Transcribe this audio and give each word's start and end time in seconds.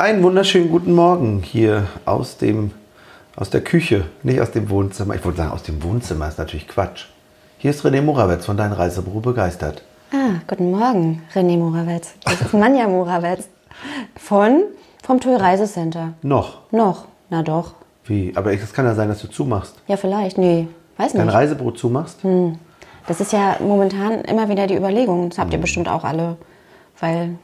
Einen 0.00 0.22
wunderschönen 0.22 0.70
guten 0.70 0.94
Morgen 0.94 1.42
hier 1.42 1.86
aus 2.06 2.38
dem 2.38 2.70
aus 3.36 3.50
der 3.50 3.60
Küche, 3.60 4.06
nicht 4.22 4.40
aus 4.40 4.50
dem 4.50 4.70
Wohnzimmer. 4.70 5.14
Ich 5.14 5.22
wollte 5.26 5.36
sagen, 5.36 5.52
aus 5.52 5.62
dem 5.62 5.82
Wohnzimmer 5.82 6.26
ist 6.26 6.38
natürlich 6.38 6.66
Quatsch. 6.66 7.04
Hier 7.58 7.70
ist 7.70 7.84
René 7.84 8.00
Morawetz 8.00 8.46
von 8.46 8.56
Dein 8.56 8.72
Reisebüro 8.72 9.20
begeistert. 9.20 9.82
Ah, 10.10 10.40
guten 10.48 10.70
Morgen, 10.70 11.22
René 11.34 11.58
Morawetz. 11.58 12.14
Das 12.24 12.40
ist 12.40 12.54
Manja 12.54 12.88
Morawetz 12.88 13.46
von 14.16 14.62
vom 15.04 15.20
Tour 15.20 15.38
Reisecenter. 15.38 16.14
Noch. 16.22 16.60
Noch, 16.70 17.04
na 17.28 17.42
doch. 17.42 17.74
Wie? 18.06 18.32
Aber 18.36 18.54
es 18.54 18.72
kann 18.72 18.86
ja 18.86 18.94
sein, 18.94 19.08
dass 19.08 19.20
du 19.20 19.28
zumachst. 19.28 19.82
Ja, 19.86 19.98
vielleicht, 19.98 20.38
nee, 20.38 20.66
weiß 20.96 21.12
Dein 21.12 21.26
nicht. 21.26 21.34
Reisebüro 21.34 21.72
zumachst? 21.72 22.20
Das 23.06 23.20
ist 23.20 23.34
ja 23.34 23.58
momentan 23.60 24.22
immer 24.22 24.48
wieder 24.48 24.66
die 24.66 24.76
Überlegung. 24.76 25.28
Das 25.28 25.38
habt 25.38 25.52
ihr 25.52 25.60
bestimmt 25.60 25.90
auch 25.90 26.04
alle, 26.04 26.38
weil 27.00 27.36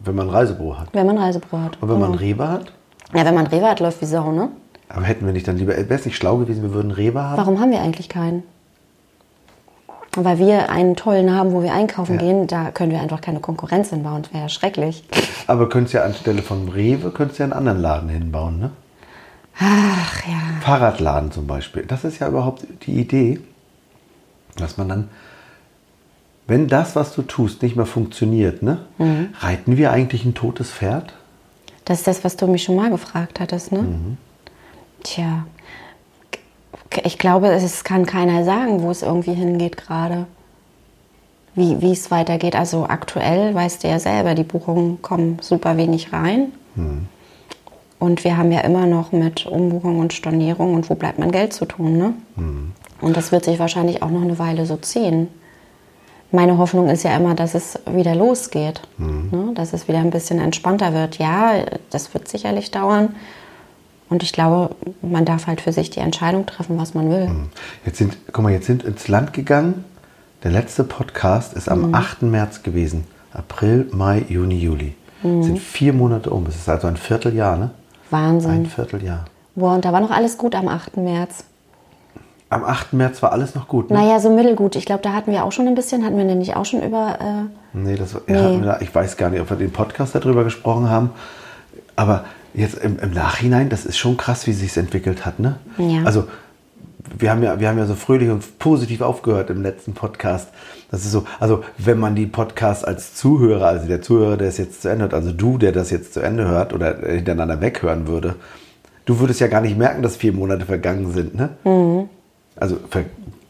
Wenn 0.00 0.14
man 0.16 0.28
ein 0.28 0.34
Reisebüro 0.34 0.78
hat. 0.78 0.88
wenn 0.92 1.06
man 1.06 1.16
ein 1.18 1.24
Reisebüro 1.24 1.58
hat. 1.60 1.78
Und 1.80 1.88
wenn 1.88 1.98
man 2.00 2.12
ein 2.12 2.18
Rewe 2.18 2.48
hat? 2.48 2.72
Ja, 3.14 3.24
wenn 3.24 3.34
man 3.34 3.46
Rewe 3.46 3.66
hat, 3.68 3.80
läuft 3.80 4.00
wie 4.02 4.06
Sau, 4.06 4.32
ne? 4.32 4.48
Aber 4.88 5.02
hätten 5.04 5.24
wir 5.26 5.32
nicht 5.32 5.48
dann 5.48 5.56
lieber, 5.56 5.74
wäre 5.76 5.94
es 5.94 6.04
nicht 6.04 6.16
schlau 6.16 6.36
gewesen, 6.36 6.62
wir 6.62 6.74
würden 6.74 6.90
Rewe 6.90 7.22
haben? 7.22 7.38
Warum 7.38 7.60
haben 7.60 7.70
wir 7.70 7.80
eigentlich 7.80 8.08
keinen? 8.08 8.42
Weil 10.16 10.38
wir 10.38 10.70
einen 10.70 10.94
tollen 10.94 11.34
haben, 11.34 11.52
wo 11.52 11.62
wir 11.62 11.72
einkaufen 11.72 12.14
Ja. 12.14 12.20
gehen, 12.20 12.46
da 12.46 12.70
können 12.70 12.92
wir 12.92 13.00
einfach 13.00 13.20
keine 13.20 13.40
Konkurrenz 13.40 13.90
hinbauen. 13.90 14.22
Das 14.22 14.32
wäre 14.32 14.42
ja 14.44 14.48
schrecklich. 14.48 15.04
Aber 15.48 15.68
könntest 15.68 15.94
ja 15.94 16.04
anstelle 16.04 16.42
von 16.42 16.68
Rewe, 16.68 17.10
könntest 17.10 17.40
ja 17.40 17.44
einen 17.44 17.52
anderen 17.52 17.80
Laden 17.80 18.08
hinbauen, 18.08 18.60
ne? 18.60 18.70
Ach 19.58 20.26
ja. 20.26 20.38
Fahrradladen 20.60 21.32
zum 21.32 21.46
Beispiel. 21.46 21.84
Das 21.86 22.04
ist 22.04 22.18
ja 22.20 22.28
überhaupt 22.28 22.64
die 22.86 23.00
Idee, 23.00 23.40
dass 24.56 24.76
man 24.76 24.88
dann, 24.88 25.08
wenn 26.46 26.68
das, 26.68 26.94
was 26.94 27.14
du 27.14 27.22
tust, 27.22 27.62
nicht 27.62 27.76
mehr 27.76 27.86
funktioniert, 27.86 28.62
ne? 28.62 28.80
Reiten 29.40 29.76
wir 29.76 29.92
eigentlich 29.92 30.24
ein 30.24 30.34
totes 30.34 30.70
Pferd? 30.70 31.14
Das 31.84 31.98
ist 31.98 32.06
das, 32.06 32.24
was 32.24 32.36
du 32.36 32.46
mich 32.46 32.62
schon 32.62 32.76
mal 32.76 32.90
gefragt 32.90 33.40
hattest, 33.40 33.72
ne? 33.72 33.82
Mhm. 33.82 34.16
Tja, 35.02 35.46
ich 37.02 37.18
glaube, 37.18 37.48
es 37.48 37.84
kann 37.84 38.06
keiner 38.06 38.44
sagen, 38.44 38.82
wo 38.82 38.90
es 38.90 39.02
irgendwie 39.02 39.34
hingeht 39.34 39.76
gerade. 39.76 40.26
Wie, 41.54 41.80
wie 41.80 41.92
es 41.92 42.10
weitergeht. 42.10 42.56
Also 42.56 42.86
aktuell 42.88 43.54
weißt 43.54 43.84
du 43.84 43.88
ja 43.88 44.00
selber, 44.00 44.34
die 44.34 44.42
Buchungen 44.42 45.00
kommen 45.02 45.38
super 45.40 45.76
wenig 45.76 46.12
rein. 46.12 46.52
Mhm. 46.74 47.06
Und 48.00 48.24
wir 48.24 48.36
haben 48.36 48.50
ja 48.50 48.60
immer 48.60 48.86
noch 48.86 49.12
mit 49.12 49.46
Umbuchung 49.46 50.00
und 50.00 50.12
Stornierung 50.12 50.74
und 50.74 50.90
wo 50.90 50.94
bleibt 50.94 51.18
mein 51.18 51.30
Geld 51.30 51.52
zu 51.52 51.64
tun, 51.64 51.96
ne? 51.96 52.14
Mhm. 52.36 52.72
Und 53.00 53.16
das 53.16 53.32
wird 53.32 53.44
sich 53.44 53.58
wahrscheinlich 53.58 54.02
auch 54.02 54.10
noch 54.10 54.22
eine 54.22 54.38
Weile 54.38 54.66
so 54.66 54.76
ziehen. 54.76 55.28
Meine 56.34 56.58
Hoffnung 56.58 56.88
ist 56.88 57.04
ja 57.04 57.16
immer, 57.16 57.36
dass 57.36 57.54
es 57.54 57.78
wieder 57.86 58.16
losgeht, 58.16 58.80
ne? 58.98 59.52
dass 59.54 59.72
es 59.72 59.86
wieder 59.86 59.98
ein 59.98 60.10
bisschen 60.10 60.40
entspannter 60.40 60.92
wird. 60.92 61.18
Ja, 61.18 61.52
das 61.90 62.12
wird 62.12 62.26
sicherlich 62.26 62.72
dauern. 62.72 63.14
Und 64.10 64.24
ich 64.24 64.32
glaube, 64.32 64.74
man 65.00 65.24
darf 65.24 65.46
halt 65.46 65.60
für 65.60 65.72
sich 65.72 65.90
die 65.90 66.00
Entscheidung 66.00 66.44
treffen, 66.44 66.76
was 66.76 66.92
man 66.92 67.08
will. 67.08 67.30
Jetzt 67.86 67.98
sind, 67.98 68.18
guck 68.32 68.42
mal, 68.42 68.50
jetzt 68.50 68.66
sind 68.66 68.82
ins 68.82 69.06
Land 69.06 69.32
gegangen. 69.32 69.84
Der 70.42 70.50
letzte 70.50 70.82
Podcast 70.82 71.54
ist 71.54 71.68
am 71.68 71.94
8. 71.94 72.22
März 72.22 72.64
gewesen. 72.64 73.04
April, 73.32 73.88
Mai, 73.92 74.24
Juni, 74.28 74.58
Juli. 74.58 74.96
Sind 75.22 75.60
vier 75.60 75.92
Monate 75.92 76.30
um. 76.30 76.46
Es 76.46 76.56
ist 76.56 76.68
also 76.68 76.88
ein 76.88 76.96
Vierteljahr, 76.96 77.56
ne? 77.56 77.70
Ein 78.10 78.10
Wahnsinn. 78.10 78.66
Vierteljahr. 78.66 79.24
Boah, 79.54 79.74
und 79.74 79.84
da 79.84 79.92
war 79.92 80.00
noch 80.00 80.10
alles 80.10 80.36
gut 80.36 80.56
am 80.56 80.66
8. 80.66 80.96
März. 80.96 81.44
Am 82.54 82.64
8. 82.64 82.92
März 82.92 83.22
war 83.22 83.32
alles 83.32 83.54
noch 83.54 83.66
gut, 83.68 83.90
ne? 83.90 83.98
Naja, 83.98 84.20
so 84.20 84.30
mittelgut. 84.30 84.76
Ich 84.76 84.86
glaube, 84.86 85.02
da 85.02 85.12
hatten 85.12 85.32
wir 85.32 85.44
auch 85.44 85.52
schon 85.52 85.66
ein 85.66 85.74
bisschen, 85.74 86.04
hatten 86.04 86.16
wir 86.16 86.24
denn 86.24 86.38
nicht 86.38 86.56
auch 86.56 86.64
schon 86.64 86.82
über. 86.82 87.18
Äh, 87.20 87.76
Nee, 87.76 87.96
das 87.96 88.14
Nee. 88.28 88.60
da- 88.62 88.78
ich 88.80 88.94
weiß 88.94 89.16
gar 89.16 89.30
nicht, 89.30 89.40
ob 89.40 89.50
wir 89.50 89.56
den 89.56 89.72
Podcast 89.72 90.14
darüber 90.14 90.44
gesprochen 90.44 90.88
haben. 90.88 91.10
Aber 91.96 92.24
jetzt 92.54 92.76
im, 92.78 92.98
im 93.00 93.10
Nachhinein, 93.12 93.68
das 93.68 93.84
ist 93.84 93.96
schon 93.98 94.16
krass, 94.16 94.46
wie 94.46 94.52
sich 94.52 94.70
es 94.70 94.76
entwickelt 94.76 95.26
hat. 95.26 95.40
Ne? 95.40 95.56
Ja. 95.78 96.02
Also 96.04 96.24
wir 97.18 97.30
haben, 97.32 97.42
ja, 97.42 97.58
wir 97.58 97.68
haben 97.68 97.78
ja 97.78 97.86
so 97.86 97.94
fröhlich 97.96 98.30
und 98.30 98.58
positiv 98.60 99.00
aufgehört 99.00 99.50
im 99.50 99.60
letzten 99.62 99.92
Podcast. 99.94 100.48
Das 100.90 101.04
ist 101.04 101.10
so, 101.10 101.24
also 101.40 101.64
wenn 101.78 101.98
man 101.98 102.14
die 102.14 102.26
Podcasts 102.26 102.84
als 102.84 103.14
Zuhörer, 103.16 103.66
also 103.66 103.88
der 103.88 104.00
Zuhörer, 104.00 104.36
der 104.36 104.48
es 104.48 104.58
jetzt 104.58 104.80
zu 104.82 104.88
Ende 104.88 105.02
hört, 105.02 105.14
also 105.14 105.32
du, 105.32 105.58
der 105.58 105.72
das 105.72 105.90
jetzt 105.90 106.14
zu 106.14 106.20
Ende 106.20 106.46
hört 106.46 106.72
oder 106.72 106.96
hintereinander 106.98 107.60
weghören 107.60 108.06
würde, 108.06 108.36
du 109.04 109.18
würdest 109.18 109.40
ja 109.40 109.48
gar 109.48 109.60
nicht 109.60 109.76
merken, 109.76 110.02
dass 110.02 110.16
vier 110.16 110.32
Monate 110.32 110.64
vergangen 110.64 111.12
sind. 111.12 111.34
Ne? 111.34 111.50
Mhm. 111.64 112.08
Also 112.56 112.78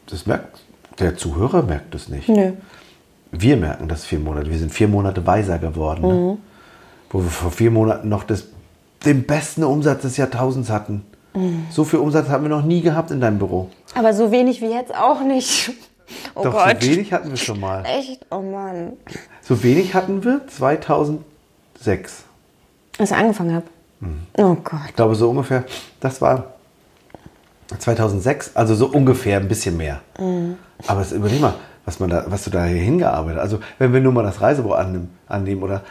das 0.06 0.26
merkt, 0.26 0.60
der 0.98 1.16
Zuhörer 1.16 1.62
merkt 1.62 1.94
es 1.94 2.08
nicht. 2.08 2.28
nö. 2.28 2.52
Wir 3.36 3.56
merken 3.56 3.88
das 3.88 4.04
vier 4.04 4.20
Monate. 4.20 4.48
Wir 4.48 4.58
sind 4.58 4.72
vier 4.72 4.86
Monate 4.86 5.26
weiser 5.26 5.58
geworden. 5.58 6.02
Ne? 6.06 6.38
Wo 7.10 7.18
wir 7.20 7.30
vor 7.30 7.50
vier 7.50 7.70
Monaten 7.72 8.08
noch 8.08 8.22
das, 8.22 8.44
den 9.04 9.24
besten 9.24 9.64
Umsatz 9.64 10.02
des 10.02 10.16
Jahrtausends 10.16 10.70
hatten. 10.70 11.04
So 11.70 11.82
viel 11.82 11.98
Umsatz 11.98 12.28
haben 12.28 12.44
wir 12.44 12.48
noch 12.48 12.62
nie 12.64 12.80
gehabt 12.80 13.10
in 13.10 13.20
deinem 13.20 13.38
Büro. 13.38 13.68
Aber 13.96 14.12
so 14.14 14.30
wenig 14.30 14.60
wie 14.60 14.70
jetzt 14.70 14.94
auch 14.94 15.20
nicht. 15.22 15.72
Oh 16.36 16.44
Doch 16.44 16.52
Gott. 16.52 16.80
so 16.80 16.90
wenig 16.90 17.12
hatten 17.12 17.30
wir 17.30 17.36
schon 17.36 17.58
mal. 17.58 17.82
Echt? 17.84 18.24
Oh 18.30 18.40
Mann. 18.40 18.92
So 19.40 19.60
wenig 19.64 19.94
hatten 19.94 20.22
wir 20.22 20.46
2006. 20.46 21.22
Als 22.98 23.10
ich 23.10 23.16
angefangen 23.16 23.54
habe. 23.54 23.66
Mhm. 24.00 24.26
Oh 24.36 24.54
Gott. 24.62 24.80
Ich 24.88 24.94
glaube 24.96 25.14
so 25.16 25.30
ungefähr, 25.30 25.64
das 25.98 26.20
war 26.20 26.53
2006, 27.78 28.52
also 28.54 28.74
so 28.74 28.86
ungefähr 28.86 29.38
ein 29.38 29.48
bisschen 29.48 29.76
mehr. 29.76 30.00
Aber 30.86 31.00
es, 31.00 31.12
überleg 31.12 31.40
mal, 31.40 31.54
was, 31.84 32.00
man 32.00 32.10
da, 32.10 32.24
was 32.28 32.44
du 32.44 32.50
da 32.50 32.64
hier 32.64 32.82
hingearbeitet 32.82 33.38
hast. 33.38 33.44
Also 33.44 33.60
wenn 33.78 33.92
wir 33.92 34.00
nur 34.00 34.12
mal 34.12 34.22
das 34.22 34.40
Reisebüro 34.40 34.74
annehmen, 34.74 35.10
annehmen 35.28 35.62
oder 35.62 35.82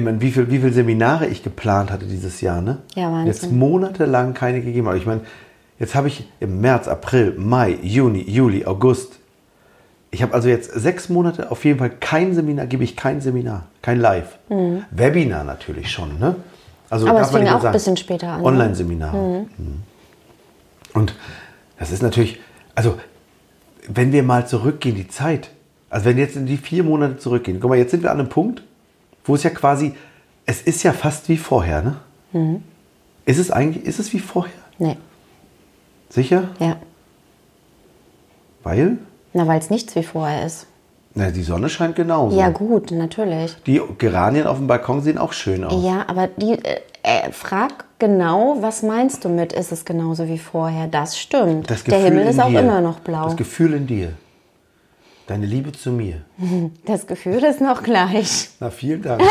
meine, 0.00 0.20
wie 0.20 0.30
viele 0.30 0.50
wie 0.50 0.58
viel 0.58 0.72
Seminare 0.72 1.26
ich 1.26 1.42
geplant 1.42 1.90
hatte 1.90 2.06
dieses 2.06 2.40
Jahr. 2.40 2.62
Ne? 2.62 2.78
Ja, 2.94 3.12
Wahnsinn. 3.12 3.26
Jetzt 3.26 3.52
monatelang 3.52 4.32
keine 4.34 4.62
gegeben. 4.62 4.88
Aber 4.88 4.96
ich 4.96 5.06
meine, 5.06 5.20
jetzt 5.78 5.94
habe 5.94 6.08
ich 6.08 6.26
im 6.40 6.60
März, 6.60 6.88
April, 6.88 7.34
Mai, 7.36 7.78
Juni, 7.82 8.22
Juli, 8.22 8.64
August. 8.64 9.18
Ich 10.10 10.22
habe 10.22 10.34
also 10.34 10.48
jetzt 10.48 10.72
sechs 10.72 11.08
Monate 11.08 11.50
auf 11.50 11.64
jeden 11.64 11.78
Fall 11.78 11.90
kein 11.90 12.34
Seminar, 12.34 12.66
gebe 12.66 12.84
ich 12.84 12.96
kein 12.96 13.20
Seminar, 13.20 13.66
kein 13.80 13.98
Live. 13.98 14.38
Webinar 14.90 15.44
natürlich 15.44 15.90
schon. 15.90 16.18
Ne? 16.18 16.36
Also 16.90 17.06
Mhm. 17.06 17.10
Aber 17.10 17.18
darf 17.20 17.28
es 17.28 17.32
man 17.32 17.42
fing 17.42 17.50
mal 17.50 17.58
auch 17.58 17.64
ein 17.64 17.72
bisschen 17.72 17.96
später 17.96 18.28
an, 18.28 18.40
ne? 18.40 18.46
Online-Seminar. 18.46 19.14
Mhm. 19.14 19.46
Und 20.94 21.14
das 21.78 21.90
ist 21.90 22.02
natürlich, 22.02 22.40
also 22.74 22.98
wenn 23.88 24.12
wir 24.12 24.22
mal 24.22 24.46
zurückgehen, 24.46 24.94
die 24.94 25.08
Zeit, 25.08 25.50
also 25.90 26.06
wenn 26.06 26.18
jetzt 26.18 26.36
in 26.36 26.46
die 26.46 26.56
vier 26.56 26.84
Monate 26.84 27.18
zurückgehen, 27.18 27.60
guck 27.60 27.70
mal, 27.70 27.78
jetzt 27.78 27.90
sind 27.90 28.02
wir 28.02 28.10
an 28.10 28.20
einem 28.20 28.28
Punkt, 28.28 28.62
wo 29.24 29.34
es 29.34 29.42
ja 29.42 29.50
quasi, 29.50 29.94
es 30.46 30.62
ist 30.62 30.82
ja 30.82 30.92
fast 30.92 31.28
wie 31.28 31.36
vorher, 31.36 31.82
ne? 31.82 31.96
Mhm. 32.32 32.62
Ist 33.24 33.38
es 33.38 33.50
eigentlich, 33.50 33.84
ist 33.84 34.00
es 34.00 34.12
wie 34.12 34.18
vorher? 34.18 34.52
Nee. 34.78 34.96
Sicher? 36.08 36.50
Ja. 36.58 36.76
Weil? 38.62 38.98
Na, 39.32 39.46
weil 39.46 39.58
es 39.58 39.70
nichts 39.70 39.94
wie 39.94 40.02
vorher 40.02 40.44
ist. 40.44 40.66
Na, 41.14 41.30
die 41.30 41.42
Sonne 41.42 41.68
scheint 41.68 41.94
genauso. 41.96 42.38
Ja, 42.38 42.48
gut, 42.48 42.90
natürlich. 42.90 43.54
Die 43.66 43.80
Geranien 43.98 44.46
auf 44.46 44.56
dem 44.58 44.66
Balkon 44.66 45.02
sehen 45.02 45.18
auch 45.18 45.32
schön 45.32 45.62
aus. 45.64 45.84
Ja, 45.84 46.04
aber 46.08 46.28
die, 46.28 46.52
äh, 46.52 46.80
äh, 47.02 47.30
frag 47.32 47.84
genau, 47.98 48.56
was 48.60 48.82
meinst 48.82 49.24
du 49.24 49.28
mit, 49.28 49.52
ist 49.52 49.72
es 49.72 49.84
genauso 49.84 50.26
wie 50.28 50.38
vorher? 50.38 50.86
Das 50.86 51.18
stimmt. 51.18 51.70
Das 51.70 51.84
Der 51.84 51.98
Himmel 51.98 52.26
ist 52.28 52.40
auch 52.40 52.48
dir, 52.48 52.60
immer 52.60 52.80
noch 52.80 53.00
blau. 53.00 53.24
Das 53.26 53.36
Gefühl 53.36 53.74
in 53.74 53.86
dir. 53.86 54.12
Deine 55.26 55.46
Liebe 55.46 55.70
zu 55.72 55.90
mir. 55.90 56.22
Das 56.86 57.06
Gefühl 57.06 57.44
ist 57.44 57.60
noch 57.60 57.82
gleich. 57.82 58.48
Na, 58.58 58.70
vielen 58.70 59.02
Dank. 59.02 59.22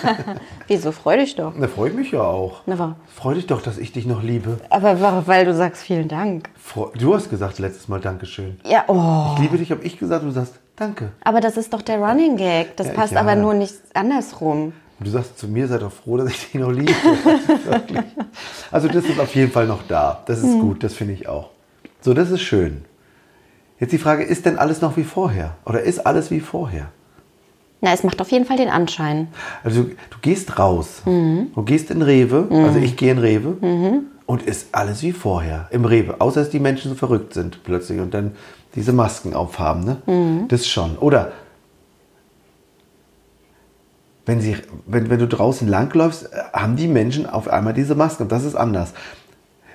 Wieso? 0.66 0.92
Freu 0.92 1.16
dich 1.18 1.34
doch. 1.36 1.52
Na, 1.56 1.68
freut 1.68 1.94
mich 1.94 2.10
ja 2.12 2.22
auch. 2.22 2.60
Na, 2.66 2.78
wa- 2.78 2.96
Freu 3.14 3.34
dich 3.34 3.46
doch, 3.46 3.62
dass 3.62 3.78
ich 3.78 3.92
dich 3.92 4.06
noch 4.06 4.22
liebe. 4.22 4.58
Aber 4.70 5.26
weil 5.26 5.44
du 5.44 5.54
sagst 5.54 5.82
vielen 5.82 6.08
Dank. 6.08 6.48
Freu- 6.56 6.88
Du 6.98 7.14
hast 7.14 7.30
gesagt 7.30 7.58
letztes 7.58 7.88
Mal 7.88 8.00
Dankeschön. 8.00 8.58
Ja, 8.64 8.84
oh. 8.88 9.34
Ich 9.34 9.42
liebe 9.42 9.58
dich, 9.58 9.70
habe 9.70 9.84
ich 9.84 9.98
gesagt, 9.98 10.24
du 10.24 10.30
sagst 10.30 10.54
Danke. 10.76 11.10
Aber 11.24 11.40
das 11.40 11.56
ist 11.56 11.72
doch 11.72 11.82
der 11.82 11.98
Running 11.98 12.36
Gag. 12.36 12.76
Das 12.76 12.88
Ja, 12.88 12.92
passt 12.92 13.12
ja. 13.14 13.20
aber 13.20 13.34
nur 13.34 13.54
nicht 13.54 13.74
andersrum. 13.94 14.72
Und 14.98 15.06
du 15.06 15.10
sagst 15.10 15.38
zu 15.38 15.48
mir, 15.48 15.66
sei 15.68 15.78
doch 15.78 15.92
froh, 15.92 16.16
dass 16.16 16.30
ich 16.30 16.50
dich 16.50 16.60
noch 16.60 16.70
liebe. 16.72 16.92
Also 18.70 18.88
das 18.88 19.04
ist 19.04 19.18
auf 19.18 19.34
jeden 19.34 19.52
Fall 19.52 19.66
noch 19.66 19.82
da. 19.88 20.22
Das 20.26 20.40
ist 20.42 20.58
gut, 20.58 20.82
das 20.82 20.94
finde 20.94 21.14
ich 21.14 21.28
auch. 21.28 21.50
So, 22.00 22.14
das 22.14 22.30
ist 22.30 22.42
schön. 22.42 22.84
Jetzt 23.78 23.92
die 23.92 23.98
Frage, 23.98 24.24
ist 24.24 24.46
denn 24.46 24.58
alles 24.58 24.80
noch 24.80 24.96
wie 24.96 25.04
vorher? 25.04 25.56
Oder 25.66 25.82
ist 25.82 26.06
alles 26.06 26.30
wie 26.30 26.40
vorher? 26.40 26.88
Na, 27.82 27.92
es 27.92 28.02
macht 28.04 28.20
auf 28.20 28.30
jeden 28.30 28.46
Fall 28.46 28.56
den 28.56 28.70
Anschein. 28.70 29.28
Also 29.62 29.82
du 29.84 30.18
gehst 30.22 30.58
raus, 30.58 31.02
du 31.04 31.62
gehst 31.64 31.90
in 31.90 32.00
Rewe, 32.02 32.48
also 32.50 32.78
ich 32.78 32.96
gehe 32.96 33.12
in 33.12 33.18
Rewe 33.18 34.02
und 34.24 34.42
ist 34.42 34.68
alles 34.72 35.02
wie 35.02 35.12
vorher 35.12 35.68
im 35.70 35.84
Rewe, 35.84 36.20
außer 36.20 36.40
dass 36.40 36.50
die 36.50 36.58
Menschen 36.58 36.90
so 36.90 36.94
verrückt 36.96 37.34
sind 37.34 37.62
plötzlich 37.64 38.00
und 38.00 38.14
dann 38.14 38.32
diese 38.76 38.92
Masken 38.92 39.34
aufhaben, 39.34 39.84
ne? 39.84 40.46
Das 40.48 40.68
schon. 40.68 40.96
Oder 40.98 41.32
wenn, 44.26 44.40
sie, 44.40 44.56
wenn, 44.86 45.08
wenn 45.08 45.18
du 45.18 45.26
draußen 45.26 45.66
langläufst, 45.66 46.24
äh, 46.32 46.36
haben 46.52 46.76
die 46.76 46.88
Menschen 46.88 47.26
auf 47.26 47.48
einmal 47.48 47.72
diese 47.72 47.94
Masken 47.94 48.24
und 48.24 48.32
das 48.32 48.44
ist 48.44 48.56
anders. 48.56 48.92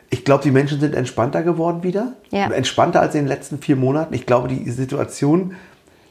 Ich 0.09 0.25
glaube, 0.25 0.43
die 0.43 0.51
Menschen 0.51 0.79
sind 0.79 0.93
entspannter 0.93 1.41
geworden 1.41 1.83
wieder. 1.83 2.13
Ja. 2.31 2.51
Entspannter 2.51 2.99
als 2.99 3.15
in 3.15 3.21
den 3.21 3.27
letzten 3.29 3.59
vier 3.59 3.77
Monaten. 3.77 4.13
Ich 4.13 4.25
glaube, 4.25 4.49
die 4.49 4.69
Situation 4.69 5.55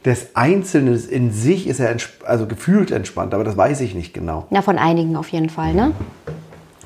des 0.06 0.34
Einzelnen 0.34 0.98
in 1.08 1.30
sich 1.32 1.66
ist 1.66 1.78
ja 1.78 1.88
also 2.24 2.46
gefühlt 2.46 2.90
entspannt, 2.90 3.34
aber 3.34 3.44
das 3.44 3.58
weiß 3.58 3.82
ich 3.82 3.94
nicht 3.94 4.14
genau. 4.14 4.46
Na, 4.48 4.62
von 4.62 4.78
einigen 4.78 5.16
auf 5.16 5.28
jeden 5.28 5.50
Fall, 5.50 5.74
ne? 5.74 5.92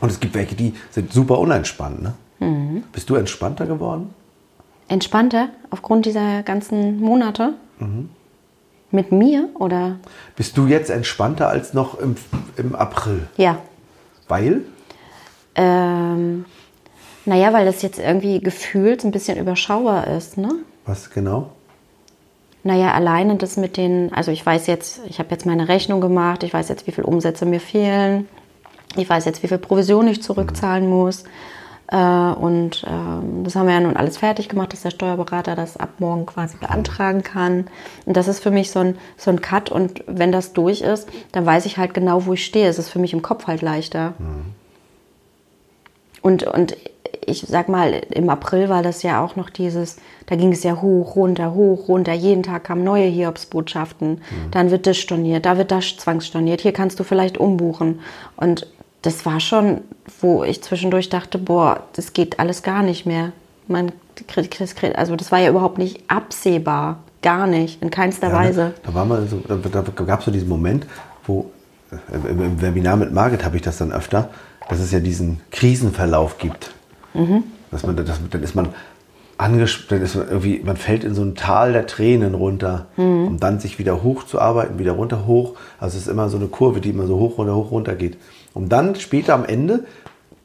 Und 0.00 0.10
es 0.10 0.18
gibt 0.18 0.34
welche, 0.34 0.56
die 0.56 0.74
sind 0.90 1.12
super 1.12 1.38
unentspannt. 1.38 2.02
Ne? 2.02 2.14
Mhm. 2.40 2.82
Bist 2.92 3.08
du 3.08 3.14
entspannter 3.14 3.66
geworden? 3.66 4.12
Entspannter 4.88 5.48
aufgrund 5.70 6.06
dieser 6.06 6.42
ganzen 6.42 7.00
Monate? 7.00 7.54
Mhm. 7.78 8.10
Mit 8.90 9.10
mir 9.10 9.48
oder? 9.54 9.96
Bist 10.36 10.56
du 10.56 10.66
jetzt 10.66 10.90
entspannter 10.90 11.48
als 11.48 11.74
noch 11.74 11.98
im, 11.98 12.16
im 12.56 12.74
April? 12.74 13.26
Ja. 13.36 13.58
Weil? 14.28 14.62
Ähm, 15.56 16.44
naja, 17.24 17.52
weil 17.52 17.64
das 17.64 17.82
jetzt 17.82 17.98
irgendwie 17.98 18.40
gefühlt 18.40 19.04
ein 19.04 19.10
bisschen 19.10 19.38
überschaubar 19.38 20.06
ist, 20.08 20.36
ne? 20.36 20.50
Was 20.84 21.10
genau? 21.10 21.50
Naja, 22.62 22.92
alleine 22.92 23.36
das 23.36 23.56
mit 23.56 23.76
den, 23.76 24.12
also 24.12 24.30
ich 24.30 24.44
weiß 24.44 24.66
jetzt, 24.68 25.00
ich 25.06 25.18
habe 25.18 25.30
jetzt 25.30 25.44
meine 25.44 25.68
Rechnung 25.68 26.00
gemacht, 26.00 26.42
ich 26.44 26.52
weiß 26.52 26.68
jetzt, 26.68 26.86
wie 26.86 26.92
viel 26.92 27.04
Umsätze 27.04 27.46
mir 27.46 27.60
fehlen, 27.60 28.28
ich 28.96 29.08
weiß 29.08 29.24
jetzt, 29.24 29.42
wie 29.42 29.48
viel 29.48 29.58
Provision 29.58 30.06
ich 30.06 30.22
zurückzahlen 30.22 30.88
muss. 30.88 31.22
Äh, 31.22 31.28
und 31.92 32.84
ähm, 32.88 33.44
das 33.44 33.54
haben 33.54 33.66
wir 33.66 33.74
ja 33.74 33.80
nun 33.80 33.96
alles 33.96 34.16
fertig 34.16 34.48
gemacht, 34.48 34.72
dass 34.72 34.82
der 34.82 34.90
Steuerberater 34.90 35.54
das 35.54 35.76
ab 35.76 35.90
morgen 35.98 36.24
quasi 36.24 36.56
beantragen 36.56 37.22
kann. 37.22 37.66
Und 38.06 38.16
das 38.16 38.26
ist 38.26 38.42
für 38.42 38.50
mich 38.50 38.70
so 38.70 38.80
ein, 38.80 38.98
so 39.16 39.30
ein 39.30 39.42
Cut. 39.42 39.70
Und 39.70 40.02
wenn 40.06 40.32
das 40.32 40.54
durch 40.54 40.80
ist, 40.80 41.08
dann 41.32 41.44
weiß 41.44 41.66
ich 41.66 41.76
halt 41.76 41.92
genau, 41.92 42.24
wo 42.24 42.32
ich 42.32 42.44
stehe. 42.44 42.68
Es 42.68 42.78
ist 42.78 42.88
für 42.88 42.98
mich 42.98 43.12
im 43.12 43.22
Kopf 43.22 43.46
halt 43.46 43.60
leichter. 43.60 44.14
Und, 46.22 46.44
und 46.44 46.74
ich 47.26 47.42
sag 47.42 47.68
mal, 47.68 48.02
im 48.10 48.30
April 48.30 48.70
war 48.70 48.82
das 48.82 49.02
ja 49.02 49.22
auch 49.22 49.36
noch 49.36 49.50
dieses, 49.50 49.98
da 50.26 50.36
ging 50.36 50.52
es 50.52 50.62
ja 50.62 50.80
hoch, 50.80 51.16
runter, 51.16 51.54
hoch, 51.54 51.88
runter. 51.88 52.14
Jeden 52.14 52.42
Tag 52.42 52.64
kamen 52.64 52.82
neue 52.82 53.06
Hiobsbotschaften. 53.06 54.22
Dann 54.50 54.70
wird 54.70 54.86
das 54.86 54.96
storniert, 54.96 55.44
da 55.44 55.58
wird 55.58 55.70
das 55.70 55.96
zwangsstorniert. 55.98 56.62
Hier 56.62 56.72
kannst 56.72 56.98
du 56.98 57.04
vielleicht 57.04 57.36
umbuchen. 57.36 58.00
Und 58.36 58.66
das 59.04 59.26
war 59.26 59.38
schon, 59.38 59.82
wo 60.20 60.44
ich 60.44 60.62
zwischendurch 60.62 61.10
dachte, 61.10 61.38
boah, 61.38 61.82
das 61.92 62.14
geht 62.14 62.40
alles 62.40 62.62
gar 62.62 62.82
nicht 62.82 63.04
mehr. 63.04 63.32
Man 63.68 63.92
also 64.94 65.16
das 65.16 65.32
war 65.32 65.40
ja 65.40 65.50
überhaupt 65.50 65.78
nicht 65.78 66.08
absehbar. 66.08 66.98
Gar 67.20 67.46
nicht, 67.46 67.82
in 67.82 67.90
keinster 67.90 68.28
Ja, 68.28 68.34
Weise. 68.34 68.60
ne? 68.60 68.74
Da, 68.82 68.94
war 68.94 69.04
mal 69.06 69.26
so, 69.26 69.38
da, 69.48 69.56
da 69.56 70.04
gab 70.04 70.20
es 70.20 70.26
so 70.26 70.30
diesen 70.30 70.48
Moment, 70.48 70.86
wo 71.26 71.50
äh, 71.90 72.28
im, 72.28 72.60
Webinar 72.60 72.96
mit 72.96 73.12
Margit 73.12 73.44
habe 73.44 73.56
ich 73.56 73.62
das 73.62 73.78
dann 73.78 73.92
öfter, 73.92 74.30
dass 74.68 74.78
es 74.78 74.92
ja 74.92 75.00
diesen 75.00 75.40
Krisenverlauf 75.50 76.36
gibt. 76.38 76.70
Dass 77.70 77.82
man, 77.82 77.96
dass, 77.96 78.20
dann 78.30 78.42
ist 78.42 78.54
man 78.54 78.68
angespannt, 79.38 80.02
ist 80.02 80.14
man 80.16 80.28
irgendwie, 80.28 80.60
man 80.64 80.76
fällt 80.76 81.04
in 81.04 81.14
so 81.14 81.22
ein 81.22 81.34
Tal 81.34 81.72
der 81.72 81.86
Tränen 81.86 82.34
runter, 82.34 82.86
um 83.26 83.40
dann 83.40 83.60
sich 83.60 83.78
wieder 83.78 84.02
hochzuarbeiten, 84.02 84.78
wieder 84.78 84.92
runter, 84.92 85.26
hoch. 85.26 85.54
Also 85.78 85.96
es 85.96 86.04
ist 86.04 86.08
immer 86.08 86.28
so 86.28 86.36
eine 86.36 86.46
Kurve, 86.46 86.80
die 86.80 86.90
immer 86.90 87.06
so 87.06 87.18
hoch, 87.18 87.38
runter, 87.38 87.54
hoch, 87.54 87.70
runter 87.70 87.94
geht. 87.94 88.16
Um 88.52 88.68
dann 88.68 88.94
später 88.94 89.34
am 89.34 89.44
Ende 89.44 89.84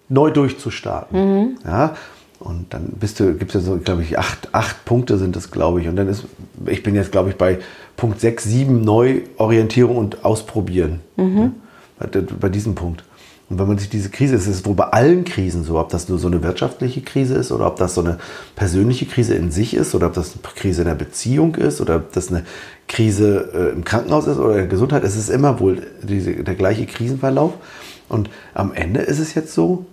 neu 0.10 0.32
durchzustarten. 0.32 1.60
Ja, 1.66 1.96
und 2.40 2.74
dann 2.74 2.94
bist 3.00 3.20
du, 3.20 3.34
gibt 3.34 3.54
es 3.54 3.62
ja 3.66 3.72
so, 3.72 3.78
glaube 3.78 4.02
ich, 4.02 4.18
acht, 4.18 4.50
acht 4.54 4.86
Punkte 4.86 5.18
sind 5.18 5.36
es, 5.36 5.52
glaube 5.52 5.82
ich. 5.82 5.88
Und 5.88 5.98
dann 5.98 6.08
ist, 6.08 6.26
ich 6.66 6.84
bin 6.84 6.96
jetzt, 6.96 7.12
glaube 7.12 7.30
ich, 7.30 7.36
bei 7.36 7.60
Punkt 7.98 8.22
6, 8.22 8.46
7, 8.46 8.82
Neuorientierung 8.82 9.98
und 9.98 10.24
Ausprobieren. 10.24 11.02
Ne? 11.36 11.52
Bei, 12.00 12.08
bei 12.22 12.50
diesem 12.50 12.76
Punkt. 12.76 13.04
Und 13.50 13.58
wenn 13.58 13.68
man 13.68 13.80
sich 13.80 13.90
diese 13.90 14.10
Krise, 14.10 14.36
es 14.36 14.46
ist 14.46 14.66
wohl 14.66 14.76
bei 14.76 14.86
allen 14.86 15.26
Krisen 15.26 15.64
so, 15.64 15.80
ob 15.80 15.90
das 15.90 16.08
nur 16.08 16.20
so 16.20 16.28
eine 16.28 16.44
wirtschaftliche 16.44 17.02
Krise 17.02 17.34
ist 17.34 17.52
oder 17.52 17.66
ob 17.66 17.78
das 17.78 17.96
so 17.96 18.02
eine 18.02 18.20
persönliche 18.56 19.08
Krise 19.08 19.34
in 19.34 19.50
sich 19.50 19.74
ist 19.74 19.96
oder 19.96 20.08
ob 20.08 20.14
das 20.14 20.34
eine 20.34 20.44
Krise 20.44 20.84
in 20.84 20.88
der 20.88 20.96
Beziehung 20.96 21.56
ist 21.56 21.82
oder 21.82 21.96
ob 21.96 22.14
das 22.14 22.30
eine 22.30 22.46
Krise 22.88 23.50
äh, 23.54 23.74
im 23.74 23.84
Krankenhaus 23.84 24.28
ist 24.28 24.38
oder 24.38 24.52
in 24.52 24.58
der 24.58 24.68
Gesundheit, 24.68 25.04
es 25.04 25.16
ist 25.16 25.30
immer 25.30 25.60
wohl 25.60 25.82
diese, 26.04 26.44
der 26.44 26.56
gleiche 26.56 26.86
Krisenverlauf. 26.86 27.54
Und 28.08 28.30
am 28.54 28.72
Ende 28.72 29.02
ist 29.02 29.20
es 29.20 29.34
jetzt 29.34 29.54
so, 29.54 29.86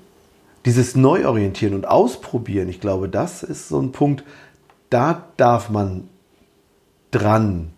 dieses 0.67 0.97
Neuorientieren 0.97 1.75
und 1.75 1.87
Ausprobieren, 1.87 2.69
ich 2.69 2.81
glaube, 2.81 3.09
das 3.09 3.43
ist 3.43 3.69
so 3.69 3.81
ein 3.81 3.93
Punkt, 3.93 4.25
da 4.91 5.25
darf 5.37 5.71
man 5.71 6.09
dran 7.11 7.71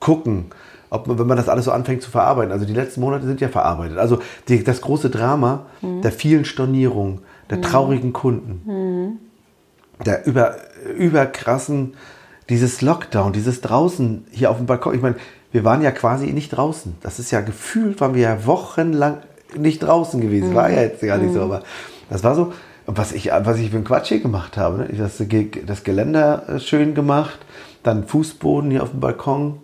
gucken, 0.00 0.46
ob 0.90 1.06
man, 1.06 1.18
wenn 1.18 1.26
man 1.26 1.36
das 1.36 1.48
alles 1.48 1.64
so 1.64 1.72
anfängt 1.72 2.02
zu 2.02 2.10
verarbeiten. 2.10 2.52
Also 2.52 2.64
die 2.64 2.74
letzten 2.74 3.00
Monate 3.00 3.26
sind 3.26 3.40
ja 3.40 3.48
verarbeitet. 3.48 3.98
Also 3.98 4.20
die, 4.48 4.62
das 4.64 4.80
große 4.80 5.10
Drama 5.10 5.66
der 5.82 6.12
vielen 6.12 6.44
Stornierungen, 6.44 7.20
der 7.50 7.60
traurigen 7.60 8.12
Kunden, 8.12 9.18
der 10.04 10.26
über, 10.26 10.56
überkrassen, 10.96 11.94
dieses 12.48 12.80
Lockdown, 12.82 13.32
dieses 13.32 13.60
draußen 13.60 14.26
hier 14.30 14.50
auf 14.50 14.58
dem 14.58 14.66
Balkon. 14.66 14.94
Ich 14.94 15.02
meine, 15.02 15.16
wir 15.52 15.64
waren 15.64 15.82
ja 15.82 15.90
quasi 15.90 16.32
nicht 16.32 16.50
draußen. 16.50 16.96
Das 17.02 17.18
ist 17.18 17.30
ja 17.30 17.40
gefühlt, 17.40 18.00
waren 18.00 18.14
wir 18.14 18.22
ja 18.22 18.46
wochenlang 18.46 19.18
nicht 19.56 19.80
draußen 19.80 20.20
gewesen. 20.20 20.54
War 20.54 20.70
ja 20.70 20.82
jetzt 20.82 21.00
gar 21.00 21.18
nicht 21.18 21.32
so, 21.32 21.40
aber 21.40 21.62
das 22.10 22.22
war 22.22 22.34
so. 22.34 22.52
Was 22.86 23.12
ich, 23.12 23.30
was 23.42 23.58
ich 23.58 23.70
für 23.70 23.76
einen 23.76 23.84
Quatsch 23.84 24.08
hier 24.08 24.20
gemacht 24.20 24.56
habe, 24.56 24.78
ne? 24.78 24.88
Ich 24.90 24.98
das, 24.98 25.20
das 25.66 25.84
Geländer 25.84 26.48
äh, 26.48 26.60
schön 26.60 26.94
gemacht, 26.94 27.38
dann 27.82 28.04
Fußboden 28.04 28.70
hier 28.70 28.82
auf 28.82 28.90
dem 28.90 29.00
Balkon. 29.00 29.58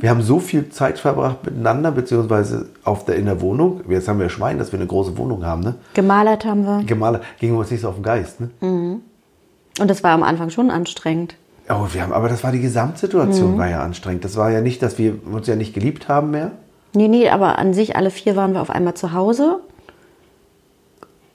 Wir 0.00 0.10
haben 0.10 0.20
so 0.20 0.40
viel 0.40 0.70
Zeit 0.70 0.98
verbracht 0.98 1.44
miteinander, 1.44 1.92
beziehungsweise 1.92 2.66
auf 2.82 3.04
der, 3.04 3.14
in 3.14 3.26
der 3.26 3.40
Wohnung. 3.40 3.82
Jetzt 3.88 4.08
haben 4.08 4.18
wir 4.18 4.28
Schwein, 4.28 4.58
dass 4.58 4.72
wir 4.72 4.80
eine 4.80 4.88
große 4.88 5.16
Wohnung 5.16 5.46
haben. 5.46 5.62
Ne? 5.62 5.76
Gemalert 5.94 6.44
haben 6.44 6.64
wir. 6.64 6.82
Gemale 6.84 7.20
gingen 7.38 7.54
wir 7.54 7.60
uns 7.60 7.70
nicht 7.70 7.82
so 7.82 7.88
auf 7.88 7.94
den 7.94 8.02
Geist. 8.02 8.40
Ne? 8.40 8.50
Und 8.60 9.88
das 9.88 10.02
war 10.02 10.10
am 10.10 10.24
Anfang 10.24 10.50
schon 10.50 10.72
anstrengend. 10.72 11.36
Oh, 11.68 11.86
wir 11.92 12.02
haben, 12.02 12.12
aber 12.12 12.28
das 12.28 12.42
war 12.42 12.50
die 12.50 12.60
Gesamtsituation, 12.60 13.56
war 13.56 13.68
ja 13.70 13.82
anstrengend. 13.82 14.24
Das 14.24 14.36
war 14.36 14.50
ja 14.50 14.60
nicht, 14.60 14.82
dass 14.82 14.98
wir 14.98 15.24
uns 15.24 15.46
ja 15.46 15.54
nicht 15.54 15.72
geliebt 15.72 16.08
haben 16.08 16.32
mehr. 16.32 16.50
Nee, 16.92 17.08
nee, 17.08 17.28
aber 17.28 17.58
an 17.58 17.74
sich 17.74 17.94
alle 17.94 18.10
vier 18.10 18.34
waren 18.34 18.54
wir 18.54 18.60
auf 18.60 18.70
einmal 18.70 18.94
zu 18.94 19.12
Hause. 19.12 19.60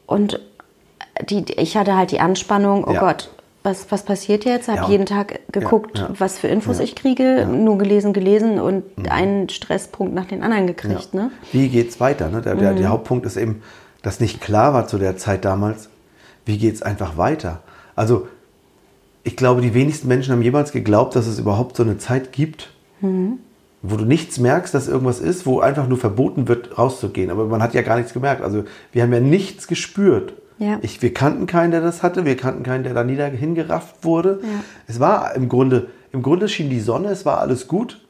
Und 0.05 0.41
die, 1.23 1.45
ich 1.57 1.75
hatte 1.77 1.95
halt 1.95 2.11
die 2.11 2.19
Anspannung, 2.19 2.83
oh 2.85 2.93
Ja. 2.93 2.99
Gott, 2.99 3.29
was, 3.63 3.91
was 3.91 4.03
passiert 4.03 4.45
jetzt? 4.45 4.67
Habe 4.69 4.79
Ja. 4.83 4.87
jeden 4.89 5.05
Tag 5.05 5.39
geguckt, 5.51 5.99
Ja, 5.99 6.09
was 6.17 6.39
für 6.39 6.47
Infos 6.47 6.79
ich 6.79 6.95
kriege. 6.95 7.45
Mhm. 7.49 7.63
nur 7.65 7.77
gelesen, 7.77 8.13
gelesen 8.13 8.59
und 8.59 8.83
einen 9.09 9.49
Stresspunkt 9.49 10.13
nach 10.15 10.25
den 10.25 10.43
anderen 10.43 10.65
gekriegt. 10.67 11.13
Ne? 11.13 11.31
Wie 11.51 11.67
geht's 11.67 11.99
weiter? 11.99 12.29
Ne? 12.29 12.41
Der, 12.41 12.55
der, 12.55 12.73
der 12.73 12.89
Hauptpunkt 12.89 13.25
ist 13.25 13.35
eben, 13.37 13.61
dass 14.01 14.19
nicht 14.21 14.39
klar 14.39 14.73
war 14.73 14.87
zu 14.87 14.97
der 14.97 15.17
Zeit 15.17 15.43
damals, 15.43 15.89
wie 16.45 16.57
geht's 16.57 16.81
einfach 16.81 17.17
weiter. 17.17 17.61
Also 17.97 18.27
ich 19.23 19.35
glaube, 19.35 19.59
die 19.61 19.73
wenigsten 19.73 20.07
Menschen 20.07 20.31
haben 20.31 20.41
jemals 20.41 20.71
geglaubt, 20.71 21.15
dass 21.17 21.27
es 21.27 21.37
überhaupt 21.37 21.75
so 21.75 21.83
eine 21.83 21.97
Zeit 21.97 22.31
gibt, 22.31 22.69
wo 23.01 23.95
du 23.97 24.05
nichts 24.05 24.39
merkst, 24.39 24.73
dass 24.73 24.87
irgendwas 24.87 25.19
ist, 25.19 25.45
wo 25.45 25.59
einfach 25.59 25.87
nur 25.87 25.97
verboten 25.97 26.47
wird, 26.47 26.77
rauszugehen. 26.77 27.29
Aber 27.29 27.45
man 27.45 27.61
hat 27.61 27.73
ja 27.73 27.81
gar 27.81 27.97
nichts 27.97 28.13
gemerkt. 28.13 28.41
Also 28.41 28.63
wir 28.93 29.03
haben 29.03 29.13
ja 29.13 29.19
nichts 29.19 29.67
gespürt. 29.67 30.33
Ja. 30.59 30.77
Ich, 30.81 31.01
wir 31.01 31.13
kannten 31.13 31.47
keinen, 31.47 31.71
der 31.71 31.81
das 31.81 32.03
hatte. 32.03 32.25
Wir 32.25 32.35
kannten 32.37 32.63
keinen, 32.63 32.83
der 32.83 32.93
da 32.93 33.03
nieder 33.03 33.25
hingerafft 33.27 34.03
wurde. 34.03 34.39
Ja. 34.43 34.49
Es 34.87 34.99
war 34.99 35.33
im 35.35 35.49
Grunde, 35.49 35.87
im 36.11 36.21
Grunde 36.21 36.49
schien 36.49 36.69
die 36.69 36.81
Sonne, 36.81 37.09
es 37.09 37.25
war 37.25 37.39
alles 37.39 37.67
gut. 37.67 38.01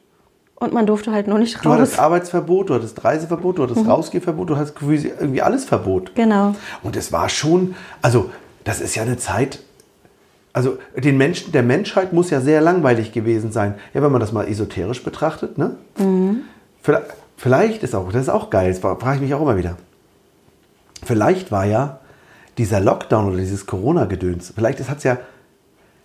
Und 0.56 0.74
man 0.74 0.86
durfte 0.86 1.12
halt 1.13 1.27
nur 1.27 1.39
nicht 1.39 1.63
Du 1.63 1.70
raus. 1.70 1.77
hattest 1.77 2.00
Arbeitsverbot, 2.00 2.70
du 2.70 2.74
hattest 2.74 3.01
Reiseverbot, 3.03 3.60
du 3.60 3.63
hattest 3.63 3.88
Rausgehverbot, 3.88 4.50
du 4.50 4.58
hattest 4.58 4.75
irgendwie 4.82 5.41
alles 5.41 5.63
Verbot. 5.63 6.13
Genau. 6.15 6.53
Und 6.84 6.98
es 6.98 7.13
war 7.13 7.29
schon, 7.29 7.75
also 8.01 8.29
das 8.65 8.82
ist 8.82 8.96
ja 8.96 9.03
eine 9.03 9.15
Zeit, 9.15 9.60
also 10.51 10.77
den 10.98 11.18
Menschen, 11.18 11.53
der 11.53 11.63
Menschheit 11.63 12.12
muss 12.12 12.29
ja 12.29 12.41
sehr 12.41 12.60
langweilig 12.60 13.13
gewesen 13.13 13.53
sein. 13.53 13.75
Ja, 13.94 14.01
wenn 14.01 14.12
man 14.12 14.20
das 14.20 14.34
mal 14.34 14.48
esoterisch 14.50 15.01
betrachtet, 15.03 15.58
ne? 15.58 15.75
Vielleicht, 16.82 17.06
vielleicht 17.38 17.84
ist 17.84 17.96
auch, 17.96 18.12
das 18.12 18.24
ist 18.24 18.29
auch 18.29 18.50
geil, 18.50 18.70
das 18.70 18.79
frage 18.79 19.15
ich 19.15 19.22
mich 19.22 19.34
auch 19.34 19.41
immer 19.41 19.56
wieder. 19.56 19.77
Vielleicht 21.03 21.51
war 21.53 21.63
ja 21.65 21.99
dieser 22.60 22.80
Lockdown 22.80 23.30
oder 23.30 23.38
dieses 23.38 23.66
Corona-Gedöns, 23.66 24.54
vielleicht 24.54 24.88
hat 24.88 24.98
es 25.00 25.04
ja, 25.04 25.18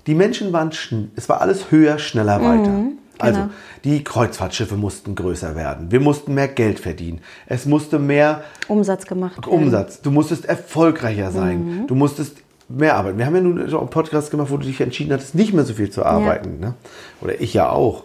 die 0.06 0.14
Menschen 0.14 0.52
waren, 0.52 0.70
es 1.16 1.28
war 1.28 1.40
alles 1.40 1.70
höher, 1.70 1.98
schneller, 1.98 2.40
weiter. 2.40 2.84
Also, 3.18 3.48
die 3.84 4.02
Kreuzfahrtschiffe 4.02 4.76
mussten 4.76 5.14
größer 5.14 5.54
werden. 5.54 5.90
Wir 5.90 6.00
mussten 6.00 6.34
mehr 6.34 6.48
Geld 6.48 6.80
verdienen. 6.80 7.20
Es 7.46 7.64
musste 7.64 7.98
mehr 7.98 8.42
Umsatz 8.68 9.06
gemacht. 9.06 9.46
werden. 9.46 9.64
Umsatz. 9.64 10.00
Du 10.00 10.10
musstest 10.10 10.46
erfolgreicher 10.46 11.30
sein. 11.30 11.84
Du 11.86 11.94
musstest 11.94 12.38
mehr 12.68 12.96
arbeiten. 12.96 13.18
Wir 13.18 13.26
haben 13.26 13.34
ja 13.36 13.40
nun 13.40 13.70
schon 13.70 13.80
einen 13.80 13.90
Podcast 13.90 14.30
gemacht, 14.30 14.50
wo 14.50 14.56
du 14.56 14.66
dich 14.66 14.80
entschieden 14.80 15.12
hattest, 15.12 15.34
nicht 15.34 15.52
mehr 15.52 15.64
so 15.64 15.74
viel 15.74 15.90
zu 15.90 16.04
arbeiten. 16.04 16.58
Ne? 16.60 16.74
Oder 17.20 17.40
ich 17.40 17.54
ja 17.54 17.68
auch. 17.70 18.04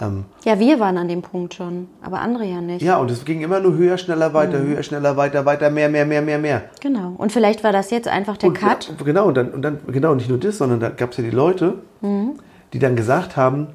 Ähm, 0.00 0.24
Ja, 0.44 0.58
wir 0.58 0.80
waren 0.80 0.96
an 0.96 1.08
dem 1.08 1.20
Punkt 1.22 1.52
schon, 1.54 1.88
aber 2.02 2.20
andere 2.20 2.44
ja 2.44 2.60
nicht. 2.60 2.80
ja, 2.82 2.96
und 2.96 3.10
es 3.10 3.24
ging 3.24 3.42
immer 3.42 3.60
nur 3.60 3.74
höher, 3.74 3.98
schneller, 3.98 4.32
weiter, 4.32 4.58
höher, 4.58 4.82
schneller, 4.82 5.16
weiter, 5.16 5.44
weiter, 5.44 5.68
mehr, 5.70 5.88
mehr, 5.90 6.06
mehr, 6.06 6.22
mehr, 6.22 6.38
mehr. 6.38 6.62
Genau. 6.80 7.14
Und 7.18 7.32
vielleicht 7.32 7.62
war 7.62 7.72
das 7.72 7.90
jetzt 7.90 8.08
einfach 8.08 8.36
der 8.38 8.48
Und 8.48 8.54
Cut. 8.58 8.88
Ja, 8.98 9.04
genau, 9.04 9.26
und 9.26 9.34
dann, 9.36 9.50
und 9.50 9.62
dann, 9.62 9.78
genau, 9.88 10.14
nicht 10.14 10.28
nur 10.30 10.38
das, 10.38 10.56
sondern 10.58 10.80
da 10.80 10.88
gab 10.88 11.10
es 11.10 11.18
ja 11.18 11.24
die 11.24 11.30
Leute, 11.30 11.74
die 12.72 12.78
dann 12.78 12.96
gesagt 12.96 13.36
haben, 13.36 13.68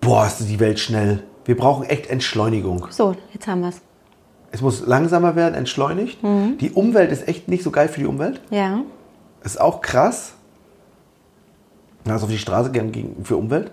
boah, 0.00 0.26
ist 0.26 0.40
die 0.48 0.60
Welt 0.60 0.78
schnell. 0.78 1.22
Wir 1.44 1.56
brauchen 1.56 1.84
echt 1.84 2.08
Entschleunigung. 2.10 2.86
So, 2.90 3.14
jetzt 3.32 3.46
haben 3.46 3.60
wir 3.62 3.68
es. 3.70 3.80
Es 4.52 4.60
muss 4.60 4.86
langsamer 4.86 5.36
werden, 5.36 5.54
entschleunigt. 5.54 6.18
Die 6.60 6.70
Umwelt 6.72 7.12
ist 7.12 7.28
echt 7.28 7.48
nicht 7.48 7.62
so 7.62 7.70
geil 7.70 7.88
für 7.88 8.00
die 8.00 8.06
Umwelt. 8.06 8.40
Ja. 8.50 8.80
Ist 9.42 9.60
auch 9.60 9.80
krass. 9.80 10.34
Also 12.08 12.26
auf 12.26 12.30
die 12.32 12.38
Straße 12.38 12.70
gehen 12.70 12.92
gegen- 12.92 13.24
für 13.24 13.36
Umwelt. 13.36 13.72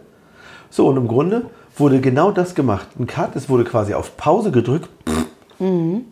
So, 0.74 0.88
und 0.88 0.98
im 0.98 1.08
Grunde 1.08 1.46
wurde 1.78 2.02
genau 2.02 2.32
das 2.32 2.56
gemacht. 2.56 2.88
Ein 2.98 3.06
Cut, 3.06 3.36
es 3.36 3.48
wurde 3.48 3.64
quasi 3.64 3.94
auf 3.94 4.18
Pause 4.18 4.50
gedrückt. 4.50 4.90
Und 5.60 6.06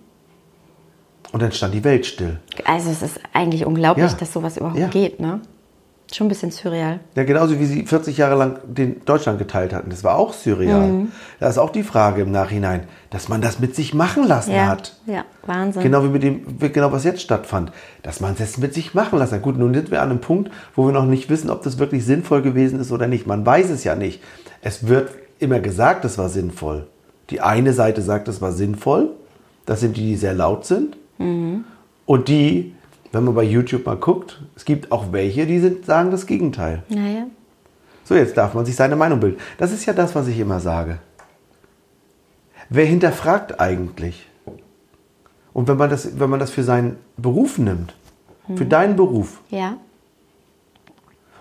dann 1.33 1.51
stand 1.51 1.73
die 1.73 1.83
Welt 1.83 2.05
still. 2.05 2.37
Also 2.65 2.91
es 2.91 3.01
ist 3.01 3.19
eigentlich 3.33 3.65
unglaublich, 3.65 4.11
Ja. 4.11 4.17
dass 4.19 4.31
sowas 4.31 4.57
überhaupt 4.57 4.77
Ja. 4.77 4.87
geht, 4.87 5.19
ne? 5.19 5.39
Schon 6.13 6.25
ein 6.27 6.29
bisschen 6.29 6.51
surreal. 6.51 6.99
Ja, 7.15 7.23
genauso 7.23 7.57
wie 7.57 7.65
sie 7.65 7.85
40 7.87 8.17
Jahre 8.17 8.35
lang 8.35 8.59
den 8.65 9.03
Deutschland 9.05 9.39
geteilt 9.39 9.73
hatten. 9.73 9.89
Das 9.89 10.03
war 10.03 10.17
auch 10.17 10.33
surreal. 10.33 10.87
Mhm. 10.87 11.11
Da 11.39 11.47
ist 11.47 11.57
auch 11.57 11.69
die 11.71 11.83
Frage 11.83 12.21
im 12.23 12.31
Nachhinein, 12.31 12.83
dass 13.11 13.29
man 13.29 13.39
das 13.41 13.59
mit 13.59 13.75
sich 13.77 13.93
machen 13.93 14.27
lassen 14.27 14.51
Ja, 14.51 14.67
hat. 14.67 14.93
ja, 15.07 15.23
Wahnsinn. 15.47 15.81
Genau 15.81 16.03
wie 16.03 16.09
mit 16.09 16.21
dem, 16.21 16.59
genau 16.59 16.91
was 16.91 17.05
jetzt 17.05 17.21
stattfand. 17.21 17.71
Dass 18.03 18.19
man 18.19 18.33
es 18.33 18.39
jetzt 18.39 18.57
mit 18.59 18.73
sich 18.73 18.93
machen 18.93 19.17
lassen 19.19 19.35
hat. 19.35 19.41
Gut, 19.41 19.57
nun 19.57 19.73
sind 19.73 19.89
wir 19.89 20.01
an 20.01 20.09
einem 20.09 20.19
Punkt, 20.19 20.51
wo 20.75 20.85
wir 20.85 20.91
noch 20.91 21.05
nicht 21.05 21.29
wissen, 21.29 21.49
ob 21.49 21.63
das 21.63 21.79
wirklich 21.79 22.03
sinnvoll 22.05 22.41
gewesen 22.41 22.79
ist 22.81 22.91
oder 22.91 23.07
nicht. 23.07 23.25
Man 23.25 23.45
weiß 23.45 23.69
es 23.69 23.85
ja 23.85 23.95
nicht. 23.95 24.21
Es 24.61 24.87
wird 24.87 25.09
immer 25.39 25.59
gesagt, 25.59 26.05
es 26.05 26.17
war 26.17 26.29
sinnvoll. 26.29 26.87
Die 27.29 27.41
eine 27.41 27.73
Seite 27.73 28.01
sagt, 28.01 28.27
es 28.27 28.41
war 28.41 28.51
sinnvoll. 28.51 29.11
Das 29.65 29.79
sind 29.79 29.97
die, 29.97 30.01
die 30.07 30.15
sehr 30.15 30.33
laut 30.33 30.65
sind. 30.65 30.97
Und 31.17 32.27
die, 32.27 32.73
wenn 33.11 33.23
man 33.23 33.35
bei 33.35 33.43
YouTube 33.43 33.85
mal 33.85 33.95
guckt, 33.95 34.41
es 34.55 34.65
gibt 34.65 34.91
auch 34.91 35.11
welche, 35.11 35.45
die 35.45 35.59
sind, 35.59 35.85
sagen 35.85 36.11
das 36.11 36.25
Gegenteil. 36.25 36.83
Naja. 36.89 37.27
So, 38.03 38.15
jetzt 38.15 38.35
darf 38.37 38.53
man 38.53 38.65
sich 38.65 38.75
seine 38.75 38.95
Meinung 38.95 39.19
bilden. 39.19 39.37
Das 39.57 39.71
ist 39.71 39.85
ja 39.85 39.93
das, 39.93 40.15
was 40.15 40.27
ich 40.27 40.39
immer 40.39 40.59
sage. 40.59 40.97
Wer 42.69 42.85
hinterfragt 42.85 43.59
eigentlich? 43.59 44.27
Und 45.53 45.67
wenn 45.67 45.77
man 45.77 45.89
das, 45.89 46.19
wenn 46.19 46.29
man 46.29 46.39
das 46.39 46.49
für 46.51 46.63
seinen 46.63 46.97
Beruf 47.17 47.57
nimmt, 47.57 47.93
für 48.55 48.65
deinen 48.65 48.95
Beruf, 48.95 49.39
Ja. 49.49 49.77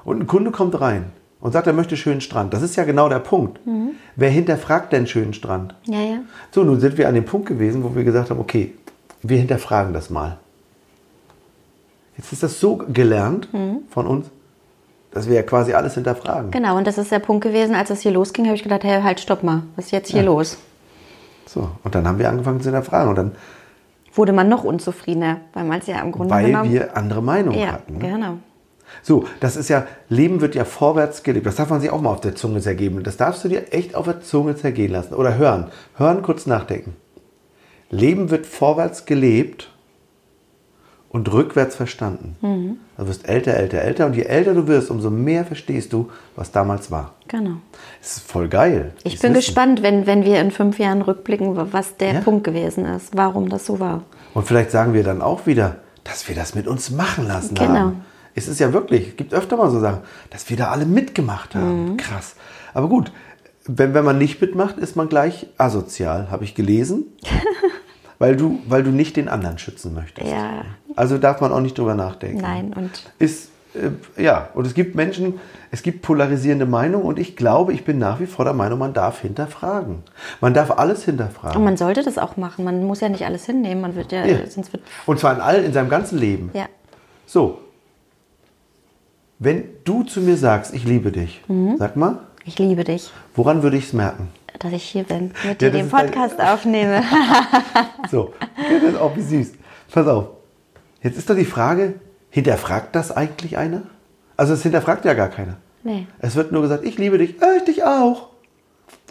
und 0.05 0.21
ein 0.21 0.27
Kunde 0.27 0.51
kommt 0.51 0.81
rein 0.81 1.13
und 1.41 1.53
sagt, 1.53 1.67
er 1.67 1.73
möchte 1.73 1.97
schönen 1.97 2.21
Strand, 2.21 2.53
das 2.53 2.63
ist 2.63 2.77
ja 2.77 2.85
genau 2.85 3.09
der 3.09 3.19
Punkt. 3.19 3.61
Wer 4.17 4.31
hinterfragt 4.31 4.93
denn 4.93 5.07
schönen 5.07 5.33
Strand? 5.33 5.75
Ja, 5.85 6.01
ja. 6.01 6.19
So, 6.51 6.65
nun 6.65 6.81
sind 6.81 6.99
wir 6.99 7.09
an 7.09 7.15
dem 7.15 7.25
Punkt 7.25 7.49
gewesen, 7.49 7.83
wo 7.83 7.95
wir 7.95 8.05
gesagt 8.05 8.31
haben, 8.31 8.41
okay, 8.41 8.75
wir 9.23 9.39
hinterfragen 9.39 9.93
das 9.93 10.11
mal. 10.11 10.39
Jetzt 12.17 12.33
ist 12.33 12.43
das 12.43 12.61
so 12.61 12.77
gelernt 12.77 13.49
von 13.89 14.07
uns, 14.07 14.31
dass 15.11 15.29
wir 15.29 15.35
ja 15.37 15.43
quasi 15.43 15.73
alles 15.73 15.95
hinterfragen. 15.95 16.51
Genau, 16.51 16.77
und 16.77 16.87
das 16.87 16.99
ist 16.99 17.11
der 17.11 17.19
Punkt 17.19 17.43
gewesen, 17.43 17.75
als 17.75 17.91
es 17.91 18.01
hier 18.01 18.13
losging, 18.13 18.47
habe 18.47 18.57
ich 18.57 18.63
gedacht, 18.63 18.85
hey, 18.85 19.03
halt, 19.03 19.21
stopp 19.21 19.43
mal, 19.43 19.63
was 19.77 19.87
ist 19.87 19.91
jetzt 19.91 20.11
hier 20.11 20.23
los? 20.23 20.59
So, 21.47 21.71
und 21.83 21.95
dann 21.95 22.07
haben 22.07 22.19
wir 22.19 22.29
angefangen 22.29 22.61
zu 22.61 22.67
hinterfragen. 22.67 23.09
Und 23.09 23.17
dann, 23.17 23.33
Wurde 24.15 24.33
man 24.33 24.49
noch 24.49 24.65
unzufriedener, 24.65 25.39
weil 25.53 25.65
man 25.65 25.79
es 25.79 25.87
ja 25.87 26.01
im 26.01 26.13
Grunde 26.13 26.35
weil 26.35 26.47
genommen... 26.47 26.73
wir 26.73 26.97
andere 26.97 27.23
Meinungen 27.23 27.59
ja, 27.59 27.73
hatten. 27.73 27.95
Ne? 27.95 27.99
genau. 28.01 28.39
So, 29.03 29.25
das 29.41 29.57
ist 29.57 29.69
ja, 29.69 29.87
Leben 30.09 30.41
wird 30.41 30.55
ja 30.55 30.65
vorwärts 30.65 31.23
gelebt. 31.23 31.47
Das 31.47 31.57
darf 31.57 31.71
man 31.71 31.81
sich 31.81 31.91
auch 31.91 32.01
mal 32.01 32.11
auf 32.11 32.21
der 32.21 32.35
Zunge 32.35 32.61
zergeben. 32.61 33.03
Das 33.03 33.17
darfst 33.17 33.45
du 33.45 33.49
dir 33.49 33.73
echt 33.73 33.95
auf 33.95 34.05
der 34.05 34.21
Zunge 34.21 34.57
zergehen 34.57 34.93
lassen. 34.93 35.15
Oder 35.15 35.37
hören. 35.37 35.67
Hören, 35.97 36.23
kurz 36.23 36.47
nachdenken. 36.47 36.97
Leben 37.91 38.31
wird 38.31 38.47
vorwärts 38.47 39.05
gelebt 39.07 39.71
und 41.09 41.33
rückwärts 41.33 41.75
verstanden. 41.75 42.37
Mhm. 42.41 42.77
Du 42.97 43.09
wirst 43.09 43.29
älter, 43.29 43.55
älter, 43.55 43.79
älter. 43.83 44.07
Und 44.07 44.15
je 44.15 44.23
älter 44.23 44.55
du 44.55 44.69
wirst, 44.69 44.91
umso 44.91 45.11
mehr 45.11 45.45
verstehst 45.45 45.93
du, 45.93 46.09
was 46.37 46.53
damals 46.53 46.91
war. 46.93 47.15
Genau. 47.27 47.57
Das 48.01 48.19
ist 48.19 48.31
voll 48.31 48.49
geil. 48.49 48.93
Ich 49.03 49.15
bin 49.19 49.31
Wissen. 49.31 49.35
gespannt, 49.35 49.83
wenn, 49.83 50.07
wenn 50.07 50.25
wir 50.25 50.41
in 50.41 50.51
fünf 50.53 50.79
Jahren 50.79 51.03
rückblicken, 51.03 51.73
was 51.73 51.97
der 51.97 52.15
Ja. 52.15 52.21
Punkt 52.21 52.45
gewesen 52.45 52.85
ist, 52.85 53.17
warum 53.17 53.49
das 53.49 53.67
so 53.67 53.81
war. 53.81 54.03
Und 54.35 54.47
vielleicht 54.47 54.71
sagen 54.71 54.95
wir 54.95 55.03
dann 55.03 55.21
auch 55.23 55.47
wieder, 55.47 55.77
dass 56.05 56.29
wir 56.29 56.37
das 56.37 56.55
mit 56.55 56.69
uns 56.69 56.91
machen 56.91 57.27
lassen 57.27 57.55
Genau. 57.57 57.69
haben. 57.75 58.05
Es 58.35 58.49
ist 58.49 58.61
ja 58.61 58.73
wirklich, 58.73 59.09
es 59.09 59.17
gibt 59.17 59.35
öfter 59.35 59.57
mal 59.57 59.71
so 59.71 59.81
Sachen, 59.81 60.01
dass 60.31 60.49
wir 60.51 60.57
da 60.57 60.71
alle 60.71 60.87
mitgemacht 60.87 61.55
Mhm. 61.55 61.59
haben. 61.61 61.97
Krass. 61.97 62.37
Aber 62.75 62.89
gut, 62.89 63.13
wenn, 63.67 63.95
wenn 63.95 64.05
man 64.05 64.19
nicht 64.19 64.41
mitmacht, 64.41 64.79
ist 64.79 64.97
man 64.97 65.09
gleich 65.09 65.47
asozial, 65.59 66.31
habe 66.31 66.45
ich 66.45 66.55
gelesen. 66.55 67.05
weil, 68.19 68.37
du, 68.37 68.61
weil 68.69 68.83
du 68.83 68.91
nicht 68.91 69.17
den 69.17 69.29
anderen 69.29 69.59
schützen 69.59 69.95
möchtest. 69.95 70.31
Ja. 70.31 70.65
Also 70.97 71.19
darf 71.19 71.41
man 71.41 71.53
auch 71.53 71.61
nicht 71.61 71.79
drüber 71.79 71.95
nachdenken. 71.95 72.41
Nein, 72.43 72.73
und 72.75 72.91
Ist, 73.19 73.51
äh, 73.75 74.23
ja, 74.23 74.51
und 74.55 74.67
es 74.67 74.75
gibt 74.75 74.95
Menschen, 74.95 75.41
es 75.71 75.83
gibt 75.83 76.03
polarisierende 76.03 76.67
Meinungen 76.67 77.05
und 77.07 77.19
ich 77.19 77.35
glaube, 77.37 77.73
ich 77.73 77.85
bin 77.85 77.99
nach 77.99 78.21
wie 78.21 78.27
vor 78.27 78.45
der 78.45 78.53
Meinung, 78.55 78.79
man 78.79 78.93
darf 78.93 79.21
hinterfragen. 79.21 80.03
Man 80.41 80.53
darf 80.55 80.71
alles 80.73 81.05
hinterfragen. 81.05 81.57
Und 81.57 81.65
man 81.65 81.77
sollte 81.77 82.03
das 82.03 82.19
auch 82.19 82.37
machen. 82.37 82.65
Man 82.65 82.85
muss 82.85 83.01
ja 83.01 83.09
nicht 83.09 83.25
alles 83.25 83.47
hinnehmen. 83.47 83.81
Man 83.81 83.95
wird 83.97 84.13
ja, 84.13 84.25
Ja. 84.27 84.47
sonst 84.49 84.73
wird. 84.73 84.83
Und 85.07 85.19
zwar 85.19 85.35
in 85.35 85.41
allen, 85.41 85.65
in 85.65 85.73
seinem 85.73 85.89
ganzen 85.89 86.19
Leben. 86.19 86.51
Ja. 86.53 86.67
So, 87.27 87.59
wenn 89.41 89.65
du 89.85 90.05
zu 90.05 90.21
mir 90.21 90.37
sagst, 90.37 90.73
ich 90.75 90.85
liebe 90.85 91.11
dich, 91.11 91.43
Mhm. 91.49 91.77
sag 91.79 91.97
mal, 91.97 92.19
Ich 92.45 92.59
liebe 92.59 92.85
dich, 92.85 93.11
woran 93.35 93.63
würde 93.63 93.77
ich 93.77 93.87
es 93.87 93.93
merken? 93.93 94.29
dass 94.59 94.73
ich 94.73 94.83
hier 94.83 95.05
bin, 95.05 95.29
mit 95.29 95.35
Ja, 95.45 95.55
dir 95.55 95.71
das 95.71 95.81
den 95.81 95.89
Podcast 95.89 96.39
aufnehme. 96.41 97.03
So, 98.11 98.33
ja, 98.41 98.79
das 98.79 98.91
ist 98.93 98.99
auch 99.01 99.17
wie 99.17 99.23
süß. 99.23 99.53
Pass 99.93 100.07
auf. 100.07 100.27
Jetzt 101.03 101.17
ist 101.17 101.31
doch 101.31 101.35
die 101.37 101.45
Frage, 101.47 101.95
hinterfragt 102.29 102.95
das 102.95 103.11
eigentlich 103.11 103.57
einer? 103.57 103.83
Also 104.37 104.53
es 104.55 104.63
hinterfragt 104.63 105.05
ja 105.07 105.15
gar 105.15 105.29
keiner. 105.29 105.57
Nee. 105.83 106.07
Es 106.19 106.37
wird 106.37 106.53
nur 106.53 106.61
gesagt, 106.63 106.85
ich 106.85 106.99
liebe 106.99 107.17
dich, 107.19 107.41
äh, 107.41 107.57
ich 107.59 107.65
dich 107.65 107.85
auch. 107.85 108.29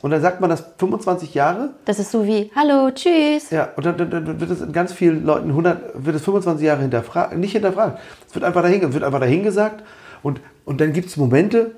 Und 0.02 0.12
dann 0.12 0.22
sagt 0.22 0.40
man 0.40 0.50
das 0.50 0.64
25 0.78 1.34
Jahre. 1.34 1.72
Das 1.86 1.98
ist 2.00 2.12
so 2.12 2.26
wie, 2.26 2.52
hallo, 2.56 2.92
tschüss. 2.92 3.50
Ja, 3.50 3.70
und 3.76 3.86
dann, 3.86 3.98
dann, 3.98 4.40
wird 4.40 4.52
es 4.52 4.62
in 4.62 4.72
ganz 4.72 4.94
vielen 4.94 5.26
Leuten 5.26 5.50
100, 5.50 6.06
wird 6.06 6.16
es 6.16 6.24
25 6.24 6.66
Jahre 6.66 6.82
hinterfragt, 6.82 7.36
nicht 7.38 7.54
hinterfragt. 7.54 8.00
Es 8.28 8.36
wird 8.36 8.46
einfach 8.46 8.62
dahin, 8.62 8.84
es 8.84 8.94
wird 8.94 9.04
einfach 9.04 9.20
dahin 9.20 9.44
gesagt. 9.44 9.84
Und, 10.24 10.42
und 10.66 10.82
dann 10.82 10.94
gibt 10.94 11.10
es 11.10 11.18
Momente, 11.18 11.72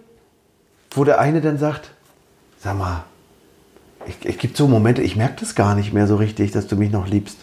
wo 0.92 1.04
der 1.04 1.20
eine 1.20 1.42
dann 1.42 1.58
sagt, 1.58 1.92
sag 2.60 2.78
mal, 2.78 3.04
ich- 4.08 4.18
es 4.26 4.38
gibt 4.38 4.58
so 4.58 4.68
Momente, 4.68 5.02
ich 5.02 5.16
merke 5.16 5.36
das 5.40 5.56
gar 5.56 5.76
nicht 5.76 5.94
mehr 5.94 6.08
so 6.08 6.16
richtig, 6.16 6.52
dass 6.52 6.68
du 6.68 6.76
mich 6.76 6.92
noch 6.92 7.08
liebst. 7.08 7.38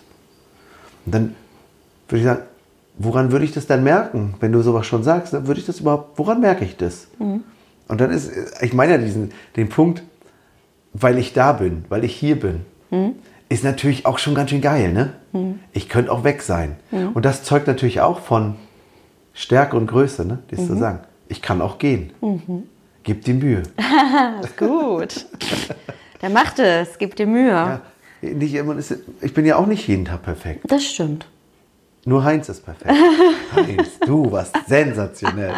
Und 1.07 1.15
dann 1.15 1.35
würde 2.09 2.19
ich 2.21 2.25
sagen, 2.25 2.43
woran 2.99 3.31
würde 3.33 3.45
ich 3.45 3.53
das 3.53 3.67
dann 3.67 3.85
merken, 3.85 4.35
wenn 4.41 4.53
du 4.53 4.61
sowas 4.63 4.87
schon 4.87 5.03
sagst? 5.03 5.33
Dann 5.33 5.47
würde 5.47 5.61
ich 5.61 5.67
das 5.67 5.81
überhaupt, 5.81 6.19
woran 6.19 6.41
merke 6.41 6.65
ich 6.65 6.77
das? 6.77 7.07
Und 7.89 8.01
dann 8.01 8.11
ist, 8.11 8.31
ich 8.61 8.75
meine 8.75 8.93
ja 8.93 8.99
diesen, 8.99 9.31
den 9.57 9.69
Punkt, 9.69 10.03
weil 10.93 11.17
ich 11.19 11.33
da 11.33 11.53
bin, 11.53 11.85
weil 11.89 12.05
ich 12.05 12.15
hier 12.15 12.39
bin, 12.39 12.61
ist 13.49 13.65
natürlich 13.65 14.05
auch 14.05 14.19
schon 14.19 14.35
ganz 14.35 14.51
schön 14.51 14.61
geil, 14.61 14.93
ne? 14.93 15.13
Ich 15.73 15.89
könnte 15.89 16.11
auch 16.13 16.25
weg 16.25 16.43
sein. 16.43 16.77
Und 17.15 17.25
das 17.25 17.45
zeugt 17.45 17.67
natürlich 17.67 18.01
auch 18.01 18.21
von 18.21 18.57
Stärke 19.39 19.77
und 19.77 19.87
Größe, 19.87 20.25
ne? 20.25 20.41
Das 20.51 20.67
zu 20.67 20.77
sagen. 20.77 20.99
Ich 21.29 21.41
kann 21.41 21.63
auch 21.63 21.79
gehen. 21.79 22.13
Gib 23.05 23.25
dir 23.25 23.35
Mühe. 23.35 23.63
Gut. 24.59 25.27
Der 26.21 26.31
macht 26.31 26.59
es, 26.59 26.99
gib 26.99 27.15
dir 27.15 27.29
Mühe. 27.29 27.51
Ja, 27.51 27.81
nicht 28.21 28.53
immer 28.55 28.77
ich 29.21 29.35
bin 29.35 29.47
ja 29.47 29.55
auch 29.55 29.67
nicht 29.67 29.87
jeden 29.87 30.07
Tag 30.07 30.23
perfekt. 30.23 30.65
Das 30.67 30.85
stimmt. 30.85 31.29
Nur 32.05 32.25
Heinz 32.25 32.49
ist 32.49 32.65
perfekt. 32.65 32.91
Heinz, 33.55 34.01
du 34.05 34.33
warst 34.33 34.57
sensationell. 34.67 35.53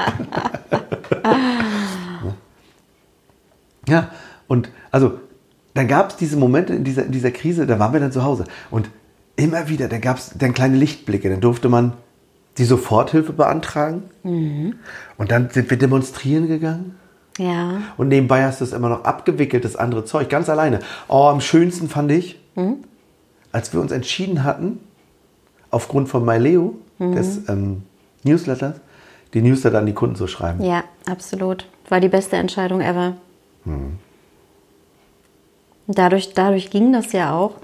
ja, 3.88 4.10
und 4.46 4.68
also, 4.90 5.20
dann 5.72 5.88
gab 5.88 6.10
es 6.10 6.16
diese 6.16 6.36
Momente 6.36 6.74
in 6.74 6.84
dieser, 6.84 7.06
in 7.06 7.12
dieser 7.12 7.30
Krise, 7.30 7.66
da 7.66 7.78
waren 7.78 7.94
wir 7.94 8.00
dann 8.00 8.12
zu 8.12 8.24
Hause. 8.24 8.44
Und 8.70 8.90
immer 9.36 9.70
wieder, 9.70 9.88
da 9.88 9.96
gab 9.96 10.18
es 10.18 10.32
dann 10.36 10.52
kleine 10.52 10.76
Lichtblicke. 10.76 11.30
Dann 11.30 11.40
durfte 11.40 11.70
man 11.70 11.94
die 12.60 12.64
Soforthilfe 12.64 13.32
beantragen. 13.32 14.04
Und 14.22 15.30
dann 15.32 15.50
sind 15.50 15.68
wir 15.70 15.76
demonstrieren 15.76 16.46
gegangen. 16.46 16.94
Ja. 17.38 17.80
Und 17.96 18.08
nebenbei 18.08 18.44
hast 18.44 18.60
du 18.60 18.64
es 18.64 18.72
immer 18.72 18.88
noch 18.88 19.04
abgewickelt, 19.04 19.64
das 19.64 19.74
andere 19.74 20.04
Zeug, 20.04 20.28
ganz 20.28 20.48
alleine. 20.48 20.80
Oh, 21.08 21.24
am 21.24 21.40
schönsten 21.40 21.88
fand 21.88 22.12
ich, 22.12 22.38
als 23.50 23.72
wir 23.72 23.80
uns 23.80 23.90
entschieden 23.90 24.44
hatten, 24.44 24.78
aufgrund 25.70 26.08
von 26.08 26.24
MyLeo, 26.24 26.76
des 26.98 27.48
ähm, 27.48 27.82
Newsletters, 28.24 28.74
die 29.32 29.40
Newsletter 29.40 29.78
an 29.78 29.86
die 29.86 29.94
Kunden 29.94 30.16
zu 30.16 30.26
schreiben. 30.26 30.62
Ja, 30.62 30.84
absolut. 31.08 31.66
War 31.88 31.98
die 32.00 32.08
beste 32.08 32.36
Entscheidung 32.36 32.82
ever. 32.82 33.16
Dadurch, 35.86 36.34
dadurch 36.34 36.70
ging 36.70 36.92
das 36.92 37.12
ja 37.12 37.34
auch. 37.34 37.54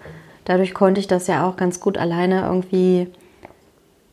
Dadurch 0.46 0.72
konnte 0.72 1.00
ich 1.00 1.06
das 1.06 1.26
ja 1.26 1.46
auch 1.46 1.56
ganz 1.56 1.80
gut 1.80 1.98
alleine 1.98 2.46
irgendwie 2.46 3.08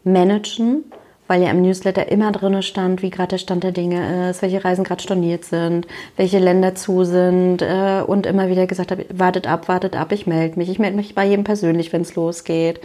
managen, 0.04 0.86
weil 1.28 1.42
ja 1.42 1.50
im 1.52 1.62
Newsletter 1.62 2.12
immer 2.12 2.32
drin 2.32 2.62
stand, 2.62 3.02
wie 3.02 3.10
gerade 3.10 3.30
der 3.30 3.38
Stand 3.38 3.64
der 3.64 3.72
Dinge 3.72 4.30
ist, 4.30 4.42
welche 4.42 4.64
Reisen 4.64 4.84
gerade 4.84 5.02
storniert 5.02 5.46
sind, 5.46 5.88
welche 6.18 6.40
Länder 6.40 6.76
zu 6.76 7.06
sind 7.06 7.62
äh, 7.62 8.02
und 8.06 8.26
immer 8.26 8.50
wieder 8.50 8.68
gesagt 8.68 8.92
habe, 8.92 9.06
wartet 9.14 9.48
ab, 9.48 9.68
wartet 9.68 9.96
ab, 9.96 10.12
ich 10.12 10.28
melde 10.28 10.60
mich. 10.60 10.70
Ich 10.70 10.80
melde 10.80 10.98
mich 10.98 11.16
bei 11.16 11.26
jedem 11.26 11.44
persönlich, 11.44 11.94
wenn 11.94 12.02
es 12.02 12.16
losgeht. 12.16 12.82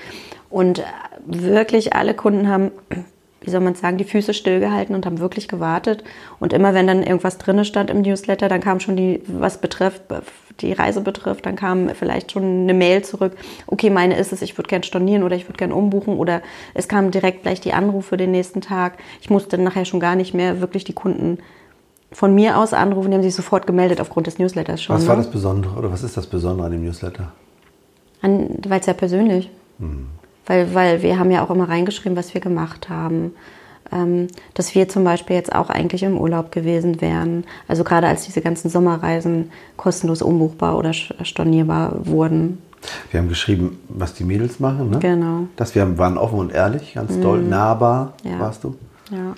Und 0.50 0.78
äh, 0.78 0.82
wirklich 1.26 1.94
alle 1.94 2.14
Kunden 2.14 2.48
haben 2.48 2.70
wie 3.40 3.50
soll 3.50 3.60
man 3.60 3.74
sagen, 3.74 3.98
die 3.98 4.04
Füße 4.04 4.34
stillgehalten 4.34 4.94
und 4.94 5.06
haben 5.06 5.20
wirklich 5.20 5.48
gewartet. 5.48 6.02
Und 6.40 6.52
immer 6.52 6.74
wenn 6.74 6.86
dann 6.86 7.02
irgendwas 7.02 7.38
drinne 7.38 7.64
stand 7.64 7.90
im 7.90 8.02
Newsletter, 8.02 8.48
dann 8.48 8.60
kam 8.60 8.80
schon 8.80 8.96
die, 8.96 9.22
was 9.26 9.60
betrifft, 9.60 10.02
die 10.60 10.72
Reise 10.72 11.00
betrifft, 11.00 11.46
dann 11.46 11.56
kam 11.56 11.88
vielleicht 11.90 12.32
schon 12.32 12.62
eine 12.62 12.74
Mail 12.74 13.04
zurück, 13.04 13.36
okay, 13.66 13.90
meine 13.90 14.16
ist 14.16 14.32
es, 14.32 14.42
ich 14.42 14.58
würde 14.58 14.68
gern 14.68 14.82
stornieren 14.82 15.22
oder 15.22 15.36
ich 15.36 15.48
würde 15.48 15.58
gern 15.58 15.72
umbuchen 15.72 16.16
oder 16.16 16.42
es 16.74 16.88
kam 16.88 17.10
direkt 17.10 17.42
gleich 17.42 17.60
die 17.60 17.72
Anrufe 17.72 18.16
den 18.16 18.32
nächsten 18.32 18.60
Tag. 18.60 18.98
Ich 19.20 19.30
musste 19.30 19.56
nachher 19.56 19.84
schon 19.84 20.00
gar 20.00 20.16
nicht 20.16 20.34
mehr 20.34 20.60
wirklich 20.60 20.84
die 20.84 20.94
Kunden 20.94 21.38
von 22.10 22.34
mir 22.34 22.58
aus 22.58 22.72
anrufen, 22.72 23.10
die 23.10 23.16
haben 23.16 23.22
sich 23.22 23.34
sofort 23.34 23.66
gemeldet 23.66 24.00
aufgrund 24.00 24.26
des 24.26 24.38
Newsletters 24.38 24.82
schon. 24.82 24.96
Was 24.96 25.06
war 25.06 25.16
ne? 25.16 25.22
das 25.22 25.30
Besondere 25.30 25.76
oder 25.76 25.92
was 25.92 26.02
ist 26.02 26.16
das 26.16 26.26
Besondere 26.26 26.66
an 26.66 26.72
dem 26.72 26.82
Newsletter? 26.82 27.32
Weil 28.22 28.80
es 28.80 28.86
ja 28.86 28.94
persönlich. 28.94 29.50
Weil, 30.48 30.74
weil 30.74 31.02
wir 31.02 31.18
haben 31.18 31.30
ja 31.30 31.44
auch 31.44 31.50
immer 31.50 31.68
reingeschrieben, 31.68 32.16
was 32.16 32.34
wir 32.34 32.40
gemacht 32.40 32.88
haben. 32.88 33.32
Ähm, 33.92 34.26
dass 34.54 34.74
wir 34.74 34.88
zum 34.88 35.04
Beispiel 35.04 35.36
jetzt 35.36 35.54
auch 35.54 35.70
eigentlich 35.70 36.02
im 36.02 36.18
Urlaub 36.18 36.52
gewesen 36.52 37.00
wären. 37.00 37.44
Also 37.68 37.84
gerade 37.84 38.06
als 38.06 38.24
diese 38.26 38.42
ganzen 38.42 38.68
Sommerreisen 38.68 39.50
kostenlos 39.76 40.20
umbuchbar 40.20 40.76
oder 40.76 40.92
stornierbar 40.92 42.06
wurden. 42.06 42.58
Wir 43.10 43.20
haben 43.20 43.28
geschrieben, 43.28 43.78
was 43.88 44.14
die 44.14 44.24
Mädels 44.24 44.60
machen. 44.60 44.90
Ne? 44.90 44.98
Genau. 44.98 45.44
Dass 45.56 45.74
wir 45.74 45.96
waren 45.98 46.18
offen 46.18 46.38
und 46.38 46.52
ehrlich, 46.52 46.94
ganz 46.94 47.18
doll, 47.20 47.42
nahbar 47.42 48.12
Ja. 48.24 48.38
warst 48.40 48.64
du. 48.64 48.74
Ja. 49.10 49.34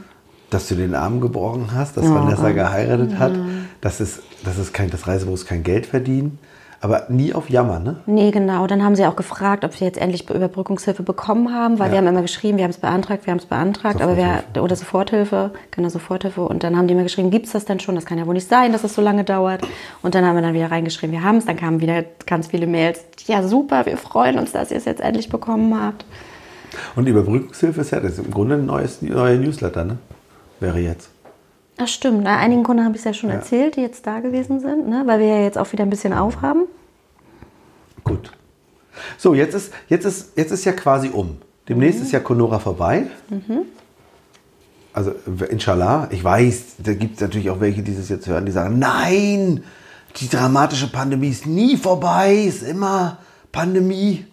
Dass 0.51 0.67
du 0.67 0.75
den 0.75 0.95
Arm 0.97 1.21
gebrochen 1.21 1.69
hast, 1.73 1.97
dass 1.97 2.07
Ja. 2.07 2.15
Vanessa 2.15 2.51
geheiratet 2.51 3.19
hat, 3.19 3.33
dass 3.81 4.01
es, 4.01 4.21
dass 4.45 4.59
es 4.59 4.73
kein, 4.73 4.91
das 4.91 5.07
Reisebüro 5.07 5.35
ist 5.35 5.47
kein 5.47 5.63
Geld 5.63 5.87
verdienen, 5.87 6.39
aber 6.83 7.07
nie 7.09 7.35
auf 7.35 7.51
Jammer, 7.51 7.79
ne? 7.79 7.97
Nee, 8.07 8.31
genau. 8.31 8.67
Dann 8.67 8.83
haben 8.83 8.97
sie 8.97 9.05
auch 9.05 9.17
gefragt, 9.17 9.65
ob 9.65 9.79
wir 9.79 9.87
jetzt 9.87 9.99
endlich 9.99 10.31
Überbrückungshilfe 10.31 11.03
bekommen 11.03 11.53
haben, 11.55 11.79
weil 11.79 11.87
Ja. 11.89 11.93
wir 11.93 11.99
haben 11.99 12.07
immer 12.07 12.23
geschrieben, 12.23 12.57
wir 12.57 12.65
haben 12.65 12.71
es 12.71 12.79
beantragt, 12.79 13.27
wir 13.27 13.33
haben 13.33 13.39
es 13.39 13.45
beantragt, 13.47 14.01
aber 14.01 14.17
wir, 14.17 14.43
oder 14.63 14.75
Soforthilfe, 14.77 15.51
genau, 15.71 15.91
Soforthilfe. 15.91 16.41
Und 16.41 16.63
dann 16.63 16.77
haben 16.77 16.87
die 16.89 16.95
immer 16.95 17.03
geschrieben, 17.03 17.31
gibt 17.31 17.47
es 17.47 17.53
das 17.53 17.67
denn 17.67 17.81
schon? 17.81 17.95
Das 17.97 18.07
kann 18.07 18.17
ja 18.17 18.27
wohl 18.27 18.33
nicht 18.35 18.49
sein, 18.49 18.73
dass 18.73 18.83
es 18.83 18.95
so 18.95 19.03
lange 19.03 19.25
dauert. 19.25 19.61
Und 20.03 20.15
dann 20.15 20.25
haben 20.25 20.37
wir 20.37 20.43
dann 20.43 20.55
wieder 20.55 20.71
reingeschrieben, 20.71 21.13
wir 21.15 21.23
haben 21.23 21.37
es. 21.37 21.45
Dann 21.45 21.57
kamen 21.57 21.81
wieder 21.83 22.03
ganz 22.27 22.47
viele 22.47 22.67
Mails. 22.67 23.01
Ja, 23.27 23.43
super, 23.43 23.85
wir 23.85 23.99
freuen 23.99 24.39
uns, 24.39 24.53
dass 24.53 24.71
ihr 24.71 24.79
es 24.79 24.87
jetzt 24.87 25.03
endlich 25.03 25.29
bekommen 25.29 25.79
habt. 25.79 26.05
Und 26.97 27.07
Überbrückungshilfe 27.07 27.83
ist 27.83 27.91
ja 27.91 28.01
das 28.01 28.13
ist 28.13 28.25
im 28.25 28.31
Grunde 28.31 28.55
ein 28.55 28.65
neues, 28.67 29.03
neuer 29.03 29.37
Newsletter, 29.37 29.85
ne? 29.85 29.99
Wäre 30.61 30.79
jetzt. 30.79 31.11
Ach 31.83 31.89
stimmt, 31.89 32.25
na, 32.25 32.37
einigen 32.37 32.63
Kunden 32.63 32.85
habe 32.85 32.95
ich 32.95 33.01
es 33.01 33.05
ja 33.05 33.15
schon 33.15 33.31
erzählt, 33.31 33.77
die 33.77 33.81
jetzt 33.81 34.07
da 34.07 34.21
gewesen 34.21 34.61
sind, 34.61 34.87
ne? 34.87 35.03
weil 35.07 35.19
wir 35.19 35.27
ja 35.29 35.41
jetzt 35.41 35.57
auch 35.57 35.73
wieder 35.73 35.83
ein 35.83 35.89
bisschen 35.89 36.13
aufhaben. 36.13 36.65
Gut. 38.05 38.33
So, 39.17 39.33
jetzt 39.33 39.55
ist, 39.55 39.73
jetzt 39.89 40.05
ist, 40.05 40.37
jetzt 40.37 40.51
ist 40.51 40.67
ja 40.67 40.73
quasi 40.73 41.09
um. 41.09 41.39
Demnächst 41.71 42.03
ist 42.03 42.13
ja 42.13 42.21
Conora 42.21 42.59
vorbei. 42.59 43.07
Also, 44.93 45.15
inshallah. 45.49 46.09
Ich 46.11 46.23
weiß, 46.23 46.75
da 46.85 46.93
gibt 46.93 47.15
es 47.15 47.23
natürlich 47.23 47.49
auch 47.49 47.61
welche, 47.61 47.83
die 47.83 47.97
das 47.97 48.11
jetzt 48.11 48.27
hören, 48.27 48.45
die 48.45 48.53
sagen, 48.53 48.79
nein, 48.79 49.65
die 50.17 50.29
dramatische 50.29 50.93
Pandemie 50.93 51.31
ist 51.31 51.47
nie 51.47 51.79
vorbei, 51.79 52.35
ist 52.35 52.63
immer 52.63 53.17
Pandemie. 53.53 54.27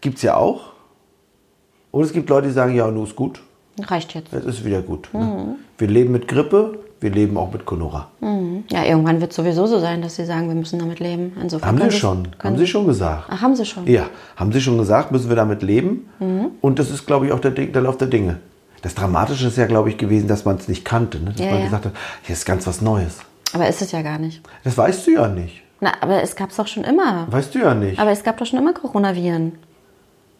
Gibt 0.00 0.16
es 0.16 0.22
ja 0.22 0.36
auch. 0.36 0.72
Und 1.90 2.04
es 2.04 2.14
gibt 2.14 2.30
Leute, 2.30 2.46
die 2.46 2.54
sagen, 2.54 2.74
ja, 2.74 2.90
nur 2.90 3.04
ist 3.04 3.16
gut, 3.16 3.42
Reicht 3.80 4.14
jetzt. 4.14 4.32
jetzt 4.32 4.46
ist 4.46 4.64
wieder 4.64 4.80
gut. 4.82 5.08
Ne? 5.12 5.56
Wir 5.78 5.88
leben 5.88 6.12
mit 6.12 6.28
Grippe, 6.28 6.78
wir 7.00 7.10
leben 7.10 7.36
auch 7.36 7.52
mit 7.52 7.66
Conora. 7.66 8.08
Ja, 8.70 8.84
irgendwann 8.84 9.20
wird 9.20 9.30
es 9.30 9.36
sowieso 9.36 9.66
so 9.66 9.78
sein, 9.78 10.00
dass 10.02 10.16
sie 10.16 10.24
sagen, 10.24 10.48
wir 10.48 10.54
müssen 10.54 10.78
damit 10.78 10.98
leben. 10.98 11.36
Insofern 11.40 11.68
Haben 11.80 11.90
sie 11.90 11.96
schon, 11.96 12.28
haben 12.42 12.56
sie 12.56 12.66
schon 12.66 12.86
gesagt. 12.86 13.24
Ach, 13.28 13.42
haben 13.42 13.54
sie 13.54 13.64
schon. 13.66 13.86
Ja, 13.86 14.06
haben 14.36 14.50
Sie 14.52 14.60
schon 14.60 14.78
gesagt, 14.78 15.12
müssen 15.12 15.28
wir 15.28 15.36
damit 15.36 15.62
leben. 15.62 16.08
Und 16.60 16.78
das 16.78 16.90
ist, 16.90 17.06
glaube 17.06 17.26
ich, 17.26 17.32
auch 17.32 17.40
der, 17.40 17.50
der 17.52 17.82
Lauf 17.82 17.96
der 17.98 18.08
Dinge. 18.08 18.38
Das 18.82 18.94
Dramatische 18.94 19.48
ist 19.48 19.56
ja, 19.58 19.66
glaube 19.66 19.88
ich, 19.90 19.98
gewesen, 19.98 20.28
dass 20.28 20.44
man 20.44 20.56
es 20.56 20.68
nicht 20.68 20.84
kannte. 20.84 21.18
Ne? 21.18 21.30
Dass 21.32 21.40
Ja, 21.40 21.46
man 21.50 21.58
ja. 21.58 21.64
gesagt 21.64 21.86
hat, 21.86 21.92
hier 22.22 22.34
ist 22.34 22.46
ganz 22.46 22.66
was 22.66 22.80
Neues. 22.80 23.18
Aber 23.52 23.68
ist 23.68 23.82
es 23.82 23.92
ja 23.92 24.02
gar 24.02 24.18
nicht. 24.18 24.42
Das 24.64 24.76
weißt 24.78 25.06
du 25.06 25.12
ja 25.12 25.28
nicht. 25.28 25.62
Na, 25.80 25.92
aber 26.00 26.22
es 26.22 26.34
gab 26.36 26.50
es 26.50 26.56
doch 26.56 26.66
schon 26.66 26.84
immer. 26.84 27.26
Weißt 27.30 27.54
du 27.54 27.58
ja 27.58 27.74
nicht. 27.74 27.98
Aber 27.98 28.10
es 28.10 28.22
gab 28.22 28.38
doch 28.38 28.46
schon 28.46 28.58
immer 28.58 28.72
Coronaviren. 28.72 29.52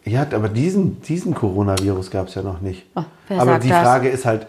Ja, 0.06 0.26
aber 0.32 0.48
diesen, 0.48 1.00
diesen 1.02 1.34
Coronavirus 1.34 2.10
gab 2.10 2.28
es 2.28 2.34
ja 2.34 2.42
noch 2.42 2.60
nicht. 2.60 2.86
Oh, 2.94 3.02
aber 3.30 3.58
die 3.58 3.68
das? 3.68 3.82
Frage 3.82 4.08
ist 4.08 4.25
halt, 4.25 4.46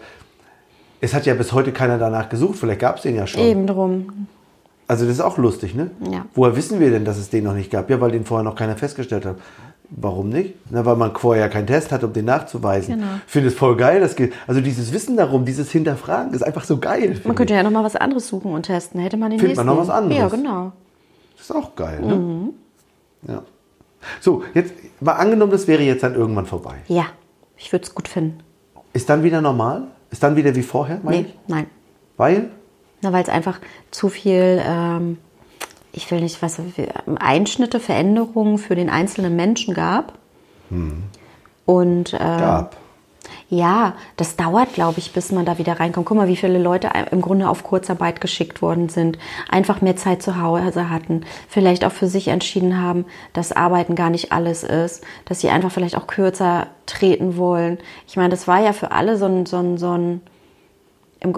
es 1.00 1.14
hat 1.14 1.26
ja 1.26 1.34
bis 1.34 1.52
heute 1.52 1.72
keiner 1.72 1.98
danach 1.98 2.28
gesucht. 2.28 2.58
Vielleicht 2.58 2.80
gab 2.80 2.96
es 2.96 3.02
den 3.02 3.16
ja 3.16 3.26
schon. 3.26 3.42
Eben 3.42 3.66
drum. 3.66 4.26
Also 4.86 5.04
das 5.04 5.14
ist 5.14 5.20
auch 5.20 5.36
lustig, 5.36 5.74
ne? 5.74 5.90
Ja. 6.10 6.24
Woher 6.34 6.56
wissen 6.56 6.80
wir 6.80 6.90
denn, 6.90 7.04
dass 7.04 7.18
es 7.18 7.28
den 7.28 7.44
noch 7.44 7.54
nicht 7.54 7.70
gab? 7.70 7.90
Ja, 7.90 8.00
weil 8.00 8.10
den 8.10 8.24
vorher 8.24 8.42
noch 8.42 8.54
keiner 8.54 8.76
festgestellt 8.76 9.26
hat. 9.26 9.36
Warum 9.90 10.28
nicht? 10.28 10.54
Na, 10.70 10.84
weil 10.84 10.96
man 10.96 11.14
vorher 11.14 11.44
ja 11.44 11.48
keinen 11.50 11.66
Test 11.66 11.92
hat, 11.92 12.04
um 12.04 12.12
den 12.12 12.26
nachzuweisen. 12.26 12.94
Genau. 12.96 13.06
Ich 13.26 13.32
finde 13.32 13.48
es 13.48 13.54
voll 13.54 13.76
geil. 13.76 14.00
Das 14.00 14.16
geht, 14.16 14.32
also 14.46 14.60
dieses 14.60 14.92
Wissen 14.92 15.16
darum, 15.16 15.44
dieses 15.44 15.70
Hinterfragen 15.70 16.34
ist 16.34 16.42
einfach 16.42 16.64
so 16.64 16.78
geil. 16.78 17.20
Man 17.24 17.34
könnte 17.34 17.54
ja 17.54 17.62
noch 17.62 17.70
mal 17.70 17.84
was 17.84 17.96
anderes 17.96 18.28
suchen 18.28 18.52
und 18.52 18.64
testen. 18.64 19.00
Hätte 19.00 19.16
man 19.16 19.30
den 19.30 19.40
Findet 19.40 19.56
man 19.56 19.66
nächsten. 19.66 19.80
noch 19.80 19.88
was 19.88 19.94
anderes? 19.94 20.18
Ja, 20.18 20.28
genau. 20.28 20.72
ich. 21.34 21.38
Das 21.38 21.50
ist 21.50 21.56
auch 21.56 21.74
geil, 21.74 22.00
ne? 22.00 22.14
Mhm. 22.14 22.48
Ja. 23.26 23.42
So, 24.20 24.42
jetzt 24.54 24.72
mal 25.00 25.12
angenommen, 25.12 25.52
das 25.52 25.66
wäre 25.66 25.82
jetzt 25.82 26.02
dann 26.02 26.14
irgendwann 26.14 26.46
vorbei. 26.46 26.76
Ja, 26.88 27.06
ich 27.56 27.72
würde 27.72 27.84
es 27.84 27.94
gut 27.94 28.08
finden. 28.08 28.40
Ist 28.92 29.08
dann 29.08 29.22
wieder 29.22 29.40
normal? 29.40 29.88
Ist 30.10 30.22
dann 30.22 30.36
wieder 30.36 30.54
wie 30.54 30.62
vorher, 30.62 31.00
Nee, 31.02 31.26
ich? 31.28 31.34
nein. 31.46 31.66
Weil? 32.16 32.50
Na, 33.02 33.12
weil 33.12 33.22
es 33.22 33.28
einfach 33.28 33.60
zu 33.90 34.08
viel, 34.08 34.60
ähm, 34.64 35.18
ich 35.92 36.10
will 36.10 36.20
nicht, 36.20 36.42
was, 36.42 36.60
Einschnitte, 37.20 37.78
Veränderungen 37.80 38.58
für 38.58 38.74
den 38.74 38.90
einzelnen 38.90 39.36
Menschen 39.36 39.74
gab. 39.74 40.18
Und 41.64 42.12
äh, 42.14 42.18
Gab. 42.18 42.76
Ja, 43.50 43.94
das 44.16 44.36
dauert, 44.36 44.74
glaube 44.74 44.98
ich, 44.98 45.12
bis 45.14 45.32
man 45.32 45.46
da 45.46 45.56
wieder 45.56 45.80
reinkommt. 45.80 46.06
Guck 46.06 46.18
mal, 46.18 46.28
wie 46.28 46.36
viele 46.36 46.58
Leute 46.58 46.90
im 47.10 47.22
Grunde 47.22 47.48
auf 47.48 47.64
Kurzarbeit 47.64 48.20
geschickt 48.20 48.60
worden 48.60 48.90
sind, 48.90 49.18
einfach 49.48 49.80
mehr 49.80 49.96
Zeit 49.96 50.22
zu 50.22 50.40
Hause 50.40 50.90
hatten, 50.90 51.22
vielleicht 51.48 51.84
auch 51.84 51.92
für 51.92 52.08
sich 52.08 52.28
entschieden 52.28 52.78
haben, 52.78 53.06
dass 53.32 53.52
Arbeiten 53.52 53.94
gar 53.94 54.10
nicht 54.10 54.32
alles 54.32 54.64
ist, 54.64 55.02
dass 55.24 55.40
sie 55.40 55.48
einfach 55.48 55.72
vielleicht 55.72 55.96
auch 55.96 56.06
kürzer 56.06 56.66
treten 56.84 57.38
wollen. 57.38 57.78
Ich 58.06 58.16
meine, 58.16 58.28
das 58.28 58.46
war 58.48 58.60
ja 58.60 58.74
für 58.74 58.92
alle 58.92 59.16
so 59.16 59.24
ein, 59.24 59.46
so 59.46 59.56
ein, 59.56 59.78
so 59.78 59.92
ein 59.92 60.20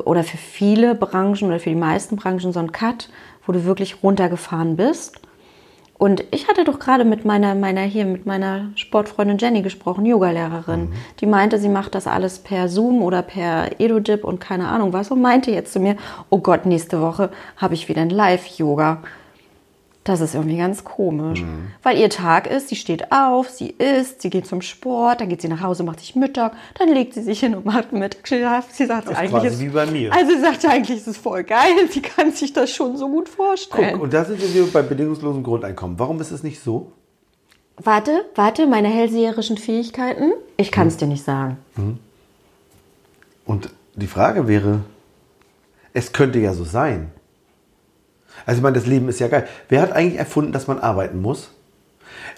oder 0.04 0.24
für 0.24 0.36
viele 0.36 0.96
Branchen 0.96 1.48
oder 1.48 1.60
für 1.60 1.70
die 1.70 1.76
meisten 1.76 2.16
Branchen 2.16 2.52
so 2.52 2.58
ein 2.58 2.72
Cut, 2.72 3.08
wo 3.46 3.52
du 3.52 3.64
wirklich 3.64 4.02
runtergefahren 4.02 4.76
bist. 4.76 5.20
Und 6.00 6.24
ich 6.30 6.48
hatte 6.48 6.64
doch 6.64 6.78
gerade 6.78 7.04
mit 7.04 7.26
meiner, 7.26 7.54
meiner 7.54 7.82
hier, 7.82 8.06
mit 8.06 8.24
meiner 8.24 8.70
Sportfreundin 8.74 9.36
Jenny 9.36 9.60
gesprochen, 9.60 10.06
Yogalehrerin. 10.06 10.94
Die 11.20 11.26
meinte, 11.26 11.58
sie 11.58 11.68
macht 11.68 11.94
das 11.94 12.06
alles 12.06 12.38
per 12.38 12.70
Zoom 12.70 13.02
oder 13.02 13.20
per 13.20 13.78
EduDip 13.78 14.24
und 14.24 14.40
keine 14.40 14.68
Ahnung 14.68 14.94
was 14.94 15.10
und 15.10 15.20
meinte 15.20 15.50
jetzt 15.50 15.74
zu 15.74 15.78
mir, 15.78 15.96
oh 16.30 16.38
Gott, 16.38 16.64
nächste 16.64 17.02
Woche 17.02 17.28
habe 17.58 17.74
ich 17.74 17.90
wieder 17.90 18.00
ein 18.00 18.08
Live-Yoga. 18.08 19.02
Das 20.02 20.22
ist 20.22 20.34
irgendwie 20.34 20.56
ganz 20.56 20.82
komisch. 20.82 21.44
Weil 21.82 21.98
ihr 21.98 22.08
Tag 22.08 22.46
ist, 22.50 22.68
sie 22.70 22.76
steht 22.76 23.12
auf, 23.12 23.50
sie 23.50 23.68
isst, 23.68 24.22
sie 24.22 24.30
geht 24.30 24.46
zum 24.46 24.62
Sport, 24.62 25.20
dann 25.20 25.28
geht 25.28 25.42
sie 25.42 25.48
nach 25.48 25.60
Hause, 25.60 25.82
macht 25.82 26.00
sich 26.00 26.16
Mittag, 26.16 26.54
dann 26.78 26.88
legt 26.88 27.12
sie 27.12 27.22
sich 27.22 27.40
hin 27.40 27.54
und 27.54 27.66
macht 27.66 27.92
Mittagsschlaf. 27.92 28.68
Sie 28.72 28.86
sagt 28.86 29.06
Das 29.08 29.12
ist 29.12 29.18
eigentlich, 29.18 29.44
ist- 29.44 29.60
wie 29.60 29.68
bei 29.68 29.84
mir. 29.84 30.10
Also 30.14 30.32
sie 30.32 30.40
sagt 30.40 30.64
eigentlich, 30.64 30.98
es 31.00 31.06
ist 31.06 31.18
voll 31.18 31.44
geil, 31.44 31.86
sie 31.90 32.00
kann 32.00 32.32
sich 32.32 32.52
das 32.54 32.70
schon 32.70 32.96
so 32.96 33.08
gut 33.08 33.28
vorstellen. 33.28 33.90
Guck, 33.92 34.02
und 34.04 34.14
da 34.14 34.24
sind 34.24 34.40
wir 34.40 34.66
bei 34.72 34.80
bedingungslosem 34.82 35.42
Grundeinkommen. 35.42 35.98
Warum 35.98 36.18
ist 36.20 36.30
es 36.30 36.42
nicht 36.42 36.60
so? 36.62 36.92
Warte, 37.76 38.24
warte, 38.34 38.66
meine 38.66 38.88
hellseherischen 38.88 39.58
Fähigkeiten? 39.58 40.32
Ich 40.56 40.72
kann 40.72 40.88
es 40.88 40.96
dir 40.96 41.06
nicht 41.08 41.24
sagen. 41.24 41.58
Und 43.44 43.70
die 43.96 44.06
Frage 44.06 44.48
wäre, 44.48 44.80
es 45.92 46.12
könnte 46.12 46.38
ja 46.38 46.54
so 46.54 46.64
sein. 46.64 47.10
Also 48.46 48.58
ich 48.58 48.62
meine, 48.62 48.76
das 48.76 48.86
Leben 48.86 49.08
ist 49.08 49.20
ja 49.20 49.28
geil. 49.28 49.46
Wer 49.68 49.82
hat 49.82 49.92
eigentlich 49.92 50.18
erfunden, 50.18 50.52
dass 50.52 50.66
man 50.66 50.78
arbeiten 50.78 51.20
muss? 51.20 51.50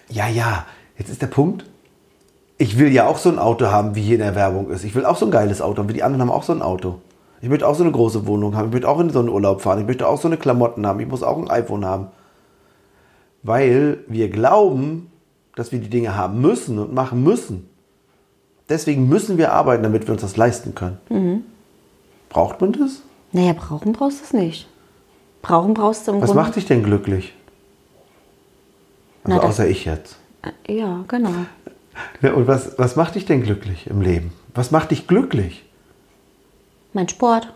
Ja, 0.09 0.29
ja, 0.29 0.67
jetzt 0.99 1.11
ist 1.11 1.23
der 1.23 1.27
Punkt. 1.29 1.65
Ich 2.59 2.79
will 2.79 2.93
ja 2.93 3.07
auch 3.07 3.19
so 3.19 3.29
ein 3.29 3.38
Auto 3.38 3.67
haben, 3.67 3.95
wie 3.95 4.03
hier 4.03 4.15
in 4.15 4.23
der 4.23 4.35
Werbung 4.35 4.71
ist. 4.71 4.85
Ich 4.85 4.95
will 4.95 5.05
auch 5.05 5.17
so 5.17 5.27
ein 5.27 5.33
geiles 5.33 5.61
Auto 5.61 5.79
haben, 5.81 5.88
wie 5.88 5.95
die 5.95 6.03
anderen 6.03 6.23
haben 6.23 6.31
auch 6.31 6.45
so 6.45 6.53
ein 6.53 6.62
Auto. 6.62 6.99
Ich 7.41 7.49
möchte 7.49 7.67
auch 7.67 7.75
so 7.75 7.83
eine 7.83 7.93
große 7.93 8.27
Wohnung 8.27 8.57
haben. 8.57 8.69
Ich 8.69 8.73
möchte 8.73 8.88
auch 8.88 9.01
in 9.01 9.11
so 9.11 9.19
einen 9.19 9.29
Urlaub 9.29 9.62
fahren. 9.62 9.81
Ich 9.81 9.87
möchte 9.87 10.07
auch 10.07 10.21
so 10.21 10.29
eine 10.29 10.37
Klamotten 10.37 10.87
haben. 10.87 11.01
Ich 11.01 11.09
muss 11.09 11.25
auch 11.25 11.38
ein 11.38 11.51
iPhone 11.51 11.85
haben. 11.85 12.07
Weil 13.43 13.99
wir 14.07 14.29
glauben, 14.29 15.11
dass 15.57 15.73
wir 15.73 15.81
die 15.81 15.91
Dinge 15.91 16.17
haben 16.17 16.41
müssen 16.41 16.79
und 16.79 16.95
machen 16.95 17.25
müssen. 17.25 17.69
Deswegen 18.69 19.09
müssen 19.09 19.38
wir 19.38 19.53
arbeiten, 19.53 19.83
damit 19.83 20.07
wir 20.07 20.12
uns 20.12 20.23
das 20.23 20.37
leisten 20.37 20.75
können. 20.77 21.45
Braucht 22.29 22.61
man 22.61 22.73
das? 22.73 23.03
Naja, 23.33 23.55
brauchen 23.55 23.93
brauchst 23.93 24.21
du 24.21 24.25
es 24.25 24.33
nicht. 24.33 24.69
Brauchen 25.42 25.74
brauchst 25.74 26.07
du 26.07 26.12
im 26.12 26.20
Was 26.22 26.31
Grunde. 26.31 26.42
macht 26.42 26.57
dich 26.57 26.66
denn 26.66 26.83
glücklich? 26.85 27.35
Also 29.24 29.37
Na, 29.37 29.42
das- 29.42 29.50
außer 29.50 29.68
ich 29.68 29.85
jetzt. 29.85 30.16
Ja, 30.68 31.05
genau. 31.09 31.31
Ja, 32.22 32.33
und 32.33 32.46
was, 32.46 32.78
was 32.78 32.96
macht 32.96 33.14
dich 33.16 33.26
denn 33.26 33.42
glücklich 33.42 33.87
im 33.88 34.00
Leben? 34.00 34.33
Was 34.55 34.70
macht 34.70 34.90
dich 34.90 35.07
glücklich? 35.07 35.64
Mein 36.92 37.09
Sport. 37.09 37.52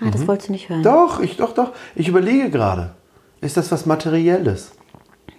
Ah, 0.00 0.06
Mhm. 0.06 0.10
das 0.12 0.26
wolltest 0.28 0.48
du 0.48 0.52
nicht 0.52 0.68
hören. 0.68 0.82
Doch, 0.82 1.20
ich, 1.20 1.36
doch, 1.36 1.54
doch. 1.54 1.72
Ich 1.94 2.08
überlege 2.08 2.50
gerade. 2.50 2.94
Ist 3.40 3.56
das 3.56 3.70
was 3.72 3.86
Materielles? 3.86 4.72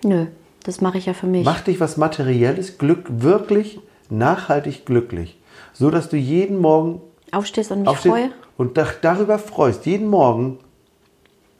Nö, 0.03 0.27
das 0.63 0.81
mache 0.81 0.97
ich 0.97 1.05
ja 1.05 1.13
für 1.13 1.27
mich. 1.27 1.45
Macht 1.45 1.67
dich 1.67 1.79
was 1.79 1.97
Materielles 1.97 2.77
Glück 2.77 3.05
wirklich 3.09 3.79
nachhaltig 4.09 4.85
glücklich? 4.85 5.37
So 5.73 5.89
dass 5.91 6.09
du 6.09 6.17
jeden 6.17 6.57
Morgen 6.59 7.01
Aufstehst 7.31 7.71
und 7.71 7.81
mich 7.81 7.89
aufstehst 7.89 8.15
freue? 8.15 8.31
Und 8.57 8.77
da, 8.77 8.87
darüber 9.01 9.39
freust, 9.39 9.85
jeden 9.85 10.07
Morgen. 10.07 10.59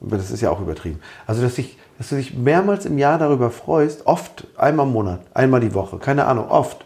Das 0.00 0.30
ist 0.30 0.40
ja 0.40 0.50
auch 0.50 0.60
übertrieben. 0.60 1.00
Also, 1.26 1.42
dass, 1.42 1.58
ich, 1.58 1.76
dass 1.96 2.10
du 2.10 2.16
dich 2.16 2.34
mehrmals 2.34 2.86
im 2.86 2.98
Jahr 2.98 3.18
darüber 3.18 3.50
freust, 3.50 4.06
oft, 4.06 4.46
einmal 4.56 4.86
im 4.86 4.92
Monat, 4.92 5.20
einmal 5.34 5.60
die 5.60 5.74
Woche, 5.74 5.98
keine 5.98 6.26
Ahnung, 6.26 6.50
oft, 6.50 6.84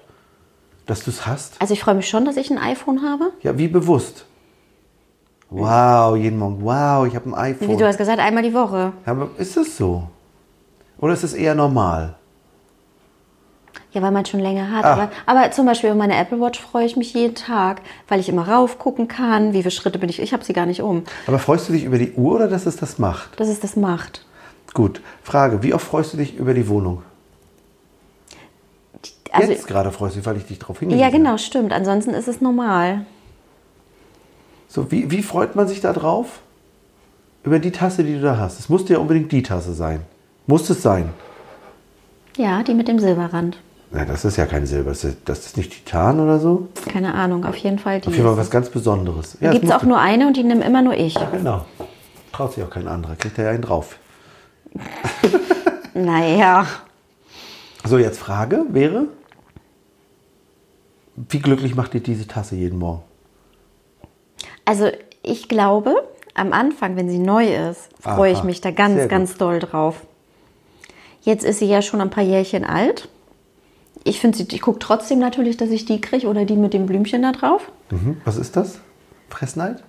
dass 0.86 1.04
du 1.04 1.10
es 1.10 1.26
hast. 1.26 1.60
Also 1.60 1.74
ich 1.74 1.80
freue 1.82 1.94
mich 1.94 2.08
schon, 2.08 2.24
dass 2.24 2.36
ich 2.36 2.50
ein 2.50 2.58
iPhone 2.58 3.02
habe. 3.02 3.32
Ja, 3.42 3.56
wie 3.58 3.68
bewusst. 3.68 4.24
Wow, 5.50 6.16
jeden 6.16 6.38
Morgen, 6.38 6.62
wow, 6.62 7.06
ich 7.06 7.14
habe 7.14 7.28
ein 7.28 7.34
iPhone. 7.34 7.68
Wie 7.68 7.76
du 7.76 7.86
hast 7.86 7.98
gesagt, 7.98 8.18
einmal 8.18 8.42
die 8.42 8.54
Woche. 8.54 8.94
Ja, 9.04 9.12
aber 9.12 9.28
ist 9.36 9.56
es 9.58 9.76
so? 9.76 10.08
Oder 10.98 11.12
ist 11.12 11.24
es 11.24 11.34
eher 11.34 11.54
normal? 11.54 12.16
Ja, 13.92 14.00
weil 14.00 14.10
man 14.10 14.24
schon 14.24 14.40
länger 14.40 14.70
hat. 14.70 14.84
Ah. 14.84 14.92
Aber, 14.92 15.10
aber 15.26 15.50
zum 15.50 15.66
Beispiel 15.66 15.90
über 15.90 15.98
meine 15.98 16.16
Apple 16.16 16.40
Watch 16.40 16.60
freue 16.60 16.86
ich 16.86 16.96
mich 16.96 17.12
jeden 17.12 17.34
Tag, 17.34 17.82
weil 18.08 18.20
ich 18.20 18.28
immer 18.28 18.48
raufgucken 18.48 19.06
kann, 19.06 19.52
wie 19.52 19.58
viele 19.58 19.70
Schritte 19.70 19.98
bin 19.98 20.08
ich. 20.08 20.20
Ich 20.20 20.32
habe 20.32 20.44
sie 20.44 20.54
gar 20.54 20.66
nicht 20.66 20.80
um. 20.80 21.04
Aber 21.26 21.38
freust 21.38 21.68
du 21.68 21.74
dich 21.74 21.84
über 21.84 21.98
die 21.98 22.12
Uhr 22.12 22.36
oder 22.36 22.48
dass 22.48 22.64
es 22.64 22.76
das 22.76 22.98
macht? 22.98 23.38
Dass 23.38 23.48
es 23.48 23.60
das 23.60 23.76
macht. 23.76 24.24
Gut. 24.72 25.02
Frage, 25.22 25.62
wie 25.62 25.74
oft 25.74 25.86
freust 25.86 26.14
du 26.14 26.16
dich 26.16 26.36
über 26.36 26.54
die 26.54 26.68
Wohnung? 26.68 27.02
Also, 29.30 29.52
Jetzt 29.52 29.66
gerade 29.66 29.90
freust 29.92 30.14
du 30.14 30.20
dich, 30.20 30.26
weil 30.26 30.36
ich 30.36 30.46
dich 30.46 30.58
darauf 30.58 30.78
hingewiesen 30.78 31.00
ja, 31.00 31.06
habe. 31.06 31.16
genau, 31.16 31.36
stimmt. 31.38 31.72
Ansonsten 31.72 32.10
ist 32.10 32.28
es 32.28 32.40
normal. 32.40 33.06
So, 34.68 34.90
wie, 34.90 35.10
wie 35.10 35.22
freut 35.22 35.54
man 35.54 35.68
sich 35.68 35.80
da 35.80 35.92
drauf? 35.92 36.40
Über 37.44 37.58
die 37.58 37.72
Tasse, 37.72 38.04
die 38.04 38.14
du 38.14 38.20
da 38.20 38.38
hast. 38.38 38.58
Es 38.58 38.68
musste 38.68 38.94
ja 38.94 38.98
unbedingt 38.98 39.32
die 39.32 39.42
Tasse 39.42 39.74
sein. 39.74 40.00
Muss 40.46 40.68
es 40.70 40.82
sein. 40.82 41.10
Ja, 42.36 42.62
die 42.62 42.74
mit 42.74 42.88
dem 42.88 42.98
Silberrand. 42.98 43.58
Nein, 43.92 44.08
das 44.08 44.24
ist 44.24 44.36
ja 44.36 44.46
kein 44.46 44.64
Silber. 44.64 44.90
Das 44.90 45.04
ist, 45.04 45.18
das 45.26 45.46
ist 45.46 45.56
nicht 45.56 45.70
Titan 45.70 46.18
oder 46.18 46.38
so. 46.38 46.68
Keine 46.90 47.12
Ahnung, 47.14 47.44
auf 47.44 47.56
jeden 47.56 47.78
Fall 47.78 48.00
die. 48.00 48.08
Auf 48.08 48.14
jeden 48.14 48.26
Fall 48.26 48.36
was 48.38 48.50
ganz 48.50 48.70
Besonderes. 48.70 49.36
Ja, 49.40 49.52
Gibt 49.52 49.64
es 49.64 49.70
auch 49.70 49.82
nur 49.82 49.98
eine 49.98 50.26
und 50.26 50.36
die 50.36 50.44
nimmt 50.44 50.64
immer 50.64 50.80
nur 50.80 50.94
ich. 50.94 51.18
Genau. 51.30 51.66
Traut 52.32 52.54
sich 52.54 52.64
auch 52.64 52.70
kein 52.70 52.88
anderer. 52.88 53.16
Kriegt 53.16 53.36
er 53.38 53.44
ja 53.44 53.50
einen 53.50 53.62
drauf. 53.62 53.96
Naja. 55.94 56.66
So, 57.84 57.98
jetzt 57.98 58.18
Frage 58.18 58.64
wäre, 58.70 59.08
wie 61.16 61.38
glücklich 61.40 61.74
macht 61.74 61.92
dir 61.92 62.00
diese 62.00 62.26
Tasse 62.26 62.56
jeden 62.56 62.78
Morgen? 62.78 63.02
Also 64.64 64.90
ich 65.22 65.48
glaube, 65.48 66.08
am 66.34 66.52
Anfang, 66.52 66.96
wenn 66.96 67.10
sie 67.10 67.18
neu 67.18 67.54
ist, 67.70 67.90
freue 68.00 68.32
ich 68.32 68.42
mich 68.44 68.60
da 68.60 68.70
ganz, 68.70 69.08
ganz 69.08 69.36
doll 69.36 69.58
drauf. 69.58 70.06
Jetzt 71.20 71.44
ist 71.44 71.58
sie 71.58 71.66
ja 71.66 71.82
schon 71.82 72.00
ein 72.00 72.10
paar 72.10 72.24
Jährchen 72.24 72.64
alt. 72.64 73.08
Ich 74.04 74.20
finde 74.20 74.36
sie, 74.38 74.46
ich 74.50 74.60
gucke 74.62 74.78
trotzdem 74.78 75.18
natürlich, 75.18 75.56
dass 75.56 75.70
ich 75.70 75.84
die 75.84 76.00
kriege 76.00 76.26
oder 76.26 76.44
die 76.44 76.56
mit 76.56 76.74
dem 76.74 76.86
Blümchen 76.86 77.22
da 77.22 77.32
drauf. 77.32 77.70
Mhm. 77.90 78.16
Was 78.24 78.36
ist 78.36 78.56
das? 78.56 78.80
Fressneid? 79.28 79.82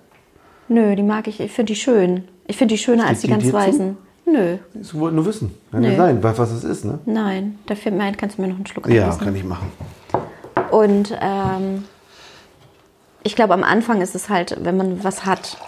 Nö, 0.68 0.94
die 0.96 1.02
mag 1.02 1.26
ich, 1.26 1.40
ich 1.40 1.52
finde 1.52 1.72
die 1.72 1.78
schön. 1.78 2.24
Ich 2.46 2.56
finde 2.56 2.74
die 2.74 2.78
schöner 2.78 3.06
als 3.06 3.20
die 3.20 3.26
Steht 3.28 3.42
die 3.42 3.50
ganz 3.50 3.66
dir 3.66 3.72
zu? 3.72 3.78
weißen. 3.78 3.96
Nö, 4.26 4.56
Ich 4.80 4.94
wollte 4.94 5.16
nur 5.16 5.26
wissen. 5.26 5.54
Ja 5.72 5.96
sein, 5.96 6.22
was 6.22 6.38
was 6.38 6.50
es 6.50 6.64
ist, 6.64 6.84
ne? 6.86 6.98
nein, 7.04 7.58
da 7.66 7.74
fehlt 7.74 7.94
mir 7.94 8.04
ein, 8.04 8.16
kannst 8.16 8.38
du 8.38 8.42
mir 8.42 8.48
noch 8.48 8.56
einen 8.56 8.66
Schluck 8.66 8.88
Ja, 8.88 9.02
anlassen? 9.02 9.24
kann 9.24 9.36
ich 9.36 9.44
machen. 9.44 9.70
Und 10.70 11.14
ähm, 11.20 11.84
ich 13.22 13.36
glaube, 13.36 13.52
am 13.52 13.62
Anfang 13.64 14.00
ist 14.00 14.14
es 14.14 14.30
halt, 14.30 14.56
wenn 14.62 14.76
man 14.78 15.04
was 15.04 15.26
hat, 15.26 15.58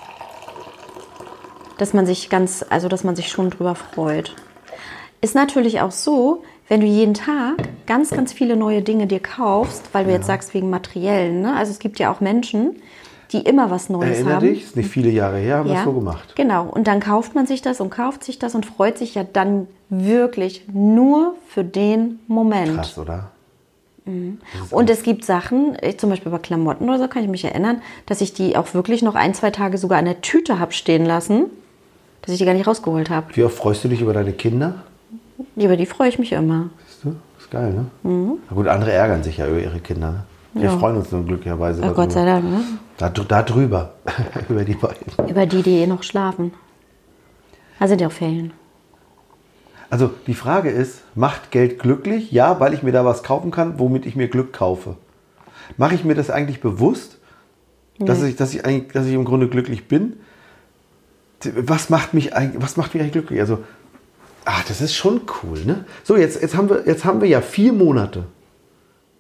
dass 1.79 1.93
man 1.93 2.07
sich 2.07 2.31
ganz, 2.31 2.65
also 2.71 2.89
dass 2.89 3.05
man 3.05 3.15
sich 3.17 3.29
schon 3.29 3.51
drüber 3.51 3.75
freut. 3.75 4.35
Ist 5.21 5.35
natürlich 5.35 5.81
auch 5.83 5.91
so, 5.91 6.43
wenn 6.69 6.81
du 6.81 6.87
jeden 6.87 7.15
Tag 7.15 7.57
ganz, 7.87 8.11
ganz 8.11 8.33
viele 8.33 8.57
neue 8.57 8.83
Dinge 8.83 9.07
dir 9.07 9.21
kaufst, 9.21 9.91
weil 9.93 10.05
du 10.05 10.11
jetzt 10.11 10.27
sagst 10.27 10.55
wegen 10.55 10.71
materiellen. 10.71 11.43
Ne? 11.43 11.55
Also 11.57 11.71
es 11.71 11.79
gibt 11.79 11.99
ja 11.99 12.13
auch 12.13 12.21
Menschen, 12.21 12.77
die 13.33 13.39
immer 13.39 13.71
was 13.71 13.89
Neues 13.89 14.19
Erinner 14.19 14.35
haben. 14.37 14.47
dich, 14.47 14.65
ist 14.65 14.77
nicht 14.77 14.89
viele 14.89 15.11
Jahre 15.11 15.39
her, 15.39 15.59
haben 15.59 15.69
wir 15.69 15.77
es 15.77 15.85
so 15.85 15.93
gemacht. 15.93 16.35
Genau. 16.37 16.65
Und 16.69 16.87
dann 16.87 17.01
kauft 17.01 17.35
man 17.35 17.47
sich 17.47 17.63
das 17.63 17.81
und 17.81 17.91
kauft 17.91 18.25
sich 18.25 18.39
das 18.39 18.55
und 18.55 18.67
freut 18.67 18.99
sich 18.99 19.15
ja 19.15 19.25
dann 19.25 19.67
wirklich 19.89 20.65
nur 20.73 21.35
für 21.49 21.65
den 21.65 22.21
Moment. 22.29 22.75
Krass, 22.75 22.99
oder? 22.99 23.31
Und 24.71 24.89
es 24.89 25.03
gibt 25.03 25.25
Sachen, 25.25 25.77
ich, 25.83 25.99
zum 25.99 26.11
Beispiel 26.11 26.31
bei 26.31 26.39
Klamotten 26.39 26.89
oder 26.89 26.99
so, 26.99 27.09
kann 27.09 27.25
ich 27.25 27.29
mich 27.29 27.45
erinnern, 27.45 27.83
dass 28.07 28.21
ich 28.21 28.33
die 28.33 28.57
auch 28.57 28.73
wirklich 28.73 29.03
noch 29.03 29.17
ein, 29.17 29.35
zwei 29.35 29.51
Tage 29.51 29.79
sogar 29.79 29.99
in 29.99 30.05
der 30.05 30.21
Tüte 30.21 30.61
habe 30.61 30.73
stehen 30.73 31.05
lassen, 31.05 31.47
dass 32.23 32.33
ich 32.33 32.39
die 32.39 32.45
gar 32.45 32.55
nicht 32.55 32.69
rausgeholt 32.69 33.11
habe. 33.11 33.35
Wie 33.35 33.43
oft 33.43 33.57
freust 33.57 33.83
du 33.83 33.89
dich 33.89 34.01
über 34.01 34.13
deine 34.13 34.33
Kinder? 34.33 34.85
Über 35.57 35.77
die 35.77 35.87
freue 35.87 36.09
ich 36.09 36.19
mich 36.19 36.33
immer. 36.33 36.71
Siehst 36.87 37.05
du? 37.05 37.17
Ist 37.39 37.51
geil, 37.51 37.73
ne? 37.73 37.87
Na 38.49 38.55
gut, 38.55 38.67
andere 38.69 38.93
ärgern 38.93 39.23
sich 39.23 39.39
ja 39.39 39.47
über 39.47 39.61
ihre 39.61 39.81
Kinder. 39.81 40.11
Ne? 40.13 40.25
Wir 40.55 40.65
Ja. 40.65 40.79
freuen 40.79 40.97
uns 40.97 41.13
nur 41.13 41.25
glücklicherweise. 41.25 41.83
Oh, 41.85 41.93
Gott 41.93 42.13
sei 42.13 42.25
Dank, 42.25 42.45
ne? 42.45 42.61
Da, 42.97 43.11
da 43.11 43.43
drüber. 43.43 43.95
über 44.49 44.65
die 44.65 44.75
beiden. 44.75 45.29
Über 45.29 45.45
die, 45.47 45.63
die 45.63 45.79
eh 45.81 45.87
noch 45.87 46.03
schlafen. 46.03 46.53
Da 47.79 47.89
sind 47.89 48.01
ja 48.01 48.07
auch 48.09 48.13
Ferien. 48.13 48.53
Also 49.91 50.11
die 50.27 50.35
Frage 50.35 50.71
ist, 50.71 51.03
macht 51.15 51.51
Geld 51.51 51.79
glücklich? 51.79 52.33
Ja, 52.33 52.59
weil 52.59 52.73
ich 52.75 52.83
mir 52.83 52.93
da 52.93 53.05
was 53.05 53.23
kaufen 53.23 53.51
kann, 53.51 53.79
womit 53.79 54.07
ich 54.07 54.17
mir 54.17 54.29
Glück 54.29 54.53
kaufe. 54.53 54.97
Mache 55.77 55.95
ich 55.95 56.05
mir 56.05 56.15
das 56.15 56.31
eigentlich 56.31 56.61
bewusst, 56.61 57.19
dass, 57.99 58.23
ich, 58.23 58.37
dass, 58.37 58.55
ich 58.55 58.65
eigentlich, 58.65 58.93
dass 58.93 59.07
ich 59.07 59.15
im 59.15 59.25
Grunde 59.25 59.49
glücklich 59.49 59.89
bin? 59.89 60.15
Was 61.55 61.91
macht 61.91 62.15
mich 62.15 62.35
eigentlich, 62.35 62.63
was 62.63 62.77
macht 62.77 62.95
mich 62.95 63.03
eigentlich 63.03 63.13
glücklich? 63.13 63.41
Also, 63.41 63.59
ah, 64.47 64.63
das 64.67 64.81
ist 64.81 64.95
schon 64.95 65.23
cool, 65.43 65.65
ne? 65.65 65.85
So, 66.05 66.17
jetzt, 66.17 66.41
jetzt, 66.41 66.57
haben 66.57 66.71
wir, 66.71 66.85
jetzt 66.87 67.05
haben 67.05 67.21
wir 67.21 67.29
ja 67.29 67.41
vier 67.43 67.73
Monate, 67.73 68.25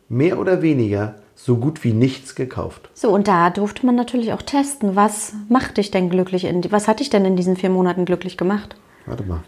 mehr 0.08 0.38
oder 0.38 0.62
weniger, 0.62 1.16
so 1.34 1.56
gut 1.56 1.84
wie 1.84 1.92
nichts 1.92 2.34
gekauft. 2.34 2.88
So, 2.94 3.10
und 3.10 3.28
da 3.28 3.50
durfte 3.50 3.84
man 3.84 3.94
natürlich 3.94 4.32
auch 4.32 4.40
testen, 4.40 4.96
was 4.96 5.34
macht 5.48 5.76
dich 5.76 5.90
denn 5.90 6.08
glücklich? 6.08 6.44
In, 6.44 6.64
was 6.70 6.88
hat 6.88 7.00
dich 7.00 7.10
denn 7.10 7.24
in 7.26 7.36
diesen 7.36 7.56
vier 7.56 7.68
Monaten 7.70 8.06
glücklich 8.06 8.38
gemacht? 8.38 8.76
Warte 9.04 9.24
mal. 9.24 9.42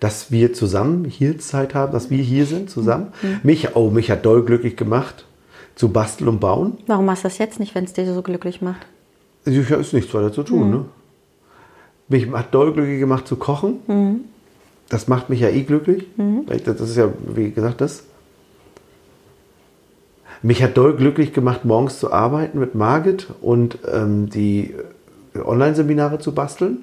Dass 0.00 0.30
wir 0.30 0.52
zusammen 0.52 1.04
hier 1.04 1.38
Zeit 1.38 1.74
haben, 1.74 1.92
dass 1.92 2.10
wir 2.10 2.22
hier 2.22 2.46
sind 2.46 2.70
zusammen. 2.70 3.12
Mich, 3.42 3.76
oh, 3.76 3.90
mich 3.90 4.10
hat 4.10 4.24
doll 4.24 4.44
glücklich 4.44 4.76
gemacht, 4.76 5.26
zu 5.74 5.90
basteln 5.90 6.28
und 6.28 6.40
bauen. 6.40 6.78
Warum 6.86 7.04
machst 7.04 7.24
du 7.24 7.28
das 7.28 7.38
jetzt 7.38 7.60
nicht, 7.60 7.74
wenn 7.74 7.84
es 7.84 7.92
dir 7.92 8.12
so 8.12 8.22
glücklich 8.22 8.62
macht? 8.62 8.86
Ja, 9.44 9.76
ist 9.76 9.92
nichts 9.92 10.14
weiter 10.14 10.32
zu 10.32 10.42
tun, 10.44 10.70
ne? 10.70 10.84
Mich 12.08 12.30
hat 12.30 12.54
doll 12.54 12.72
glücklich 12.72 13.00
gemacht 13.00 13.26
zu 13.26 13.36
kochen. 13.36 14.31
Das 14.88 15.08
macht 15.08 15.30
mich 15.30 15.40
ja 15.40 15.48
eh 15.48 15.62
glücklich. 15.62 16.06
Das 16.64 16.80
ist 16.80 16.96
ja, 16.96 17.08
wie 17.34 17.50
gesagt, 17.50 17.80
das. 17.80 18.04
Mich 20.42 20.62
hat 20.62 20.76
doll 20.76 20.96
glücklich 20.96 21.32
gemacht, 21.32 21.64
morgens 21.64 21.98
zu 22.00 22.12
arbeiten 22.12 22.58
mit 22.58 22.74
Margit 22.74 23.28
und 23.40 23.78
ähm, 23.90 24.28
die 24.28 24.74
Online-Seminare 25.34 26.18
zu 26.18 26.32
basteln 26.32 26.82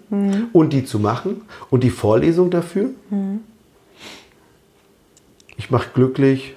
und 0.53 0.73
die 0.73 0.85
zu 0.85 0.97
machen 0.97 1.41
und 1.69 1.83
die 1.83 1.89
Vorlesung 1.89 2.49
dafür. 2.49 2.89
Ich 5.57 5.69
mache 5.69 5.89
glücklich 5.93 6.55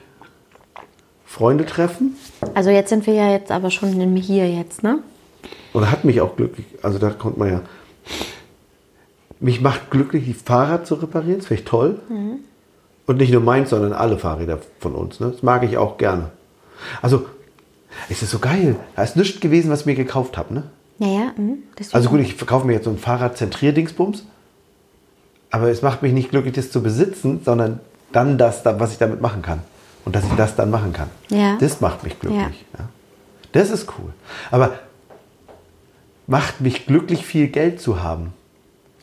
Freunde 1.26 1.66
treffen. 1.66 2.16
Also 2.54 2.70
jetzt 2.70 2.88
sind 2.88 3.06
wir 3.06 3.14
ja 3.14 3.30
jetzt 3.30 3.50
aber 3.50 3.70
schon 3.70 4.00
im 4.00 4.16
Hier 4.16 4.48
jetzt, 4.50 4.82
ne? 4.82 5.00
Oder 5.74 5.90
hat 5.90 6.04
mich 6.04 6.20
auch 6.20 6.36
glücklich, 6.36 6.66
also 6.82 6.98
da 6.98 7.10
konnte 7.10 7.38
man 7.38 7.50
ja. 7.50 7.60
Mich 9.42 9.60
macht 9.60 9.90
glücklich, 9.90 10.24
die 10.24 10.34
Fahrrad 10.34 10.86
zu 10.86 10.94
reparieren, 10.94 11.38
das 11.38 11.46
finde 11.48 11.62
ich 11.62 11.68
toll. 11.68 11.98
Und 13.06 13.16
nicht 13.18 13.32
nur 13.32 13.42
meins, 13.42 13.70
sondern 13.70 13.92
alle 13.92 14.16
Fahrräder 14.18 14.58
von 14.78 14.94
uns. 14.94 15.18
Ne? 15.20 15.30
Das 15.32 15.42
mag 15.42 15.64
ich 15.64 15.76
auch 15.76 15.98
gerne. 15.98 16.30
Also, 17.02 17.26
es 18.08 18.22
ist 18.22 18.30
so 18.30 18.38
geil. 18.38 18.76
Da 18.96 19.02
ist 19.02 19.16
nichts 19.16 19.40
gewesen, 19.40 19.70
was 19.70 19.80
ich 19.80 19.86
mir 19.86 19.96
gekauft 19.96 20.38
habe. 20.38 20.54
Ne? 20.54 20.62
Ja, 20.98 21.08
ja. 21.08 21.32
hm, 21.36 21.58
deswegen- 21.78 21.96
Also 21.96 22.08
gut, 22.10 22.20
ich 22.20 22.34
verkaufe 22.36 22.66
mir 22.66 22.74
jetzt 22.74 22.84
so 22.84 22.90
ein 22.90 22.98
Fahrrad-Zentrier-Dingsbums. 22.98 24.24
Aber 25.50 25.68
es 25.68 25.82
macht 25.82 26.02
mich 26.02 26.12
nicht 26.12 26.30
glücklich, 26.30 26.54
das 26.54 26.70
zu 26.70 26.82
besitzen, 26.82 27.40
sondern 27.44 27.80
dann 28.12 28.38
das, 28.38 28.64
was 28.64 28.92
ich 28.92 28.98
damit 28.98 29.20
machen 29.20 29.42
kann. 29.42 29.60
Und 30.04 30.14
dass 30.16 30.24
ich 30.24 30.32
das 30.36 30.54
dann 30.56 30.70
machen 30.70 30.92
kann. 30.92 31.08
Ja. 31.30 31.56
Das 31.58 31.80
macht 31.80 32.04
mich 32.04 32.18
glücklich. 32.18 32.64
Ja. 32.78 32.88
Das 33.52 33.70
ist 33.70 33.88
cool. 33.98 34.12
Aber 34.50 34.72
macht 36.26 36.60
mich 36.60 36.86
glücklich, 36.86 37.26
viel 37.26 37.48
Geld 37.48 37.80
zu 37.80 38.02
haben. 38.02 38.32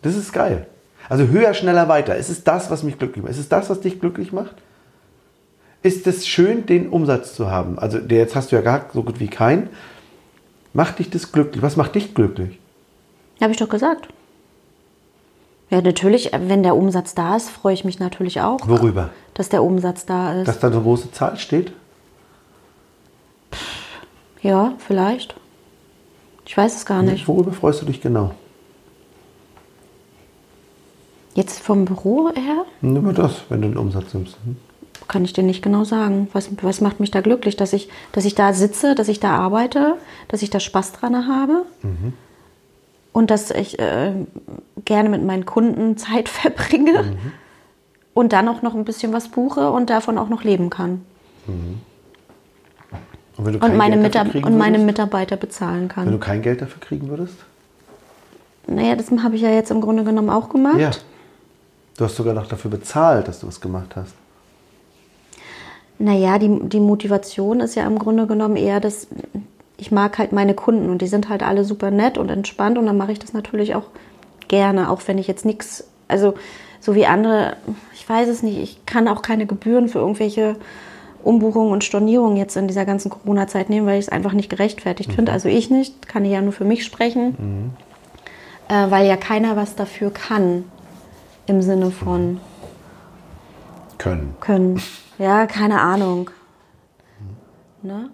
Das 0.01 0.15
ist 0.15 0.31
geil. 0.33 0.67
Also 1.09 1.27
höher, 1.27 1.53
schneller, 1.53 1.87
weiter. 1.87 2.15
Ist 2.15 2.29
es 2.29 2.43
das, 2.43 2.69
was 2.69 2.83
mich 2.83 2.97
glücklich 2.99 3.23
macht? 3.23 3.31
Ist 3.31 3.39
es 3.39 3.49
das, 3.49 3.69
was 3.69 3.81
dich 3.81 3.99
glücklich 3.99 4.31
macht? 4.31 4.55
Ist 5.81 6.05
es 6.07 6.27
schön, 6.27 6.65
den 6.65 6.89
Umsatz 6.89 7.33
zu 7.35 7.49
haben? 7.49 7.79
Also 7.79 7.99
der 7.99 8.19
jetzt 8.19 8.35
hast 8.35 8.51
du 8.51 8.55
ja 8.57 8.61
gar 8.61 8.85
so 8.93 9.03
gut 9.03 9.19
wie 9.19 9.27
keinen. 9.27 9.69
Macht 10.73 10.99
dich 10.99 11.09
das 11.09 11.31
glücklich? 11.31 11.63
Was 11.63 11.77
macht 11.77 11.95
dich 11.95 12.13
glücklich? 12.13 12.59
Habe 13.41 13.51
ich 13.51 13.57
doch 13.57 13.69
gesagt. 13.69 14.09
Ja, 15.69 15.81
natürlich, 15.81 16.31
wenn 16.33 16.63
der 16.63 16.75
Umsatz 16.75 17.15
da 17.15 17.35
ist, 17.35 17.49
freue 17.49 17.73
ich 17.73 17.85
mich 17.85 17.99
natürlich 17.99 18.41
auch, 18.41 18.67
Worüber? 18.67 19.09
dass 19.35 19.49
der 19.49 19.63
Umsatz 19.63 20.05
da 20.05 20.33
ist. 20.41 20.47
Dass 20.47 20.59
da 20.59 20.67
eine 20.67 20.81
große 20.81 21.11
Zahl 21.11 21.37
steht? 21.37 21.71
ja, 24.41 24.73
vielleicht. 24.79 25.35
Ich 26.45 26.57
weiß 26.57 26.75
es 26.75 26.85
gar 26.85 27.03
nicht. 27.03 27.27
Worüber 27.27 27.51
freust 27.51 27.81
du 27.81 27.85
dich 27.85 28.01
genau? 28.01 28.31
Jetzt 31.35 31.59
vom 31.59 31.85
Büro 31.85 32.29
her 32.29 32.65
Nimm 32.81 33.13
das, 33.13 33.43
wenn 33.49 33.61
du 33.61 33.69
den 33.69 33.77
Umsatz 33.77 34.13
nimmst. 34.13 34.37
Hm? 34.43 34.57
kann 35.09 35.25
ich 35.25 35.33
dir 35.33 35.43
nicht 35.43 35.61
genau 35.61 35.83
sagen. 35.83 36.29
Was, 36.31 36.49
was 36.61 36.79
macht 36.79 37.01
mich 37.01 37.11
da 37.11 37.19
glücklich? 37.19 37.57
Dass 37.57 37.73
ich, 37.73 37.89
dass 38.13 38.23
ich 38.23 38.35
da 38.35 38.53
sitze, 38.53 38.95
dass 38.95 39.09
ich 39.09 39.19
da 39.19 39.31
arbeite, 39.31 39.95
dass 40.29 40.41
ich 40.41 40.49
da 40.49 40.61
Spaß 40.61 40.93
dran 40.93 41.27
habe. 41.27 41.65
Und 43.11 43.31
dass 43.31 43.51
ich 43.51 43.79
äh, 43.79 44.13
gerne 44.85 45.09
mit 45.09 45.25
meinen 45.25 45.45
Kunden 45.45 45.97
Zeit 46.05 46.29
verbringe. 46.29 47.17
Und 48.13 48.31
dann 48.33 48.47
auch 48.47 48.61
noch 48.61 48.75
ein 48.75 48.85
bisschen 48.85 49.11
was 49.11 49.29
buche 49.29 49.71
und 49.71 49.89
davon 49.89 50.17
auch 50.17 50.29
noch 50.29 50.43
leben 50.43 50.69
kann. 50.69 51.03
Und, 51.47 51.81
wenn 53.37 53.53
du 53.53 53.59
Und 53.59 53.59
kein 53.61 53.77
meine, 53.77 54.09
kriegen 54.09 54.45
und 54.45 54.57
meine? 54.57 54.77
Mitarbeiter 54.77 55.37
bezahlen 55.37 55.81
Wenn 55.81 55.89
kann. 55.89 56.11
du 56.11 56.17
kein 56.19 56.41
Geld 56.41 56.61
dafür 56.61 56.81
kriegen 56.81 57.09
würdest? 57.09 57.35
Naja, 58.67 58.95
das 58.95 59.09
habe 59.09 59.35
ich 59.35 59.41
ja 59.41 59.49
jetzt 59.49 59.71
im 59.71 59.81
Grunde 59.81 60.03
genommen 60.03 60.29
auch 60.29 60.49
gemacht. 60.49 60.77
Ja. 60.77 60.91
Du 61.99 62.05
hast 62.05 62.15
sogar 62.15 62.33
noch 62.33 62.47
dafür 62.47 62.71
bezahlt, 62.71 63.27
dass 63.27 63.41
du 63.41 63.47
was 63.47 63.59
gemacht 63.59 63.97
hast. 63.97 64.13
Naja, 65.97 66.39
die, 66.39 66.47
die 66.69 66.79
Motivation 66.79 67.59
ist 67.59 67.75
ja 67.75 67.85
im 67.85 67.99
Grunde 67.99 68.25
genommen 68.25 68.55
eher, 68.55 68.79
dass 68.79 69.07
ich 69.75 69.91
mag 69.91 70.17
halt 70.17 70.31
meine 70.31 70.53
Kunden 70.53 70.89
und 70.89 71.01
die 71.01 71.07
sind 71.07 71.27
halt 71.27 71.43
alle 71.43 71.65
super 71.65 71.91
nett 71.91 72.17
und 72.17 72.29
entspannt 72.29 72.77
und 72.77 72.85
dann 72.85 72.95
mache 72.95 73.11
ich 73.11 73.19
das 73.19 73.33
natürlich 73.33 73.75
auch 73.75 73.83
gerne, 74.47 74.89
auch 74.89 75.01
wenn 75.07 75.17
ich 75.17 75.27
jetzt 75.27 75.43
nichts, 75.43 75.89
also 76.07 76.35
so 76.79 76.95
wie 76.95 77.05
andere, 77.05 77.57
ich 77.93 78.07
weiß 78.07 78.29
es 78.29 78.43
nicht, 78.43 78.59
ich 78.59 78.85
kann 78.85 79.09
auch 79.09 79.21
keine 79.21 79.45
Gebühren 79.45 79.89
für 79.89 79.99
irgendwelche 79.99 80.55
Umbuchungen 81.21 81.73
und 81.73 81.83
Stornierungen 81.83 82.37
jetzt 82.37 82.55
in 82.55 82.69
dieser 82.69 82.85
ganzen 82.85 83.09
Corona-Zeit 83.09 83.69
nehmen, 83.69 83.85
weil 83.85 83.99
ich 83.99 84.05
es 84.05 84.09
einfach 84.09 84.31
nicht 84.31 84.49
gerechtfertigt 84.49 85.09
mhm. 85.09 85.15
finde. 85.15 85.31
Also 85.33 85.49
ich 85.49 85.69
nicht, 85.69 86.07
kann 86.07 86.23
ich 86.23 86.31
ja 86.31 86.39
nur 86.39 86.53
für 86.53 86.63
mich 86.63 86.85
sprechen, 86.85 87.35
mhm. 87.37 88.73
äh, 88.73 88.89
weil 88.89 89.05
ja 89.05 89.17
keiner 89.17 89.57
was 89.57 89.75
dafür 89.75 90.11
kann 90.11 90.63
im 91.49 91.61
Sinne 91.61 91.91
von 91.91 92.39
können. 93.97 94.35
Können. 94.39 94.81
Ja, 95.17 95.45
keine 95.45 95.81
Ahnung. 95.81 96.29
Ne? 97.81 98.09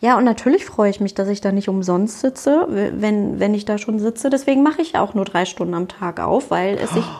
Ja, 0.00 0.16
und 0.16 0.24
natürlich 0.24 0.64
freue 0.64 0.90
ich 0.90 1.00
mich, 1.00 1.14
dass 1.14 1.28
ich 1.28 1.42
da 1.42 1.52
nicht 1.52 1.68
umsonst 1.68 2.20
sitze, 2.20 2.66
wenn, 2.68 3.38
wenn 3.38 3.52
ich 3.52 3.66
da 3.66 3.76
schon 3.76 3.98
sitze. 3.98 4.30
Deswegen 4.30 4.62
mache 4.62 4.80
ich 4.80 4.96
auch 4.96 5.12
nur 5.12 5.26
drei 5.26 5.44
Stunden 5.44 5.74
am 5.74 5.88
Tag 5.88 6.20
auf, 6.20 6.50
weil 6.50 6.76
es 6.76 6.90
sich. 6.90 7.04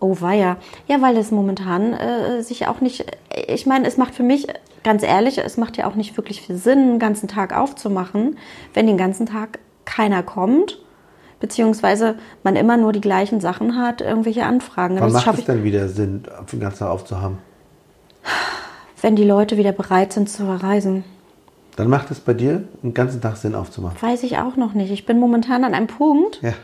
Oh, 0.00 0.18
weia. 0.20 0.58
Ja, 0.86 1.02
weil 1.02 1.16
es 1.16 1.32
momentan 1.32 1.92
äh, 1.92 2.40
sich 2.44 2.68
auch 2.68 2.80
nicht. 2.80 3.04
Ich 3.48 3.66
meine, 3.66 3.84
es 3.84 3.96
macht 3.96 4.14
für 4.14 4.22
mich, 4.22 4.46
ganz 4.84 5.02
ehrlich, 5.02 5.38
es 5.38 5.56
macht 5.56 5.76
ja 5.76 5.88
auch 5.88 5.96
nicht 5.96 6.16
wirklich 6.16 6.40
viel 6.40 6.54
Sinn, 6.54 6.90
den 6.90 6.98
ganzen 7.00 7.26
Tag 7.26 7.52
aufzumachen, 7.52 8.38
wenn 8.74 8.86
den 8.86 8.96
ganzen 8.96 9.26
Tag 9.26 9.58
keiner 9.84 10.22
kommt, 10.22 10.78
beziehungsweise 11.40 12.16
man 12.42 12.56
immer 12.56 12.76
nur 12.76 12.92
die 12.92 13.00
gleichen 13.00 13.40
Sachen 13.40 13.76
hat, 13.76 14.00
irgendwelche 14.00 14.44
Anfragen. 14.44 14.96
Wann 15.00 15.12
macht 15.12 15.38
es 15.38 15.44
denn 15.44 15.64
wieder 15.64 15.88
Sinn, 15.88 16.24
den 16.52 16.60
ganzen 16.60 16.80
Tag 16.80 16.90
aufzuhaben? 16.90 17.38
Wenn 19.00 19.16
die 19.16 19.24
Leute 19.24 19.56
wieder 19.56 19.72
bereit 19.72 20.12
sind 20.12 20.28
zu 20.28 20.44
reisen. 20.44 21.04
Dann 21.76 21.88
macht 21.88 22.10
es 22.10 22.18
bei 22.18 22.34
dir 22.34 22.64
den 22.82 22.92
ganzen 22.92 23.20
Tag 23.20 23.36
Sinn 23.36 23.54
aufzumachen. 23.54 23.96
Weiß 24.00 24.24
ich 24.24 24.38
auch 24.38 24.56
noch 24.56 24.74
nicht. 24.74 24.90
Ich 24.90 25.06
bin 25.06 25.20
momentan 25.20 25.62
an 25.62 25.74
einem 25.74 25.86
Punkt, 25.86 26.40
ja. 26.42 26.54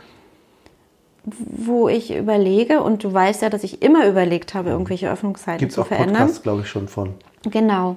wo 1.23 1.87
ich 1.87 2.13
überlege, 2.13 2.83
und 2.83 3.03
du 3.05 3.13
weißt 3.13 3.41
ja, 3.41 3.49
dass 3.49 3.63
ich 3.63 3.81
immer 3.81 4.05
überlegt 4.07 4.53
habe, 4.53 4.71
irgendwelche 4.71 5.09
Öffnungszeiten 5.09 5.59
Gibt's 5.59 5.75
zu 5.75 5.81
auch 5.81 5.87
verändern. 5.87 6.17
Podcasts, 6.17 6.43
glaube 6.43 6.61
ich, 6.61 6.67
schon 6.67 6.89
von. 6.89 7.13
Genau. 7.49 7.95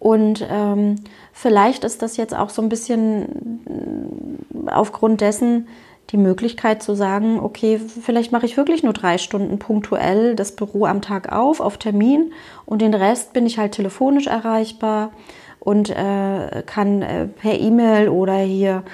Und 0.00 0.46
ähm, 0.50 0.96
vielleicht 1.32 1.84
ist 1.84 2.02
das 2.02 2.16
jetzt 2.16 2.34
auch 2.34 2.50
so 2.50 2.62
ein 2.62 2.68
bisschen 2.68 4.40
aufgrund 4.66 5.20
dessen 5.20 5.68
die 6.10 6.16
Möglichkeit 6.16 6.82
zu 6.82 6.94
sagen, 6.94 7.40
okay, 7.40 7.78
vielleicht 7.78 8.32
mache 8.32 8.46
ich 8.46 8.56
wirklich 8.56 8.82
nur 8.82 8.92
drei 8.92 9.18
Stunden 9.18 9.58
punktuell 9.58 10.36
das 10.36 10.52
Büro 10.52 10.86
am 10.86 11.02
Tag 11.02 11.32
auf, 11.32 11.60
auf 11.60 11.78
Termin 11.78 12.32
und 12.64 12.80
den 12.80 12.94
Rest 12.94 13.32
bin 13.32 13.46
ich 13.46 13.58
halt 13.58 13.72
telefonisch 13.72 14.26
erreichbar 14.26 15.10
und 15.58 15.90
äh, 15.90 16.62
kann 16.64 17.02
äh, 17.02 17.26
per 17.26 17.58
E-Mail 17.58 18.08
oder 18.08 18.36
hier 18.36 18.84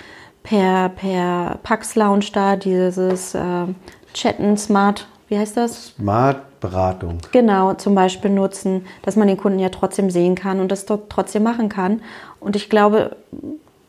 per, 0.43 0.89
per 0.89 1.59
Pax 1.63 1.97
Lounge 1.97 2.27
da 2.33 2.57
dieses 2.57 3.35
äh, 3.35 3.67
Chatten 4.15 4.57
Smart, 4.57 5.07
wie 5.29 5.39
heißt 5.39 5.57
das? 5.57 5.89
Smart 5.89 6.61
Beratung. 6.61 7.19
Genau, 7.33 7.75
zum 7.75 7.95
Beispiel 7.95 8.31
nutzen, 8.31 8.87
dass 9.03 9.17
man 9.17 9.29
den 9.29 9.37
Kunden 9.37 9.59
ja 9.59 9.69
trotzdem 9.69 10.11
sehen 10.11 10.35
kann 10.35 10.61
und 10.61 10.71
das 10.71 10.87
dort 10.87 11.11
trotzdem 11.11 11.43
machen 11.43 11.69
kann. 11.69 12.01
Und 12.39 12.55
ich 12.55 12.71
glaube, 12.71 13.17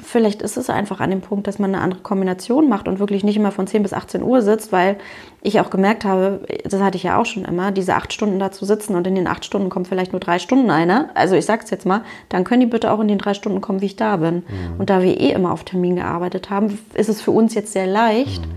vielleicht 0.04 0.42
ist 0.42 0.58
es 0.58 0.70
einfach 0.70 1.00
an 1.00 1.10
dem 1.10 1.22
Punkt, 1.22 1.48
dass 1.48 1.60
man 1.60 1.74
eine 1.74 1.84
andere 1.84 2.02
Kombination 2.02 2.70
macht 2.70 2.88
und 2.88 3.00
wirklich 3.00 3.24
nicht 3.24 3.38
immer 3.38 3.52
von 3.52 3.68
10 3.68 3.84
bis 3.84 3.94
18 3.94 4.22
Uhr 4.22 4.42
sitzt, 4.42 4.72
weil 4.72 4.98
ich 5.42 5.60
auch 5.60 5.70
gemerkt 5.70 6.06
habe, 6.06 6.42
das 6.63 6.82
hatte 6.82 6.98
ich 6.98 7.04
ja 7.04 7.18
auch 7.18 7.26
schon 7.26 7.46
immer, 7.46 7.72
diese 7.72 7.96
acht 7.96 8.13
Stunden 8.13 8.39
da 8.39 8.52
zu 8.52 8.66
sitzen 8.66 8.96
und 8.96 9.08
in 9.08 9.16
den 9.16 9.28
acht 9.28 9.46
Stunden 9.46 9.70
kommt 9.70 9.88
vielleicht 9.88 10.12
nur 10.12 10.20
drei 10.20 10.39
Stunden 10.39 10.70
einer. 10.70 11.10
Also 11.16 11.36
ich 11.36 11.46
sag's 11.46 11.70
jetzt 11.70 11.86
mal, 11.86 12.04
dann 12.30 12.44
können 12.44 12.62
die 12.62 12.68
bitte 12.68 12.92
auch 12.92 13.00
in 13.00 13.08
den 13.08 13.18
drei 13.18 13.34
Stunden 13.34 13.62
kommen, 13.62 13.82
wie 13.82 13.88
ich 13.88 13.96
da 13.96 14.18
bin. 14.18 14.36
Mhm. 14.36 14.80
Und 14.80 14.89
da 14.89 15.02
wir 15.02 15.20
eh 15.20 15.32
immer 15.32 15.52
auf 15.52 15.63
Termin 15.63 15.96
gearbeitet 15.96 16.50
haben, 16.50 16.80
ist 16.94 17.10
es 17.10 17.22
für 17.22 17.32
uns 17.32 17.54
jetzt 17.56 17.74
sehr 17.74 17.88
leicht 17.88 18.46
mhm. 18.46 18.52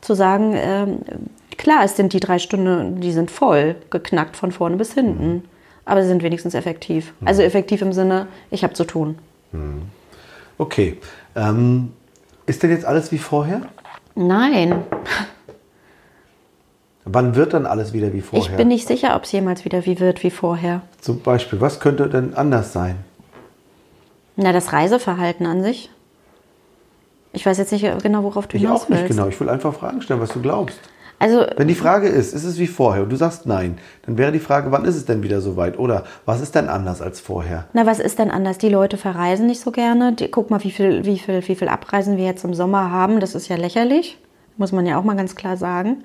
zu 0.00 0.14
sagen, 0.14 0.54
ähm, 0.56 0.98
klar, 1.56 1.84
es 1.84 1.96
sind 1.96 2.12
die 2.12 2.20
drei 2.20 2.38
Stunden, 2.38 3.00
die 3.00 3.12
sind 3.12 3.30
voll 3.30 3.76
geknackt 3.90 4.36
von 4.36 4.52
vorne 4.52 4.76
bis 4.76 4.94
hinten. 4.94 5.28
Mhm. 5.28 5.42
Aber 5.84 6.02
sie 6.02 6.08
sind 6.08 6.22
wenigstens 6.22 6.54
effektiv. 6.54 7.14
Also 7.24 7.40
mhm. 7.40 7.48
effektiv 7.48 7.82
im 7.82 7.92
Sinne, 7.92 8.26
ich 8.50 8.62
habe 8.62 8.74
zu 8.74 8.84
tun. 8.84 9.18
Mhm. 9.52 9.82
Okay. 10.58 10.98
Ähm, 11.34 11.92
ist 12.46 12.62
denn 12.62 12.70
jetzt 12.70 12.84
alles 12.84 13.12
wie 13.12 13.18
vorher? 13.18 13.62
Nein. 14.14 14.82
Wann 17.04 17.36
wird 17.36 17.54
dann 17.54 17.64
alles 17.64 17.92
wieder 17.92 18.12
wie 18.12 18.20
vorher? 18.20 18.50
Ich 18.50 18.56
bin 18.56 18.68
nicht 18.68 18.86
sicher, 18.86 19.16
ob 19.16 19.24
es 19.24 19.32
jemals 19.32 19.64
wieder 19.64 19.86
wie 19.86 19.98
wird 20.00 20.22
wie 20.22 20.30
vorher. 20.30 20.82
Zum 21.00 21.20
Beispiel, 21.20 21.60
was 21.60 21.80
könnte 21.80 22.08
denn 22.08 22.34
anders 22.34 22.72
sein? 22.72 22.96
Na, 24.36 24.52
das 24.52 24.72
Reiseverhalten 24.72 25.46
an 25.46 25.62
sich. 25.62 25.90
Ich 27.32 27.46
weiß 27.46 27.58
jetzt 27.58 27.72
nicht 27.72 27.86
genau, 28.02 28.24
worauf 28.24 28.46
du 28.46 28.56
ich 28.56 28.62
hinaus 28.62 28.88
willst. 28.88 28.90
Ich 28.90 28.96
auch 28.96 29.02
nicht 29.02 29.16
genau. 29.16 29.28
Ich 29.28 29.40
will 29.40 29.48
einfach 29.48 29.74
Fragen 29.74 30.02
stellen, 30.02 30.20
was 30.20 30.30
du 30.30 30.40
glaubst. 30.42 30.78
Also, 31.18 31.44
Wenn 31.56 31.68
die 31.68 31.74
Frage 31.74 32.08
ist, 32.08 32.32
ist 32.32 32.44
es 32.44 32.58
wie 32.58 32.68
vorher 32.68 33.02
und 33.02 33.10
du 33.10 33.16
sagst 33.16 33.46
nein, 33.46 33.78
dann 34.06 34.18
wäre 34.18 34.30
die 34.30 34.38
Frage, 34.38 34.70
wann 34.70 34.84
ist 34.84 34.94
es 34.94 35.04
denn 35.04 35.22
wieder 35.22 35.40
so 35.40 35.56
weit? 35.56 35.78
Oder 35.78 36.04
was 36.26 36.40
ist 36.40 36.54
denn 36.54 36.68
anders 36.68 37.02
als 37.02 37.20
vorher? 37.20 37.66
Na, 37.72 37.86
was 37.86 37.98
ist 37.98 38.18
denn 38.18 38.30
anders? 38.30 38.58
Die 38.58 38.68
Leute 38.68 38.96
verreisen 38.96 39.46
nicht 39.46 39.60
so 39.60 39.72
gerne. 39.72 40.12
Die, 40.12 40.30
guck 40.30 40.50
mal, 40.50 40.62
wie 40.62 40.70
viel, 40.70 41.04
wie, 41.04 41.18
viel, 41.18 41.46
wie 41.46 41.54
viel 41.56 41.68
Abreisen 41.68 42.16
wir 42.16 42.24
jetzt 42.24 42.44
im 42.44 42.54
Sommer 42.54 42.92
haben. 42.92 43.18
Das 43.18 43.34
ist 43.34 43.48
ja 43.48 43.56
lächerlich, 43.56 44.18
muss 44.56 44.70
man 44.70 44.86
ja 44.86 44.96
auch 44.96 45.04
mal 45.04 45.16
ganz 45.16 45.34
klar 45.34 45.56
sagen. 45.56 46.04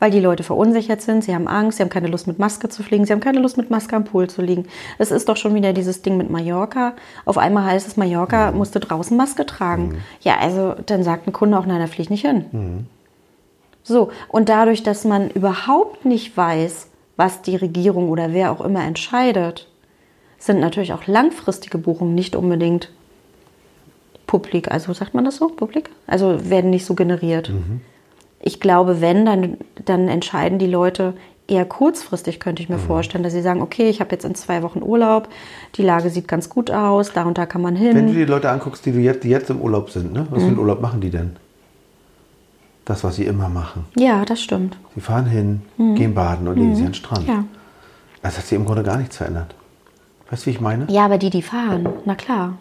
Weil 0.00 0.10
die 0.10 0.20
Leute 0.20 0.42
verunsichert 0.42 1.00
sind, 1.00 1.24
sie 1.24 1.34
haben 1.34 1.48
Angst, 1.48 1.78
sie 1.78 1.82
haben 1.82 1.90
keine 1.90 2.08
Lust 2.08 2.26
mit 2.26 2.38
Maske 2.38 2.68
zu 2.68 2.82
fliegen, 2.82 3.06
sie 3.06 3.12
haben 3.12 3.20
keine 3.20 3.40
Lust 3.40 3.56
mit 3.56 3.70
Maske 3.70 3.96
am 3.96 4.04
Pool 4.04 4.28
zu 4.28 4.42
liegen. 4.42 4.66
Es 4.98 5.10
ist 5.10 5.28
doch 5.28 5.36
schon 5.36 5.54
wieder 5.54 5.72
dieses 5.72 6.02
Ding 6.02 6.16
mit 6.16 6.30
Mallorca. 6.30 6.94
Auf 7.24 7.38
einmal 7.38 7.64
heißt 7.64 7.86
es, 7.86 7.96
Mallorca 7.96 8.50
mhm. 8.50 8.58
musste 8.58 8.80
draußen 8.80 9.16
Maske 9.16 9.46
tragen. 9.46 9.88
Mhm. 9.88 9.96
Ja, 10.20 10.38
also 10.40 10.74
dann 10.86 11.04
sagt 11.04 11.26
ein 11.26 11.32
Kunde 11.32 11.58
auch, 11.58 11.66
nein, 11.66 11.80
da 11.80 11.86
fliege 11.86 12.02
ich 12.02 12.10
nicht 12.10 12.26
hin. 12.26 12.44
Mhm. 12.52 12.86
So, 13.84 14.10
und 14.28 14.48
dadurch, 14.48 14.82
dass 14.82 15.04
man 15.04 15.30
überhaupt 15.30 16.04
nicht 16.04 16.36
weiß, 16.36 16.88
was 17.16 17.42
die 17.42 17.54
Regierung 17.54 18.08
oder 18.08 18.32
wer 18.32 18.50
auch 18.50 18.62
immer 18.62 18.82
entscheidet, 18.82 19.68
sind 20.38 20.58
natürlich 20.58 20.92
auch 20.92 21.06
langfristige 21.06 21.78
Buchungen 21.78 22.14
nicht 22.14 22.34
unbedingt 22.34 22.90
publik. 24.26 24.70
Also 24.70 24.92
sagt 24.94 25.14
man 25.14 25.24
das 25.24 25.36
so? 25.36 25.48
Publik? 25.48 25.90
Also 26.06 26.50
werden 26.50 26.70
nicht 26.70 26.86
so 26.86 26.94
generiert. 26.94 27.50
Mhm. 27.50 27.82
Ich 28.40 28.58
glaube, 28.58 29.00
wenn, 29.00 29.24
dann, 29.24 29.58
dann 29.84 30.08
entscheiden 30.08 30.58
die 30.58 30.66
Leute 30.66 31.14
eher 31.46 31.66
kurzfristig, 31.66 32.40
könnte 32.40 32.62
ich 32.62 32.68
mir 32.68 32.76
mhm. 32.76 32.82
vorstellen, 32.82 33.22
dass 33.22 33.34
sie 33.34 33.42
sagen, 33.42 33.60
okay, 33.60 33.88
ich 33.90 34.00
habe 34.00 34.12
jetzt 34.12 34.24
in 34.24 34.34
zwei 34.34 34.62
Wochen 34.62 34.82
Urlaub, 34.82 35.28
die 35.76 35.82
Lage 35.82 36.08
sieht 36.08 36.26
ganz 36.26 36.48
gut 36.48 36.70
aus, 36.70 37.12
da 37.12 37.24
und 37.24 37.36
da 37.36 37.44
kann 37.44 37.60
man 37.60 37.76
hin. 37.76 37.94
Wenn 37.94 38.06
du 38.06 38.14
die 38.14 38.24
Leute 38.24 38.50
anguckst, 38.50 38.84
die, 38.86 38.90
jetzt, 38.90 39.24
die 39.24 39.28
jetzt 39.28 39.50
im 39.50 39.60
Urlaub 39.60 39.90
sind, 39.90 40.12
ne? 40.12 40.26
was 40.30 40.38
mhm. 40.38 40.42
für 40.42 40.48
einen 40.48 40.58
Urlaub 40.58 40.80
machen 40.80 41.00
die 41.00 41.10
denn? 41.10 41.36
Das, 42.84 43.04
was 43.04 43.16
sie 43.16 43.24
immer 43.24 43.48
machen. 43.48 43.86
Ja, 43.96 44.24
das 44.24 44.42
stimmt. 44.42 44.76
Sie 44.94 45.00
fahren 45.00 45.26
hin, 45.26 45.62
mhm. 45.76 45.94
gehen 45.94 46.14
baden 46.14 46.48
und 46.48 46.56
mhm. 46.56 46.62
legen 46.62 46.76
sich 46.76 46.84
an 46.84 46.92
den 46.92 46.94
Strand. 46.94 47.28
Ja. 47.28 47.44
Das 48.22 48.38
hat 48.38 48.46
sich 48.46 48.56
im 48.56 48.64
Grunde 48.64 48.82
gar 48.82 48.96
nichts 48.98 49.16
verändert. 49.16 49.54
Weißt 50.30 50.42
du, 50.42 50.46
wie 50.46 50.50
ich 50.50 50.60
meine? 50.60 50.86
Ja, 50.88 51.04
aber 51.04 51.18
die, 51.18 51.30
die 51.30 51.42
fahren, 51.42 51.88
na 52.04 52.14
klar. 52.14 52.58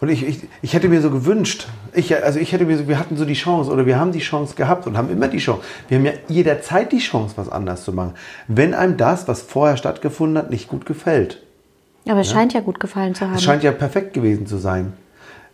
Und 0.00 0.10
ich, 0.10 0.26
ich, 0.26 0.40
ich 0.62 0.74
hätte 0.74 0.88
mir 0.88 1.00
so 1.00 1.10
gewünscht, 1.10 1.66
ich, 1.92 2.14
also 2.22 2.38
ich 2.38 2.52
hätte 2.52 2.64
mir 2.64 2.78
so, 2.78 2.86
wir 2.86 2.98
hatten 2.98 3.16
so 3.16 3.24
die 3.24 3.34
Chance 3.34 3.70
oder 3.70 3.86
wir 3.86 3.98
haben 3.98 4.12
die 4.12 4.20
Chance 4.20 4.54
gehabt 4.54 4.86
und 4.86 4.96
haben 4.96 5.10
immer 5.10 5.28
die 5.28 5.38
Chance. 5.38 5.62
Wir 5.88 5.98
haben 5.98 6.04
ja 6.04 6.12
jederzeit 6.28 6.92
die 6.92 6.98
Chance, 6.98 7.34
was 7.36 7.48
anders 7.48 7.84
zu 7.84 7.92
machen. 7.92 8.14
Wenn 8.46 8.74
einem 8.74 8.96
das, 8.96 9.26
was 9.26 9.42
vorher 9.42 9.76
stattgefunden 9.76 10.38
hat, 10.38 10.50
nicht 10.50 10.68
gut 10.68 10.86
gefällt. 10.86 11.42
Aber 12.06 12.20
es 12.20 12.28
ja? 12.28 12.34
scheint 12.34 12.52
ja 12.52 12.60
gut 12.60 12.80
gefallen 12.80 13.14
zu 13.14 13.26
haben. 13.26 13.34
Es 13.34 13.42
scheint 13.42 13.62
ja 13.62 13.72
perfekt 13.72 14.14
gewesen 14.14 14.46
zu 14.46 14.58
sein. 14.58 14.92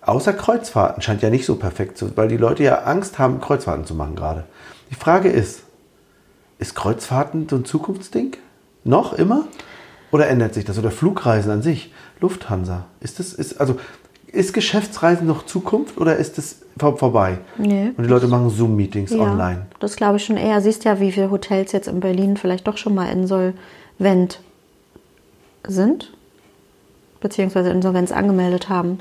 Außer 0.06 0.34
Kreuzfahrten 0.34 1.02
scheint 1.02 1.22
ja 1.22 1.30
nicht 1.30 1.46
so 1.46 1.56
perfekt 1.56 1.96
zu, 1.96 2.14
weil 2.16 2.28
die 2.28 2.36
Leute 2.36 2.62
ja 2.62 2.82
Angst 2.82 3.18
haben, 3.18 3.40
Kreuzfahrten 3.40 3.86
zu 3.86 3.94
machen 3.94 4.16
gerade. 4.16 4.44
Die 4.90 4.94
Frage 4.94 5.30
ist, 5.30 5.62
ist 6.58 6.74
Kreuzfahrten 6.74 7.48
so 7.48 7.56
ein 7.56 7.64
Zukunftsding? 7.64 8.36
Noch 8.84 9.14
immer? 9.14 9.46
Oder 10.10 10.28
ändert 10.28 10.54
sich 10.54 10.64
das? 10.64 10.78
Oder 10.78 10.90
Flugreisen 10.90 11.50
an 11.50 11.62
sich? 11.62 11.92
Lufthansa? 12.20 12.84
Ist 13.00 13.18
das, 13.18 13.32
ist, 13.32 13.60
also, 13.60 13.76
ist 14.26 14.52
Geschäftsreisen 14.52 15.26
noch 15.26 15.46
Zukunft 15.46 15.96
oder 15.96 16.16
ist 16.16 16.36
es 16.36 16.60
vor, 16.78 16.98
vorbei? 16.98 17.38
Nee. 17.56 17.92
Und 17.96 18.04
die 18.04 18.10
Leute 18.10 18.26
machen 18.26 18.50
Zoom-Meetings 18.50 19.10
ja, 19.10 19.20
online. 19.20 19.66
Das 19.80 19.96
glaube 19.96 20.18
ich 20.18 20.24
schon 20.24 20.36
eher. 20.36 20.60
Siehst 20.60 20.84
ja, 20.84 21.00
wie 21.00 21.12
viele 21.12 21.30
Hotels 21.30 21.72
jetzt 21.72 21.88
in 21.88 22.00
Berlin 22.00 22.36
vielleicht 22.36 22.66
doch 22.68 22.76
schon 22.76 22.94
mal 22.94 23.10
insolvent 23.10 24.40
sind, 25.66 26.12
beziehungsweise 27.20 27.70
Insolvenz 27.70 28.12
angemeldet 28.12 28.68
haben 28.68 28.98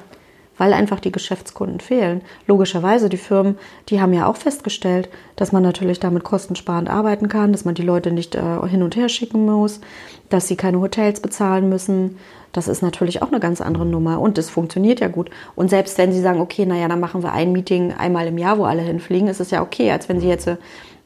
weil 0.58 0.74
einfach 0.74 1.00
die 1.00 1.12
Geschäftskunden 1.12 1.80
fehlen. 1.80 2.22
Logischerweise, 2.48 3.10
die 3.10 3.18
Firmen, 3.18 3.58
die 3.89 4.00
haben 4.00 4.13
ja 4.13 4.28
auch 4.28 4.36
festgestellt, 4.36 5.10
dass 5.36 5.52
man 5.52 5.63
natürlich 5.63 6.00
damit 6.00 6.24
kostensparend 6.24 6.89
arbeiten 6.89 7.28
kann, 7.28 7.52
dass 7.52 7.66
man 7.66 7.76
die 7.76 7.82
Leute 7.82 8.12
nicht 8.12 8.36
äh, 8.36 8.68
hin 8.68 8.84
und 8.84 8.96
her 8.96 9.10
schicken 9.10 9.46
muss, 9.46 9.82
dass 10.30 10.48
sie 10.48 10.56
keine 10.56 10.80
Hotels 10.80 11.20
bezahlen 11.20 11.70
müssen. 11.70 12.18
Das 12.52 12.68
ist 12.68 12.84
natürlich 12.84 13.22
auch 13.22 13.30
eine 13.30 13.39
ganz 13.39 13.62
andere 13.62 13.86
Nummer 13.86 14.22
und 14.22 14.38
es 14.38 14.50
funktioniert 14.50 15.00
ja 15.00 15.08
gut. 15.08 15.32
Und 15.56 15.70
selbst 15.70 15.98
wenn 15.98 16.13
sie 16.13 16.22
sagen, 16.22 16.39
okay, 16.39 16.66
naja, 16.66 16.88
dann 16.88 17.00
machen 17.00 17.24
wir 17.24 17.34
ein 17.34 17.52
Meeting 17.52 17.94
einmal 17.94 18.28
im 18.28 18.38
Jahr, 18.38 18.60
wo 18.60 18.66
alle 18.66 18.82
hinfliegen, 18.84 19.28
ist 19.28 19.39
es 19.39 19.52
ja 19.52 19.62
okay, 19.62 19.92
als 19.92 20.08
wenn 20.08 20.20
sie 20.20 20.28
jetzt 20.28 20.48
äh, 20.48 20.58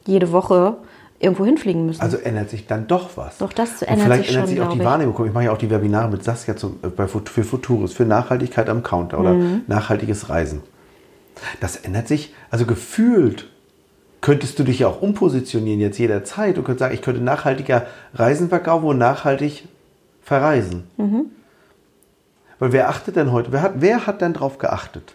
jede 0.06 0.32
Woche 0.32 0.76
irgendwo 1.20 1.44
hinfliegen 1.44 1.86
müssen. 1.86 2.00
Also 2.00 2.16
ändert 2.18 2.50
sich 2.50 2.66
dann 2.66 2.86
doch 2.86 3.16
was. 3.16 3.38
Doch, 3.38 3.52
das 3.52 3.82
Und 3.82 3.88
ändert 3.88 4.04
vielleicht 4.04 4.26
sich 4.28 4.36
ändert 4.36 4.48
schon, 4.48 4.56
sich 4.56 4.60
auch 4.64 4.72
die 4.72 4.78
ich. 4.78 4.84
Wahrnehmung. 4.84 5.26
Ich 5.26 5.32
mache 5.32 5.44
ja 5.44 5.52
auch 5.52 5.58
die 5.58 5.70
Webinare 5.70 6.10
mit 6.10 6.22
Saskia 6.24 6.56
zum, 6.56 6.78
äh, 6.82 6.88
bei, 6.88 7.08
für 7.08 7.44
Futuris, 7.44 7.92
für 7.92 8.04
Nachhaltigkeit 8.04 8.68
am 8.68 8.82
Counter 8.82 9.18
oder 9.18 9.32
Mhm. 9.34 9.62
nachhaltiges 9.66 10.28
Reisen. 10.28 10.62
Das 11.60 11.76
ändert 11.76 12.08
sich, 12.08 12.34
also 12.50 12.66
gefühlt 12.66 13.48
könntest 14.20 14.58
du 14.58 14.64
dich 14.64 14.80
ja 14.80 14.88
auch 14.88 15.00
umpositionieren 15.02 15.80
jetzt 15.80 15.98
jederzeit. 15.98 16.56
Du 16.56 16.62
könntest 16.62 16.80
sagen, 16.80 16.94
ich 16.94 17.02
könnte 17.02 17.20
nachhaltiger 17.20 17.86
Reisen 18.14 18.48
verkaufen 18.48 18.86
und 18.86 18.98
nachhaltig 18.98 19.68
verreisen. 20.22 20.84
Mhm. 20.96 21.26
Weil 22.58 22.72
wer 22.72 22.88
achtet 22.88 23.14
denn 23.16 23.30
heute, 23.30 23.52
wer 23.52 23.62
hat, 23.62 23.72
wer 23.76 24.06
hat 24.06 24.20
denn 24.20 24.32
drauf 24.34 24.58
geachtet? 24.58 25.14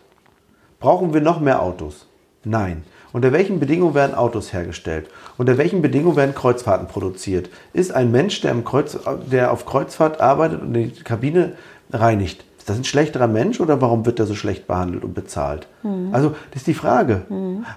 Brauchen 0.79 1.13
wir 1.13 1.19
noch 1.21 1.39
mehr 1.41 1.61
Autos? 1.61 2.07
Nein. 2.45 2.83
Unter 3.13 3.31
welchen 3.31 3.59
Bedingungen 3.59 3.93
werden 3.93 4.15
Autos 4.15 4.51
hergestellt? 4.51 5.07
Unter 5.37 5.57
welchen 5.57 5.81
Bedingungen 5.83 6.15
werden 6.15 6.33
Kreuzfahrten 6.35 6.87
produziert? 6.87 7.49
Ist 7.71 7.93
ein 7.93 8.11
Mensch, 8.11 8.41
der, 8.41 8.53
Kreuz, 8.63 8.97
der 9.31 9.51
auf 9.51 9.65
Kreuzfahrt 9.65 10.19
arbeitet 10.19 10.61
und 10.61 10.73
die 10.73 10.89
Kabine 10.89 11.53
reinigt, 11.91 12.43
ist 12.57 12.69
das 12.69 12.77
ein 12.77 12.83
schlechterer 12.85 13.27
Mensch 13.27 13.59
oder 13.59 13.81
warum 13.81 14.05
wird 14.05 14.19
er 14.19 14.25
so 14.25 14.35
schlecht 14.35 14.67
behandelt 14.67 15.03
und 15.03 15.13
bezahlt? 15.13 15.67
Also, 16.11 16.29
das 16.51 16.61
ist 16.61 16.67
die 16.67 16.73
Frage. 16.73 17.21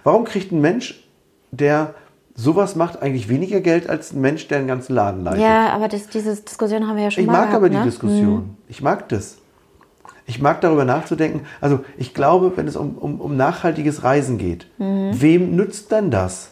Warum 0.04 0.24
kriegt 0.24 0.52
ein 0.52 0.60
Mensch, 0.60 1.04
der 1.50 1.94
sowas 2.34 2.76
macht, 2.76 3.02
eigentlich 3.02 3.28
weniger 3.28 3.60
Geld 3.60 3.90
als 3.90 4.12
ein 4.12 4.20
Mensch, 4.20 4.46
der 4.48 4.58
einen 4.58 4.68
ganzen 4.68 4.94
Laden 4.94 5.24
leitet? 5.24 5.42
ja, 5.42 5.70
aber 5.70 5.88
das, 5.88 6.06
diese 6.06 6.36
Diskussion 6.36 6.86
haben 6.86 6.96
wir 6.96 7.04
ja 7.04 7.10
schon 7.10 7.22
Ich 7.22 7.26
mal 7.26 7.32
mag 7.32 7.42
gehabt, 7.48 7.56
aber 7.56 7.68
die 7.68 7.76
ne? 7.76 7.84
Diskussion. 7.84 8.56
Ich 8.68 8.80
mag 8.80 9.08
das. 9.08 9.38
Ich 10.26 10.40
mag 10.40 10.60
darüber 10.60 10.84
nachzudenken. 10.84 11.46
Also 11.60 11.80
ich 11.96 12.12
glaube, 12.14 12.52
wenn 12.56 12.66
es 12.66 12.76
um, 12.76 12.96
um, 12.98 13.20
um 13.20 13.36
nachhaltiges 13.36 14.02
Reisen 14.02 14.38
geht, 14.38 14.66
Mhm. 14.78 15.10
wem 15.20 15.54
nützt 15.56 15.92
denn 15.92 16.10
das, 16.10 16.50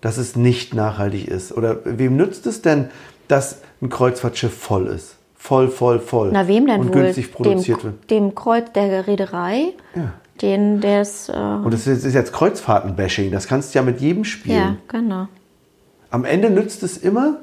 dass 0.00 0.18
es 0.18 0.36
nicht 0.36 0.74
nachhaltig 0.74 1.26
ist? 1.28 1.52
Oder 1.56 1.78
wem 1.84 2.16
nützt 2.16 2.46
es 2.46 2.62
denn, 2.62 2.88
dass 3.28 3.58
ein 3.80 3.88
Kreuzfahrtschiff 3.88 4.56
voll 4.56 4.86
ist? 4.86 5.16
Voll, 5.34 5.68
voll, 5.68 5.98
voll. 5.98 6.30
Na, 6.32 6.46
wem 6.46 6.66
denn 6.68 6.80
und 6.82 6.94
wohl? 6.94 7.02
günstig 7.02 7.32
produziert 7.32 7.80
dem, 7.80 7.84
wird. 7.84 8.10
dem 8.10 8.34
Kreuz 8.36 8.70
der 8.72 9.06
Reederei, 9.08 9.72
Ja. 9.96 10.12
den, 10.40 10.80
der 10.80 11.00
es. 11.00 11.28
Äh, 11.28 11.32
Und 11.32 11.74
das 11.74 11.88
ist 11.88 12.04
ist 12.04 12.14
jetzt 12.14 12.32
Kreuzfahrten-Bashing. 12.32 13.32
Das 13.32 13.48
kannst 13.48 13.74
du 13.74 13.78
ja 13.80 13.84
mit 13.84 14.00
jedem 14.00 14.24
spielen. 14.24 14.56
ja, 14.56 14.76
genau. 14.86 15.26
Am 16.10 16.24
Ende 16.24 16.50
nützt 16.50 16.84
es 16.84 16.96
immer, 16.96 17.38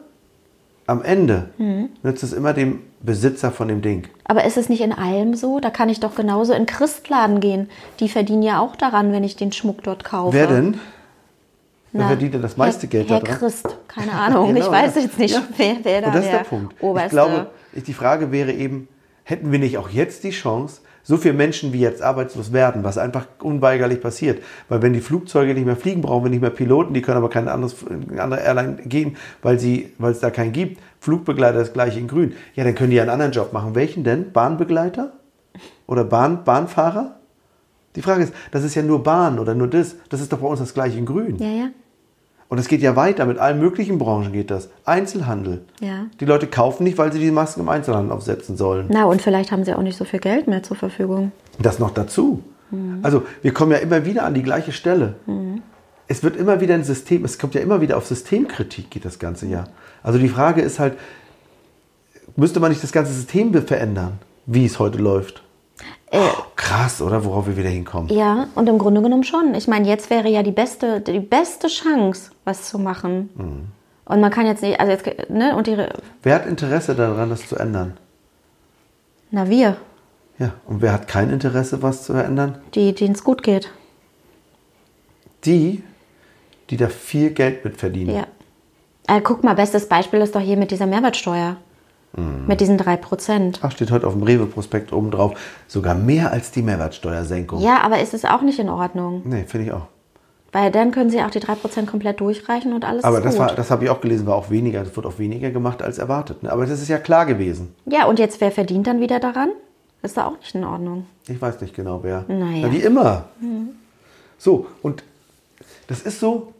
am 0.90 1.02
Ende 1.04 1.50
Mhm. 1.58 1.90
nützt 2.04 2.24
es 2.24 2.34
immer 2.34 2.54
dem 2.54 2.80
Besitzer 3.02 3.52
von 3.52 3.68
dem 3.68 3.82
Ding. 3.82 4.08
Aber 4.26 4.44
ist 4.44 4.58
es 4.58 4.68
nicht 4.70 4.82
in 4.82 4.92
allem 4.92 5.36
so? 5.36 5.60
Da 5.60 5.70
kann 5.70 5.88
ich 5.90 6.00
doch 6.00 6.16
genauso 6.16 6.54
in 6.54 6.66
Christladen 6.66 7.40
gehen. 7.40 7.70
Die 8.00 8.10
verdienen 8.10 8.44
ja 8.44 8.60
auch 8.60 8.76
daran, 8.76 9.12
wenn 9.14 9.24
ich 9.24 9.36
den 9.36 9.52
Schmuck 9.52 9.84
dort 9.84 10.04
kaufe. 10.04 10.34
Wer 10.36 10.48
denn? 10.48 10.74
Wer 11.92 12.02
Na, 12.02 12.08
verdient 12.08 12.34
denn 12.36 12.42
das 12.42 12.58
meiste 12.58 12.82
Herr, 12.84 12.90
Geld 12.90 13.10
Herr 13.10 13.20
daran? 13.22 13.38
Christ, 13.40 13.78
keine 13.88 14.12
Ahnung. 14.12 14.48
Genau, 14.54 14.66
ich 14.66 14.72
weiß 14.72 14.96
jetzt 14.96 15.18
nicht, 15.18 15.34
Ja. 15.34 15.42
wer, 15.58 15.76
wer 15.84 16.02
da 16.02 16.08
Und 16.08 16.16
das 16.16 16.26
ist 16.26 16.32
der 16.32 16.40
der 16.40 16.46
Punkt. 16.46 16.76
oberste. 16.84 17.08
Ich 17.08 17.12
glaube, 17.12 17.48
die 17.88 17.94
Frage 17.94 18.32
wäre 18.32 18.52
eben, 18.52 18.88
hätten 19.30 19.52
wir 19.52 19.60
nicht 19.60 19.78
auch 19.78 19.90
jetzt 19.90 20.24
die 20.24 20.32
Chance, 20.32 20.82
so 21.04 21.18
viele 21.18 21.34
Menschen 21.34 21.72
wie 21.72 21.80
jetzt 21.80 22.02
arbeitslos 22.02 22.52
werden, 22.52 22.84
was 22.84 22.98
einfach 22.98 23.26
unweigerlich 23.42 24.02
passiert. 24.02 24.44
Weil 24.68 24.82
wenn 24.82 24.94
die 24.94 25.00
Flugzeuge 25.02 25.54
nicht 25.54 25.66
mehr 25.66 25.76
fliegen, 25.76 26.02
brauchen 26.02 26.26
wir 26.26 26.30
nicht 26.30 26.42
mehr 26.42 26.50
Piloten, 26.50 26.94
die 26.94 27.02
können 27.02 27.18
aber 27.18 27.30
keine 27.30 27.52
anderes, 27.52 27.76
andere 28.18 28.42
Airline 28.42 28.78
gehen, 28.86 29.18
weil, 29.42 29.60
sie, 29.60 29.94
weil 29.98 30.12
es 30.12 30.20
da 30.20 30.30
keinen 30.30 30.52
gibt. 30.52 30.82
Flugbegleiter 31.00 31.60
das 31.60 31.74
gleiche 31.74 32.00
in 32.00 32.08
grün. 32.08 32.34
Ja, 32.56 32.64
dann 32.64 32.76
können 32.76 32.92
die 32.92 33.00
einen 33.00 33.10
anderen 33.10 33.32
Job 33.32 33.54
machen. 33.54 33.76
Welchen 33.76 34.04
denn? 34.04 34.32
Bahnbegleiter? 34.32 35.14
Oder 35.88 36.04
Bahn, 36.04 36.44
Bahnfahrer? 36.44 37.16
Die 37.96 38.02
Frage 38.02 38.24
ist, 38.24 38.34
das 38.52 38.64
ist 38.64 38.76
ja 38.76 38.84
nur 38.84 39.04
Bahn 39.04 39.40
oder 39.40 39.56
nur 39.56 39.68
das. 39.68 39.96
Das 40.10 40.22
ist 40.22 40.32
doch 40.34 40.40
bei 40.40 40.48
uns 40.48 40.60
das 40.60 40.74
gleiche 40.74 40.98
in 40.98 41.06
grün. 41.06 41.38
ja, 41.38 41.48
ja. 41.48 41.70
Und 42.50 42.58
es 42.58 42.68
geht 42.68 42.82
ja 42.82 42.96
weiter, 42.96 43.28
mit 43.28 43.38
allen 43.38 43.60
möglichen 43.60 44.00
Branchen 44.00 44.34
geht 44.34 44.50
das. 44.50 44.70
Einzelhandel. 44.84 45.62
Ja. 45.82 46.08
Die 46.20 46.26
Leute 46.26 46.48
kaufen 46.48 46.84
nicht, 46.84 46.98
weil 46.98 47.14
sie 47.14 47.20
die 47.20 47.30
Masken 47.30 47.62
im 47.62 47.70
Einzelhandel 47.70 48.12
aufsetzen 48.12 48.58
sollen. 48.58 48.88
Na, 48.90 49.06
und 49.06 49.22
vielleicht 49.22 49.52
haben 49.52 49.64
sie 49.64 49.74
auch 49.76 49.84
nicht 49.84 49.98
so 49.98 50.04
viel 50.04 50.20
Geld 50.20 50.48
mehr 50.48 50.64
zur 50.64 50.76
Verfügung. 50.76 51.32
Das 51.60 51.78
noch 51.78 51.92
dazu. 51.92 52.44
Mhm. 52.72 53.00
Also 53.04 53.24
wir 53.44 53.54
kommen 53.54 53.72
ja 53.72 53.78
immer 53.78 54.04
wieder 54.04 54.24
an 54.26 54.34
die 54.34 54.42
gleiche 54.42 54.72
Stelle. 54.72 55.16
Es 56.08 56.24
wird 56.24 56.38
immer 56.38 56.60
wieder 56.60 56.74
ein 56.74 56.84
System, 56.84 57.24
es 57.24 57.38
kommt 57.38 57.54
ja 57.54 57.62
immer 57.62 57.82
wieder 57.82 57.96
auf 57.98 58.08
Systemkritik, 58.08 58.90
geht 58.90 59.06
das 59.06 59.20
ganze 59.20 59.46
Jahr. 59.46 59.68
Also 60.02 60.18
die 60.18 60.30
Frage 60.30 60.62
ist 60.62 60.80
halt, 60.80 60.98
müsste 62.36 62.60
man 62.60 62.72
nicht 62.72 62.82
das 62.84 62.92
ganze 62.92 63.14
System 63.14 63.54
verändern, 63.54 64.14
wie 64.48 64.66
es 64.66 64.80
heute 64.80 64.98
läuft? 64.98 65.44
Äh, 66.10 66.18
Oh, 66.18 66.44
krass, 66.56 67.02
oder? 67.02 67.24
Worauf 67.24 67.48
wir 67.48 67.56
wieder 67.56 67.70
hinkommen. 67.70 68.10
Ja, 68.10 68.48
und 68.56 68.68
im 68.68 68.80
Grunde 68.80 69.02
genommen 69.02 69.24
schon. 69.24 69.54
Ich 69.54 69.68
meine, 69.68 69.88
jetzt 69.88 70.10
wäre 70.10 70.28
ja 70.28 70.42
die 70.42 70.52
beste, 70.52 71.02
die 71.02 71.20
beste 71.20 71.68
Chance, 71.68 72.32
was 72.50 72.68
zu 72.70 72.80
machen. 72.80 73.30
Mhm. 73.36 73.68
Und 74.06 74.22
man 74.22 74.32
kann 74.32 74.46
jetzt 74.48 74.64
nicht, 74.64 74.80
also 74.80 74.92
jetzt, 74.92 75.30
ne, 75.30 75.56
und 75.56 75.68
die, 75.68 75.78
Wer 76.24 76.36
hat 76.36 76.46
Interesse 76.48 76.96
daran, 76.96 77.30
das 77.30 77.48
zu 77.48 77.56
ändern? 77.56 77.94
na 79.32 79.48
wir, 79.48 79.78
Ja, 80.40 80.54
und 80.66 80.82
wer 80.82 80.94
hat 80.94 81.08
kein 81.08 81.30
Interesse, 81.30 81.84
was 81.84 82.04
zu 82.06 82.14
verändern? 82.14 82.58
die, 82.74 82.94
denen 82.96 83.14
es 83.14 83.24
gut 83.24 83.44
geht. 83.44 83.72
Die, 85.46 85.84
die 86.70 86.78
da 86.78 86.88
viel 86.90 87.30
Geld 87.32 87.64
mit 87.64 87.78
verdienen. 87.78 88.16
Ja. 88.16 88.28
Äh, 89.08 89.22
guck 89.22 89.44
mal, 89.44 89.56
bestes 89.56 89.88
Beispiel 89.88 90.20
ist 90.22 90.36
doch 90.36 90.42
hier 90.42 90.58
mit 90.58 90.72
dieser 90.72 90.86
Mehrwertsteuer. 90.88 91.58
Mhm. 92.14 92.48
Mit 92.48 92.60
diesen 92.62 92.80
3%. 92.80 93.60
Ach, 93.62 93.72
steht 93.72 93.92
heute 93.92 94.08
auf 94.08 94.14
dem 94.14 94.24
Rewe-Prospekt 94.24 94.92
oben 94.92 95.12
drauf. 95.12 95.40
Sogar 95.68 95.94
mehr 95.96 96.32
als 96.32 96.50
die 96.52 96.64
Mehrwertsteuersenkung. 96.64 97.62
Ja, 97.62 97.82
aber 97.82 98.00
ist 98.00 98.14
es 98.16 98.26
auch 98.26 98.42
nicht 98.42 98.58
in 98.60 98.70
Ordnung. 98.70 99.22
Nee, 99.26 99.44
finde 99.46 99.68
ich 99.68 99.72
auch. 99.72 99.86
Weil 100.52 100.72
dann 100.72 100.92
können 100.92 101.10
sie 101.10 101.22
auch 101.22 101.30
die 101.30 101.40
3% 101.40 101.86
komplett 101.86 102.20
durchreichen 102.20 102.74
und 102.74 102.86
alles 102.86 103.04
Aber 103.04 103.22
das, 103.22 103.38
war, 103.38 103.54
das 103.54 103.70
habe 103.70 103.84
ich 103.84 103.90
auch 103.90 104.02
gelesen, 104.02 104.26
war 104.26 104.36
auch 104.36 104.50
weniger. 104.50 104.84
Das 104.84 104.96
wird 104.96 105.06
auch 105.06 105.20
weniger 105.20 105.52
gemacht 105.52 105.82
als 105.82 105.98
erwartet. 105.98 106.44
Ne? 106.44 106.52
Aber 106.52 106.66
das 106.66 106.82
ist 106.82 106.88
ja 106.88 106.98
klar 106.98 107.26
gewesen. 107.26 107.74
ja, 107.86 108.06
und 108.06 108.20
jetzt, 108.20 108.42
wer 108.42 108.52
verdient 108.52 108.88
dann 108.88 109.00
wieder 109.00 109.20
daran? 109.20 109.50
Ist 110.02 110.16
da 110.18 110.28
auch 110.28 110.38
nicht 110.38 110.56
in 110.56 110.64
Ordnung. 110.64 111.06
Ich 111.28 111.42
weiß 111.42 111.60
nicht 111.62 111.76
genau 111.76 112.00
wer. 112.04 112.24
Naja. 112.28 112.68
Na, 112.68 112.72
wie 112.72 112.78
immer. 112.78 113.26
So, 114.38 114.68
und 114.82 115.04
das 115.88 116.02
ist 116.02 116.20
so, 116.20 116.54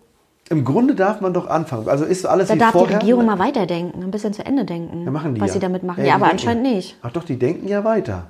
im 0.50 0.66
Grunde 0.66 0.96
darf 0.96 1.22
man 1.22 1.34
doch 1.34 1.48
anfangen. 1.48 1.88
Also 1.88 2.06
ist 2.06 2.26
alles 2.26 2.50
Da 2.50 2.56
wie 2.56 2.60
darf 2.60 2.72
vorher. 2.72 2.98
die 3.00 3.06
Regierung 3.06 3.26
mal 3.26 3.40
weiterdenken, 3.40 4.04
ein 4.04 4.12
bisschen 4.12 4.34
zu 4.34 4.46
Ende 4.46 4.66
denken, 4.66 5.06
ja, 5.06 5.12
machen 5.12 5.36
die 5.36 5.42
was 5.42 5.50
ja. 5.50 5.54
sie 5.54 5.60
damit 5.60 5.84
machen. 5.84 6.02
Ja, 6.02 6.10
Ja, 6.10 6.16
aber 6.16 6.26
denken 6.26 6.40
anscheinend 6.40 6.64
nicht. 6.64 6.98
Ach 7.02 7.12
doch, 7.12 7.24
die 7.24 7.38
denken 7.38 7.68
ja 7.68 7.84
weiter. 7.84 8.30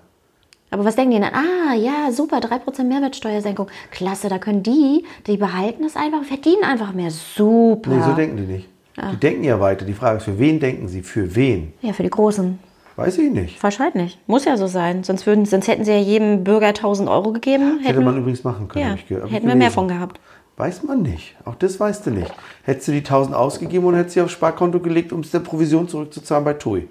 Aber 0.71 0.85
was 0.85 0.95
denken 0.95 1.11
die 1.11 1.19
dann? 1.19 1.33
Ah, 1.33 1.73
ja, 1.73 2.11
super, 2.11 2.37
3% 2.37 2.83
Mehrwertsteuersenkung. 2.83 3.67
Klasse, 3.91 4.29
da 4.29 4.37
können 4.37 4.61
die, 4.63 5.03
die 5.25 5.37
behalten 5.37 5.83
es 5.83 5.95
einfach, 5.95 6.23
verdienen 6.23 6.63
einfach 6.63 6.93
mehr. 6.93 7.09
Super. 7.11 7.89
Nee, 7.89 8.03
so 8.03 8.13
denken 8.13 8.37
die 8.37 8.53
nicht. 8.53 8.69
Die 9.13 9.17
denken 9.17 9.43
ja 9.45 9.59
weiter. 9.59 9.85
Die 9.85 9.93
Frage 9.93 10.17
ist, 10.17 10.25
für 10.25 10.37
wen 10.37 10.59
denken 10.59 10.87
sie? 10.87 11.01
Für 11.01 11.35
wen? 11.35 11.73
ja, 11.81 11.93
für 11.93 12.03
die 12.03 12.09
Großen. 12.09 12.59
Weiß 12.97 13.17
ich 13.17 13.31
nicht. 13.31 13.63
Wahrscheinlich. 13.63 14.19
Muss 14.27 14.43
ja 14.43 14.57
so 14.57 14.67
sein. 14.67 15.05
Sonst, 15.05 15.25
würden, 15.25 15.45
sonst 15.45 15.69
hätten 15.69 15.85
sie 15.85 15.91
ja 15.91 15.99
jedem 15.99 16.43
Bürger 16.43 16.67
1000 16.67 17.07
Euro 17.07 17.31
gegeben. 17.31 17.79
Hätte 17.81 18.01
man 18.01 18.17
übrigens 18.17 18.43
machen 18.43 18.67
können. 18.67 18.99
ja, 19.07 19.25
hätten 19.25 19.47
wir 19.47 19.55
mehr 19.55 19.71
von 19.71 19.87
gehabt. 19.87 20.19
Weiß 20.57 20.83
man 20.83 21.01
nicht. 21.01 21.37
Auch 21.45 21.55
das 21.55 21.79
weißt 21.79 22.07
du 22.07 22.11
nicht. 22.11 22.33
Hättest 22.63 22.89
du 22.89 22.91
die 22.91 22.97
1000 22.97 23.33
ausgegeben 23.33 23.85
und 23.85 23.95
hättest 23.95 24.15
sie 24.15 24.21
aufs 24.21 24.33
Sparkonto 24.33 24.81
gelegt, 24.81 25.13
um 25.13 25.21
es 25.21 25.31
der 25.31 25.39
Provision 25.39 25.87
zurückzuzahlen 25.87 26.43
bei 26.43 26.53
TUI. 26.53 26.89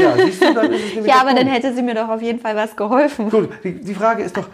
Ja, 0.00 0.16
siehst 0.16 0.42
du, 0.42 0.54
dann 0.54 0.72
ist 0.72 0.84
es 0.84 0.94
nämlich 0.94 1.12
Ja, 1.12 1.20
aber 1.20 1.34
dann 1.34 1.46
hätte 1.46 1.74
sie 1.74 1.82
mir 1.82 1.94
doch 1.94 2.08
auf 2.08 2.22
jeden 2.22 2.38
Fall 2.40 2.56
was 2.56 2.74
geholfen. 2.76 3.30
Gut, 3.30 3.48
die, 3.64 3.72
die 3.80 3.94
Frage 3.94 4.22
ist 4.22 4.36
doch, 4.36 4.46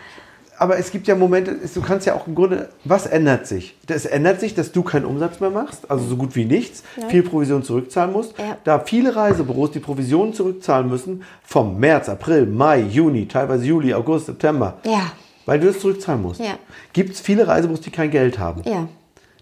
aber 0.60 0.76
es 0.78 0.90
gibt 0.90 1.06
ja 1.06 1.14
Momente, 1.14 1.54
du 1.72 1.80
kannst 1.80 2.06
ja 2.06 2.14
auch 2.14 2.26
im 2.26 2.34
Grunde, 2.34 2.68
was 2.84 3.06
ändert 3.06 3.46
sich? 3.46 3.76
Es 3.86 4.06
ändert 4.06 4.40
sich, 4.40 4.54
dass 4.54 4.72
du 4.72 4.82
keinen 4.82 5.04
Umsatz 5.04 5.38
mehr 5.38 5.50
machst, 5.50 5.88
also 5.90 6.04
so 6.04 6.16
gut 6.16 6.34
wie 6.34 6.44
nichts, 6.46 6.82
viel 7.08 7.22
Provision 7.22 7.62
zurückzahlen 7.62 8.12
musst. 8.12 8.36
Ja. 8.38 8.56
Da 8.64 8.80
viele 8.80 9.14
Reisebüros 9.14 9.70
die 9.70 9.78
Provisionen 9.78 10.34
zurückzahlen 10.34 10.88
müssen, 10.88 11.22
vom 11.44 11.78
März, 11.78 12.08
April, 12.08 12.46
Mai, 12.46 12.80
Juni, 12.80 13.28
teilweise 13.28 13.64
Juli, 13.66 13.94
August, 13.94 14.26
September, 14.26 14.78
Ja, 14.84 15.12
weil 15.46 15.60
du 15.60 15.68
es 15.68 15.78
zurückzahlen 15.80 16.22
musst. 16.22 16.40
Ja. 16.40 16.58
Gibt 16.92 17.12
es 17.14 17.20
viele 17.20 17.46
Reisebüros, 17.46 17.80
die 17.82 17.90
kein 17.90 18.10
Geld 18.10 18.38
haben. 18.40 18.62
ja, 18.64 18.88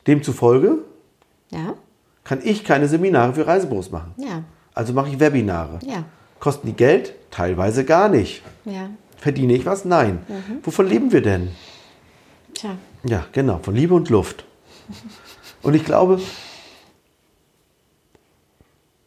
Demzufolge 0.06 0.78
ja, 1.50 1.74
kann 2.24 2.40
ich 2.42 2.62
keine 2.64 2.88
Seminare 2.88 3.32
für 3.34 3.46
Reisebüros 3.46 3.90
machen. 3.90 4.12
ja, 4.18 4.42
Also 4.76 4.92
mache 4.92 5.08
ich 5.08 5.18
Webinare. 5.18 5.80
ja, 5.82 6.04
Kosten 6.38 6.66
die 6.68 6.74
Geld? 6.74 7.14
Teilweise 7.32 7.84
gar 7.84 8.08
nicht. 8.08 8.42
ja. 8.64 8.90
Verdiene 9.18 9.54
ich 9.54 9.64
was? 9.64 9.86
Nein. 9.86 10.18
Mhm. 10.28 10.60
Wovon 10.62 10.86
leben 10.86 11.10
wir 11.10 11.22
denn? 11.22 11.48
Tja, 12.54 12.76
Ja, 13.02 13.24
genau, 13.32 13.58
von 13.58 13.74
Liebe 13.74 13.94
und 13.94 14.10
Luft. 14.10 14.44
Und 15.62 15.74
ich 15.74 15.84
glaube, 15.84 16.20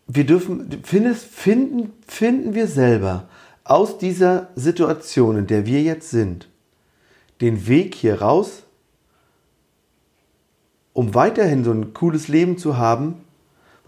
wir 0.07 0.25
dürfen, 0.25 0.81
findest, 0.83 1.25
finden, 1.25 1.93
finden 2.07 2.55
wir 2.55 2.67
selber 2.67 3.29
aus 3.63 3.99
dieser 3.99 4.49
Situation, 4.55 5.37
in 5.37 5.47
der 5.47 5.67
wir 5.67 5.83
jetzt 5.83 6.09
sind, 6.09 6.49
den 7.39 7.67
Weg 7.67 7.93
hier 7.93 8.21
raus, 8.21 8.63
um 10.93 11.13
weiterhin 11.13 11.63
so 11.63 11.71
ein 11.71 11.93
cooles 11.93 12.27
Leben 12.27 12.57
zu 12.57 12.77
haben, 12.77 13.23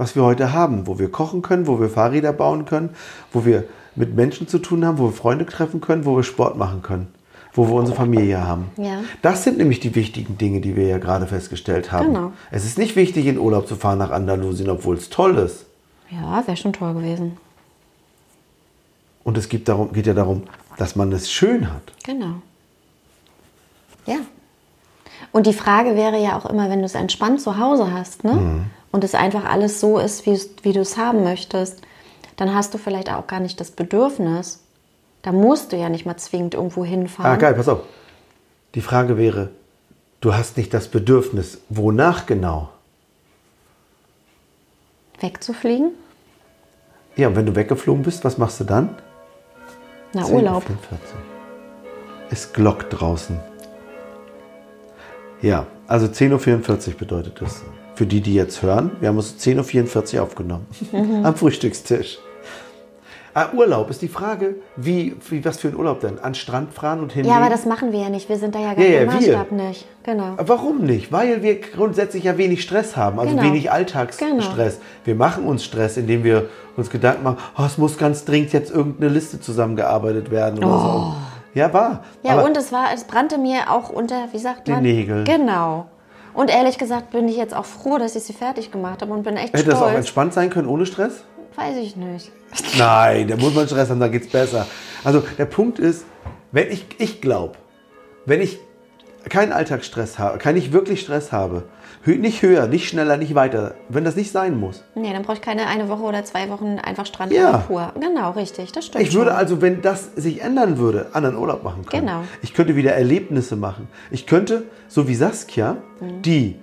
was 0.02 0.16
wir 0.16 0.24
heute 0.24 0.52
haben, 0.52 0.88
wo 0.88 0.98
wir 0.98 1.12
kochen 1.12 1.44
können, 1.44 1.68
wo 1.68 1.80
wir 1.80 1.88
Fahrräder 1.88 2.34
bauen 2.34 2.66
können, 2.66 2.90
wo 3.32 3.46
wir 3.46 3.66
mit 3.96 4.16
Menschen 4.16 4.48
zu 4.48 4.58
tun 4.58 4.84
haben, 4.84 4.98
wo 4.98 5.10
wir 5.10 5.12
Freunde 5.12 5.46
treffen 5.46 5.80
können, 5.80 6.06
wo 6.06 6.16
wir 6.16 6.24
Sport 6.24 6.58
machen 6.58 6.82
können. 6.82 7.14
wo 7.54 7.68
wir 7.68 7.74
unsere 7.74 7.98
Familie 7.98 8.48
haben. 8.48 8.70
Ja. 8.78 9.02
Das 9.22 9.44
sind 9.44 9.58
nämlich 9.58 9.80
die 9.82 9.94
wichtigen 9.94 10.38
Dinge, 10.38 10.62
die 10.62 10.78
wir 10.78 10.88
ja 10.88 10.98
gerade 11.00 11.28
festgestellt 11.28 11.92
haben. 11.92 12.14
Genau. 12.14 12.32
Es 12.50 12.66
ist 12.66 12.78
nicht 12.78 12.96
wichtig, 12.96 13.26
in 13.26 13.38
Urlaub 13.38 13.68
zu 13.68 13.76
fahren 13.76 14.00
nach 14.00 14.10
Andalusien, 14.10 14.70
obwohl 14.70 14.96
es 14.96 15.10
toll 15.10 15.36
ist. 15.38 15.66
Ja, 16.10 16.42
wäre 16.48 16.56
schon 16.56 16.72
toll 16.72 16.94
gewesen. 16.94 17.38
Und 19.26 19.38
es 19.38 19.50
gibt 19.50 19.68
darum, 19.68 19.92
geht 19.92 20.08
ja 20.08 20.14
darum, 20.14 20.44
dass 20.78 20.96
man 20.96 21.12
es 21.12 21.30
schön 21.30 21.72
hat. 21.72 21.84
Genau. 22.06 22.36
Ja. 24.06 24.20
Und 25.34 25.46
die 25.46 25.54
Frage 25.54 25.96
wäre 25.96 26.24
ja 26.24 26.38
auch 26.38 26.46
immer, 26.46 26.70
wenn 26.70 26.80
du 26.80 26.86
es 26.86 26.96
entspannt 26.96 27.42
zu 27.42 27.58
Hause 27.58 27.92
hast, 27.92 28.24
ne? 28.24 28.34
Mhm. 28.34 28.66
Und 28.92 29.04
es 29.04 29.16
einfach 29.16 29.46
alles 29.46 29.80
so 29.80 30.00
ist, 30.00 30.26
wie, 30.26 30.40
wie 30.64 30.74
du 30.74 30.82
es 30.82 30.98
haben 30.98 31.24
möchtest, 31.24 31.82
dann 32.36 32.54
hast 32.54 32.74
du 32.74 32.78
vielleicht 32.78 33.12
auch 33.12 33.28
gar 33.28 33.40
nicht 33.40 33.60
das 33.60 33.72
Bedürfnis. 33.72 34.64
Da 35.22 35.32
musst 35.32 35.72
du 35.72 35.78
ja 35.78 35.90
nicht 35.90 36.06
mal 36.06 36.18
zwingend 36.18 36.56
irgendwo 36.56 36.84
hinfahren. 36.84 37.32
Ah, 37.32 37.36
geil, 37.36 37.54
pass 37.54 37.70
auf. 37.70 37.82
Die 38.76 38.82
Frage 38.82 39.18
wäre, 39.18 39.50
du 40.20 40.34
hast 40.34 40.58
nicht 40.58 40.74
das 40.74 40.88
Bedürfnis, 40.88 41.60
wonach 41.70 42.26
genau? 42.26 42.70
Wegzufliegen? 45.20 45.92
Ja, 47.16 47.28
und 47.28 47.36
wenn 47.36 47.46
du 47.46 47.56
weggeflogen 47.56 48.04
bist, 48.04 48.24
was 48.26 48.38
machst 48.38 48.60
du 48.60 48.64
dann? 48.64 48.96
Na, 50.14 50.24
10.44 50.24 50.32
Urlaub. 50.32 50.64
Es 52.30 52.54
glockt 52.54 53.00
draußen. 53.00 53.40
Ja, 55.42 55.68
also 55.88 56.08
10.44 56.08 56.88
Uhr 56.88 56.94
bedeutet 56.96 57.42
das. 57.42 57.62
Für 57.96 58.06
die, 58.06 58.22
die 58.22 58.34
jetzt 58.34 58.62
hören, 58.62 58.92
wir 59.00 59.10
haben 59.10 59.18
uns 59.18 59.36
10.44 59.40 60.16
Uhr 60.18 60.24
aufgenommen. 60.24 60.66
Mhm. 60.92 61.26
Am 61.26 61.36
Frühstückstisch. 61.36 62.20
Ah, 63.34 63.48
Urlaub 63.54 63.90
ist 63.90 64.02
die 64.02 64.10
Frage, 64.10 64.56
wie, 64.76 65.16
wie, 65.30 65.46
was 65.46 65.58
für 65.58 65.70
ein 65.70 65.76
Urlaub 65.78 66.02
denn? 66.02 66.20
An 66.20 66.36
Strand 66.36 66.74
fahren 66.74 67.00
und 67.00 67.14
hinlegen? 67.14 67.34
Ja, 67.34 67.40
aber 67.42 67.50
das 67.50 67.66
machen 67.66 67.94
wir 67.94 68.00
ja 68.02 68.10
nicht. 68.10 68.28
Wir 68.28 68.38
sind 68.38 68.56
da 68.56 68.60
ja 68.60 68.74
gar 68.74 68.84
Ja, 68.84 68.92
ja, 68.92 69.00
wir. 69.02 69.06
Maßstab 69.08 69.52
nicht. 69.54 69.86
Genau. 70.04 70.34
Warum 70.38 70.80
nicht? 70.80 71.14
Weil 71.14 71.42
wir 71.42 71.62
grundsätzlich 71.62 72.26
ja 72.26 72.38
wenig 72.38 72.62
Stress 72.62 72.98
haben, 72.98 73.20
also 73.20 73.32
Genau. 73.34 73.44
wenig 73.48 73.72
Alltagsstress. 73.72 74.74
Genau. 74.76 74.86
Wir 75.06 75.16
machen 75.16 75.46
uns 75.46 75.64
Stress, 75.64 75.96
indem 75.96 76.26
wir 76.26 76.50
uns 76.76 76.90
Gedanken 76.90 77.24
machen, 77.24 77.38
oh, 77.58 77.64
es 77.66 77.78
muss 77.78 77.98
ganz 77.98 78.26
dringend 78.26 78.52
jetzt 78.52 78.70
irgendeine 78.70 79.10
Liste 79.14 79.40
zusammengearbeitet 79.40 80.30
werden 80.30 80.58
oder 80.62 80.80
so. 80.80 81.14
Ja, 81.54 81.72
war. 81.74 82.04
Oh. 82.04 82.28
Ja, 82.28 82.34
Aber 82.34 82.44
und 82.46 82.58
es 82.58 82.74
war, 82.74 82.88
es 82.94 83.06
brannte 83.06 83.38
mir 83.38 83.70
auch 83.72 83.90
unter, 83.90 84.28
wie 84.34 84.40
sagt 84.40 84.68
Den 84.68 84.76
man? 84.76 84.84
Nägeln. 84.84 85.24
Genau. 85.24 85.88
Und 86.34 86.50
ehrlich 86.50 86.78
gesagt 86.78 87.12
bin 87.12 87.28
ich 87.28 87.36
jetzt 87.36 87.54
auch 87.54 87.66
froh, 87.66 87.98
dass 87.98 88.16
ich 88.16 88.24
sie 88.24 88.34
fertig 88.34 88.72
gemacht 88.72 89.02
habe 89.02 89.12
und 89.14 89.24
bin 89.24 89.38
echt 89.38 89.54
hätte 89.54 89.66
das 89.66 89.76
auch 89.76 89.88
stolz. 89.88 89.98
entspannt 89.98 90.34
sein 90.34 90.50
können 90.50 90.68
ohne 90.68 90.86
Stress? 90.86 91.24
Weiß 91.56 91.76
ich 91.78 91.96
nicht. 91.96 92.32
Nein, 92.78 93.28
da 93.28 93.36
muss 93.36 93.54
man 93.54 93.68
Stress 93.68 93.90
haben, 93.90 94.00
da 94.00 94.08
geht's 94.08 94.30
besser. 94.30 94.66
Also 95.04 95.22
der 95.38 95.46
Punkt 95.46 95.80
ist, 95.80 96.06
wenn 96.52 96.72
ich, 96.72 96.86
ich 96.98 97.22
glaube, 97.22 97.56
wenn 98.26 98.42
ich 98.42 98.60
keinen 99.30 99.52
Alltagsstress 99.52 100.20
habe, 100.20 100.38
kein 100.38 100.56
ich 100.58 100.72
wirklich 100.72 101.02
Stress 101.02 101.32
habe, 101.32 101.64
nicht 102.06 102.42
höher, 102.42 102.68
nicht 102.68 102.88
schneller, 102.90 103.18
nicht 103.18 103.36
weiter, 103.36 103.76
wenn 103.90 104.04
das 104.04 104.16
nicht 104.16 104.32
sein 104.32 104.60
muss. 104.60 104.84
Nee, 104.96 105.14
dann 105.14 105.22
brauche 105.22 105.36
ich 105.36 105.42
keine 105.42 105.68
eine 105.68 105.88
Woche 105.90 106.02
oder 106.04 106.24
zwei 106.26 106.50
Wochen 106.50 106.80
einfach 106.84 107.06
Strand 107.06 107.32
Ja. 107.32 107.60
pur. 107.60 107.92
Genau, 108.00 108.32
richtig, 108.32 108.72
das 108.72 108.86
stimmt. 108.88 109.04
Ich 109.06 109.14
würde 109.14 109.30
schon. 109.32 109.38
also, 109.40 109.62
wenn 109.62 109.82
das 109.82 110.10
sich 110.16 110.42
ändern 110.42 110.78
würde, 110.78 111.08
anderen 111.14 111.38
Urlaub 111.38 111.64
machen 111.64 111.86
können. 111.86 112.08
Genau. 112.08 112.24
Ich 112.42 112.54
könnte 112.54 112.76
wieder 112.76 112.94
Erlebnisse 112.94 113.56
machen. 113.56 113.88
Ich 114.10 114.26
könnte, 114.26 114.64
so 114.88 115.08
wie 115.08 115.16
Saskia, 115.16 115.78
Mhm. 116.00 116.22
die 116.24 116.56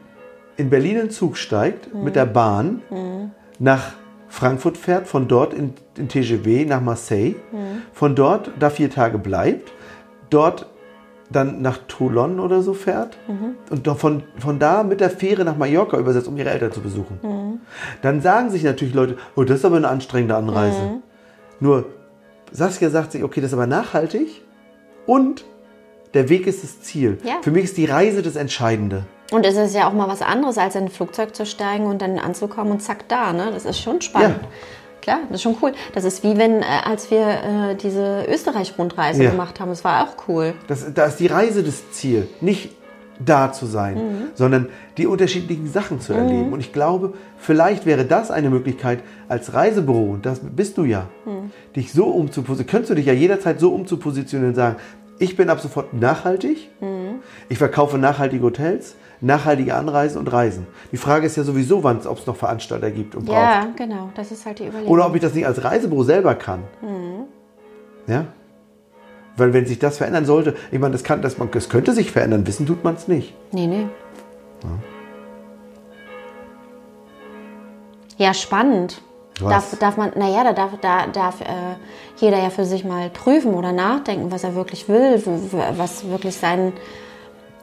in 0.57 0.71
Berlin 0.71 0.97
in 0.99 1.11
Zug 1.11 1.37
steigt, 1.37 1.95
mit 1.95 2.17
der 2.17 2.27
Bahn 2.27 2.83
Mhm. 2.91 3.31
nach 3.61 3.93
Frankfurt 4.31 4.77
fährt, 4.77 5.07
von 5.07 5.29
dort 5.29 5.55
in, 5.55 5.73
in 5.97 6.09
TGV 6.09 6.67
nach 6.69 6.81
Marseille, 6.81 7.35
Mhm. 7.53 7.83
von 7.93 8.15
dort 8.17 8.51
da 8.59 8.71
vier 8.71 8.91
Tage 8.91 9.19
bleibt, 9.19 9.73
dort 10.31 10.67
dann 11.31 11.61
nach 11.61 11.79
Toulon 11.89 12.41
oder 12.41 12.63
so 12.63 12.73
fährt 12.75 13.17
Mhm. 13.29 13.57
und 13.71 13.87
von, 13.99 14.23
von 14.39 14.59
da 14.59 14.83
mit 14.83 15.01
der 15.01 15.11
Fähre 15.11 15.45
nach 15.45 15.57
Mallorca 15.57 15.99
übersetzt, 15.99 16.29
um 16.29 16.37
ihre 16.37 16.51
Eltern 16.51 16.73
zu 16.73 16.81
besuchen. 16.81 17.19
Mhm. 17.23 17.61
Dann 18.03 18.21
sagen 18.23 18.51
sich 18.51 18.63
natürlich 18.63 18.95
Leute, 18.95 19.17
oh, 19.37 19.45
das 19.45 19.59
ist 19.59 19.65
aber 19.65 19.77
eine 19.77 19.89
anstrengende 19.89 20.37
Anreise. 20.37 20.81
Mhm. 20.81 21.03
Nur 21.61 21.87
Saskia 22.51 22.89
sagt 22.91 23.13
sich, 23.13 23.23
okay, 23.23 23.41
das 23.41 23.51
ist 23.51 23.55
aber 23.55 23.67
nachhaltig 23.67 24.43
und 25.07 25.45
der 26.15 26.31
Weg 26.31 26.47
ist 26.47 26.65
das 26.65 26.81
Ziel. 26.81 27.19
Ja. 27.23 27.35
Für 27.43 27.51
mich 27.51 27.65
ist 27.65 27.77
die 27.77 27.85
Reise 27.85 28.23
das 28.23 28.37
Entscheidende. 28.37 29.05
Und 29.31 29.45
es 29.45 29.57
ist 29.57 29.75
ja 29.75 29.87
auch 29.87 29.93
mal 29.93 30.09
was 30.09 30.23
anderes, 30.23 30.57
als 30.57 30.75
in 30.75 30.85
ein 30.85 30.89
Flugzeug 30.89 31.35
zu 31.35 31.45
steigen 31.45 31.85
und 31.85 32.01
dann 32.01 32.19
anzukommen 32.19 32.73
und 32.73 32.81
zack 32.81 33.07
da. 33.09 33.35
Ne? 33.35 33.51
Das 33.53 33.67
ist 33.67 33.79
schon 33.79 34.01
spannend. 34.01 34.41
Ja. 34.41 34.49
Klar, 35.01 35.21
das 35.29 35.37
ist 35.37 35.43
schon 35.43 35.57
cool. 35.63 35.73
Das 35.95 36.05
ist 36.05 36.23
wie 36.25 36.37
wenn, 36.37 36.61
äh, 36.63 36.65
als 36.85 37.11
wir 37.11 37.21
äh, 37.21 37.75
diese 37.81 38.25
Österreich-Rundreise 38.29 39.25
Ja. 39.25 39.31
gemacht 39.31 39.61
haben. 39.61 39.69
Das 39.71 39.85
war 39.85 40.03
auch 40.05 40.29
cool. 40.29 40.55
Das, 40.67 40.85
da 40.93 41.07
ist 41.07 41.17
die 41.21 41.27
Reise 41.29 41.63
das 41.63 41.91
Ziel. 41.93 42.29
Nicht 42.41 42.73
da 43.25 43.53
zu 43.53 43.67
sein, 43.67 43.95
Mhm. 43.97 44.23
sondern 44.35 44.69
die 44.97 45.07
unterschiedlichen 45.09 45.67
Sachen 45.69 46.01
zu 46.01 46.13
erleben. 46.13 46.53
Und 46.53 46.61
ich 46.61 46.73
glaube, 46.73 47.15
vielleicht 47.37 47.85
wäre 47.85 48.05
das 48.05 48.31
eine 48.31 48.49
Möglichkeit 48.49 49.01
als 49.29 49.55
Reisebüro, 49.55 50.05
und 50.13 50.25
das 50.25 50.41
bist 50.41 50.79
du 50.79 50.85
ja, 50.85 51.07
Mhm. 51.25 51.51
dich 51.75 51.93
so 51.93 52.05
umzupositionieren, 52.07 52.71
könntest 52.71 52.91
du 52.91 52.95
dich 52.95 53.07
ja 53.07 53.13
jederzeit 53.13 53.59
so 53.59 53.71
umzupositionieren 53.75 54.51
und 54.51 54.55
sagen, 54.55 54.77
ich 55.19 55.37
bin 55.37 55.51
ab 55.51 55.59
sofort 55.61 55.95
nachhaltig, 55.95 56.69
Mhm. 56.81 57.17
ich 57.49 57.59
verkaufe 57.59 57.99
nachhaltige 57.99 58.45
Hotels, 58.45 58.95
nachhaltige 59.21 59.75
Anreisen 59.75 60.19
und 60.19 60.33
Reisen. 60.33 60.67
Die 60.93 60.97
Frage 60.97 61.27
ist 61.27 61.37
ja 61.37 61.43
sowieso, 61.43 61.83
wann 61.85 61.99
es, 61.99 62.07
ob 62.07 62.19
es 62.19 62.27
noch 62.27 62.37
Veranstalter 62.37 62.91
gibt 62.91 63.15
und 63.15 63.27
braucht. 63.27 63.39
Ja, 63.39 63.67
genau. 63.77 64.11
Das 64.15 64.31
ist 64.31 64.47
halt 64.47 64.59
die 64.59 64.67
Überlegung. 64.67 64.93
Oder 64.93 65.07
ob 65.07 65.15
ich 65.15 65.21
das 65.21 65.35
nicht 65.35 65.47
als 65.47 65.63
Reisebüro 65.63 66.03
selber 66.05 66.35
kann. 66.35 66.63
Ja? 68.07 68.27
Weil 69.37 69.53
wenn 69.53 69.67
sich 69.67 69.79
das 69.79 69.99
verändern 69.99 70.25
sollte, 70.25 70.55
ich 70.73 70.79
meine, 70.79 70.93
das, 70.93 71.05
kann, 71.05 71.23
das, 71.23 71.39
man, 71.39 71.51
das 71.51 71.69
könnte 71.69 71.93
sich 71.93 72.11
verändern, 72.11 72.47
wissen 72.47 72.67
tut 72.67 72.83
man 72.83 72.95
es 72.95 73.07
nicht. 73.07 73.35
Nee, 73.53 73.67
nee. 73.67 73.87
Ja, 78.17 78.35
spannend. 78.35 79.01
Was? 79.41 79.51
Darf, 79.51 79.79
darf 79.79 79.97
man, 79.97 80.11
naja, 80.17 80.43
da 80.43 80.53
darf, 80.53 80.73
da 80.81 81.07
darf 81.07 81.41
äh, 81.41 81.77
jeder 82.17 82.39
ja 82.39 82.51
für 82.51 82.65
sich 82.65 82.85
mal 82.85 83.09
prüfen 83.11 83.55
oder 83.55 83.71
nachdenken, 83.71 84.33
was 84.33 84.43
er 84.43 84.57
wirklich 84.57 84.89
will, 84.89 85.23
was 85.77 86.09
wirklich 86.09 86.37
sein, 86.37 86.73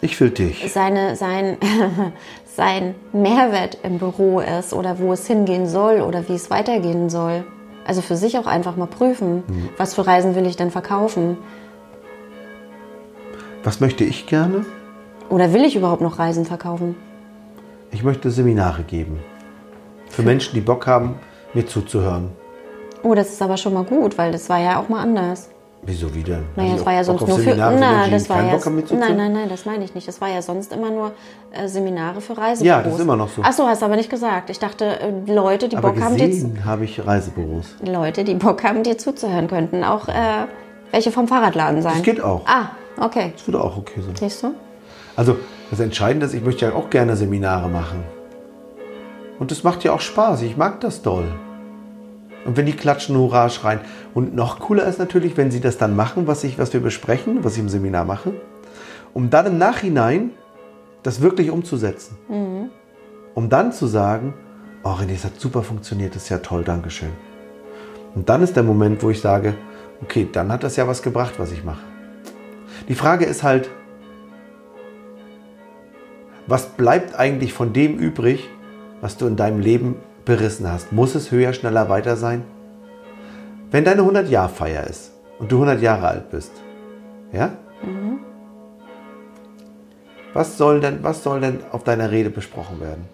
Ich 0.05 0.19
will 0.21 0.29
dich. 0.29 0.71
seine, 0.71 1.15
sein, 1.15 1.57
sein 2.45 2.93
Mehrwert 3.11 3.77
im 3.83 3.97
Büro 3.97 4.39
ist 4.39 4.71
oder 4.73 4.99
wo 4.99 5.13
es 5.13 5.25
hingehen 5.27 5.67
soll 5.67 6.01
oder 6.01 6.27
wie 6.29 6.35
es 6.35 6.49
weitergehen 6.51 7.09
soll. 7.09 7.43
Also 7.85 8.01
für 8.01 8.15
sich 8.15 8.37
auch 8.37 8.45
einfach 8.47 8.75
mal 8.77 8.87
prüfen, 8.87 9.43
Mhm. 9.47 9.69
was 9.77 9.93
für 9.95 10.05
Reisen 10.05 10.35
will 10.35 10.45
ich 10.45 10.55
denn 10.55 10.71
verkaufen? 10.71 11.37
Was 13.63 13.79
möchte 13.79 14.03
ich 14.03 14.27
gerne? 14.27 14.65
Oder 15.29 15.53
will 15.53 15.65
ich 15.65 15.75
überhaupt 15.75 16.01
noch 16.01 16.19
Reisen 16.19 16.45
verkaufen? 16.45 16.95
Ich 17.91 18.03
möchte 18.03 18.29
Seminare 18.29 18.83
geben. 18.83 19.19
Für 20.09 20.21
Menschen, 20.21 20.53
die 20.53 20.61
Bock 20.61 20.85
haben, 20.85 21.15
mir 21.53 21.65
zuzuhören. 21.65 22.29
Oh, 23.03 23.13
das 23.15 23.29
ist 23.29 23.41
aber 23.41 23.57
schon 23.57 23.73
mal 23.73 23.83
gut, 23.83 24.17
weil 24.17 24.31
das 24.31 24.49
war 24.49 24.59
ja 24.59 24.79
auch 24.79 24.87
mal 24.89 25.01
anders. 25.01 25.49
Wieso 25.87 26.13
wieder? 26.15 26.39
Naja, 26.55 26.73
das 26.73 26.85
war 26.85 26.93
ja 26.93 27.03
sonst 27.03 27.27
nur 27.27 27.37
für. 27.37 27.43
Seminare 27.43 27.99
für 27.99 28.05
die 28.05 28.11
das 28.11 28.29
war 28.29 28.43
ja. 28.43 28.59
Nein, 28.97 29.17
nein, 29.17 29.33
nein, 29.33 29.49
das 29.49 29.65
meine 29.65 29.83
ich 29.83 29.93
nicht. 29.93 30.07
Das 30.07 30.19
war 30.19 30.29
ja 30.29 30.41
sonst 30.41 30.73
immer 30.73 30.89
nur 30.89 31.11
äh, 31.51 31.67
Seminare 31.67 32.21
für 32.21 32.35
Reisebüros. 32.35 32.61
Ja, 32.61 32.81
das 32.81 32.95
ist 32.95 32.99
immer 32.99 33.15
noch 33.15 33.29
so. 33.29 33.41
Ach 33.43 33.53
so, 33.53 33.67
hast 33.67 33.81
du 33.81 33.85
aber 33.85 33.95
nicht 33.95 34.09
gesagt. 34.09 34.49
Ich 34.49 34.57
dachte, 34.57 34.99
äh, 34.99 35.31
Leute, 35.31 35.69
die 35.69 35.77
Aber 35.77 35.91
Bock 35.91 36.01
haben, 36.01 36.17
dir, 36.17 36.65
habe 36.65 36.85
ich 36.85 37.05
Reisebüros. 37.05 37.75
Leute, 37.85 38.23
die 38.23 38.33
Bock 38.33 38.63
haben, 38.63 38.81
dir 38.81 38.97
zuzuhören 38.97 39.47
könnten. 39.47 39.83
Auch 39.83 40.07
äh, 40.07 40.47
welche 40.91 41.11
vom 41.11 41.27
Fahrradladen 41.27 41.81
sein. 41.83 41.93
Das 41.93 42.03
geht 42.03 42.21
auch. 42.21 42.41
Ah, 42.47 42.69
okay. 42.99 43.33
Das 43.35 43.47
würde 43.47 43.61
auch 43.61 43.77
okay 43.77 44.01
sein. 44.01 44.15
Siehst 44.15 44.41
du? 44.41 44.55
Also 45.15 45.37
das 45.69 45.79
Entscheidende 45.79 46.25
ist, 46.25 46.33
ich 46.33 46.43
möchte 46.43 46.65
ja 46.65 46.73
auch 46.73 46.89
gerne 46.89 47.15
Seminare 47.15 47.69
machen. 47.69 48.03
Und 49.37 49.51
das 49.51 49.63
macht 49.63 49.83
ja 49.83 49.93
auch 49.93 50.01
Spaß. 50.01 50.41
Ich 50.41 50.57
mag 50.57 50.79
das 50.79 51.01
doll. 51.03 51.25
Und 52.45 52.57
wenn 52.57 52.67
die 52.67 52.73
klatschen, 52.73 53.17
hurra 53.17 53.49
schreien. 53.49 53.79
Und 54.13 54.35
noch 54.35 54.59
cooler 54.59 54.85
ist 54.85 54.99
natürlich, 54.99 55.35
wenn 55.35 55.51
sie 55.51 55.59
das 55.59 55.77
dann 55.77 55.95
machen, 55.95 56.27
was, 56.27 56.43
ich, 56.43 56.57
was 56.57 56.71
wir 56.73 56.79
besprechen, 56.79 57.43
was 57.43 57.53
ich 57.53 57.59
im 57.59 57.69
Seminar 57.69 58.05
mache, 58.05 58.33
um 59.13 59.29
dann 59.29 59.47
im 59.47 59.57
Nachhinein 59.57 60.31
das 61.03 61.21
wirklich 61.21 61.49
umzusetzen. 61.49 62.17
Um 63.33 63.49
dann 63.49 63.71
zu 63.73 63.87
sagen, 63.87 64.33
oh 64.83 64.91
René, 64.91 65.15
es 65.15 65.25
hat 65.25 65.39
super 65.39 65.63
funktioniert, 65.63 66.15
das 66.15 66.23
ist 66.23 66.29
ja 66.29 66.37
toll, 66.37 66.63
Dankeschön. 66.63 67.11
Und 68.13 68.29
dann 68.29 68.41
ist 68.43 68.55
der 68.55 68.63
Moment, 68.63 69.03
wo 69.03 69.09
ich 69.09 69.19
sage, 69.19 69.55
okay, 70.01 70.27
dann 70.31 70.51
hat 70.51 70.63
das 70.63 70.75
ja 70.75 70.87
was 70.87 71.01
gebracht, 71.01 71.33
was 71.37 71.51
ich 71.51 71.63
mache. 71.63 71.83
Die 72.87 72.95
Frage 72.95 73.25
ist 73.25 73.43
halt, 73.43 73.69
was 76.47 76.67
bleibt 76.67 77.15
eigentlich 77.15 77.53
von 77.53 77.73
dem 77.73 77.97
übrig, 77.97 78.49
was 79.01 79.17
du 79.17 79.25
in 79.25 79.35
deinem 79.35 79.59
Leben 79.59 79.95
berissen 80.25 80.71
hast? 80.71 80.91
Muss 80.91 81.15
es 81.15 81.31
höher, 81.31 81.53
schneller, 81.53 81.87
weiter 81.89 82.15
sein? 82.17 82.43
Wenn 83.71 83.85
deine 83.85 84.01
100-Jahr-Feier 84.01 84.85
ist 84.85 85.11
und 85.39 85.51
du 85.51 85.55
100 85.55 85.81
Jahre 85.81 86.07
alt 86.07 86.31
bist, 86.31 86.51
ja? 87.31 87.51
Was, 90.33 90.57
soll 90.57 90.81
denn, 90.81 91.01
was 91.01 91.23
soll 91.23 91.39
denn 91.39 91.59
auf 91.71 91.83
deiner 91.85 92.11
Rede 92.11 92.29
besprochen 92.29 92.81
werden? 92.81 93.05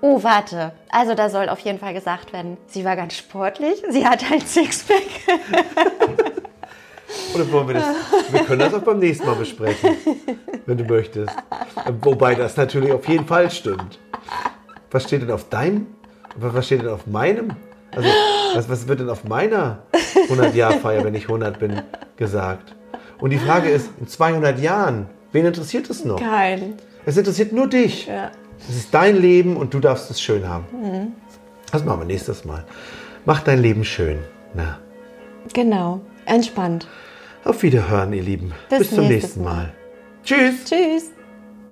Oh, 0.00 0.22
warte. 0.22 0.72
Also 0.88 1.14
da 1.14 1.28
soll 1.28 1.48
auf 1.48 1.60
jeden 1.60 1.78
Fall 1.78 1.92
gesagt 1.92 2.32
werden, 2.32 2.56
sie 2.68 2.84
war 2.84 2.96
ganz 2.96 3.14
sportlich, 3.14 3.82
sie 3.90 4.06
hat 4.06 4.24
ein 4.30 4.40
Sixpack. 4.40 5.02
Oder 7.34 7.52
wollen 7.52 7.68
wir 7.68 7.74
das? 7.74 7.84
Wir 8.30 8.40
können 8.44 8.60
das 8.60 8.74
auch 8.74 8.82
beim 8.82 8.98
nächsten 8.98 9.26
Mal 9.26 9.34
besprechen, 9.34 9.96
wenn 10.66 10.78
du 10.78 10.84
möchtest. 10.84 11.34
Wobei 12.02 12.34
das 12.34 12.56
natürlich 12.56 12.92
auf 12.92 13.06
jeden 13.08 13.26
Fall 13.26 13.50
stimmt. 13.50 13.98
Was 14.90 15.04
steht 15.04 15.22
denn 15.22 15.30
auf 15.30 15.48
deinem? 15.48 15.86
Was 16.40 16.66
steht 16.66 16.82
denn 16.82 16.88
auf 16.88 17.06
meinem? 17.06 17.50
Also, 17.94 18.08
was, 18.54 18.68
was 18.68 18.88
wird 18.88 19.00
denn 19.00 19.10
auf 19.10 19.24
meiner 19.24 19.78
100-Jahr-Feier, 20.28 21.04
wenn 21.04 21.14
ich 21.14 21.24
100 21.24 21.58
bin, 21.58 21.82
gesagt? 22.16 22.74
Und 23.18 23.30
die 23.30 23.38
Frage 23.38 23.68
ist, 23.70 23.90
in 23.98 24.06
200 24.06 24.60
Jahren, 24.60 25.06
wen 25.32 25.46
interessiert 25.46 25.88
es 25.90 26.04
noch? 26.04 26.20
Kein. 26.20 26.74
Es 27.06 27.16
interessiert 27.16 27.52
nur 27.52 27.66
dich. 27.68 28.06
Ja. 28.06 28.30
Es 28.68 28.76
ist 28.76 28.92
dein 28.94 29.16
Leben 29.16 29.56
und 29.56 29.72
du 29.74 29.80
darfst 29.80 30.10
es 30.10 30.20
schön 30.20 30.48
haben. 30.48 31.14
Das 31.72 31.84
machen 31.84 32.00
wir 32.00 32.06
nächstes 32.06 32.44
Mal. 32.44 32.64
Mach 33.24 33.40
dein 33.40 33.60
Leben 33.60 33.84
schön. 33.84 34.18
Na, 34.54 34.78
Genau. 35.54 36.00
Entspannt. 36.26 36.86
auf 37.44 37.62
Wiederhören, 37.62 38.12
ihr 38.12 38.22
Lieben. 38.22 38.52
Bis 38.68 38.80
Bis 38.80 38.90
zum 38.94 39.08
nächsten 39.08 39.42
Mal. 39.42 39.72
Tschüss. 40.24 40.64
Tschüss. 40.66 41.10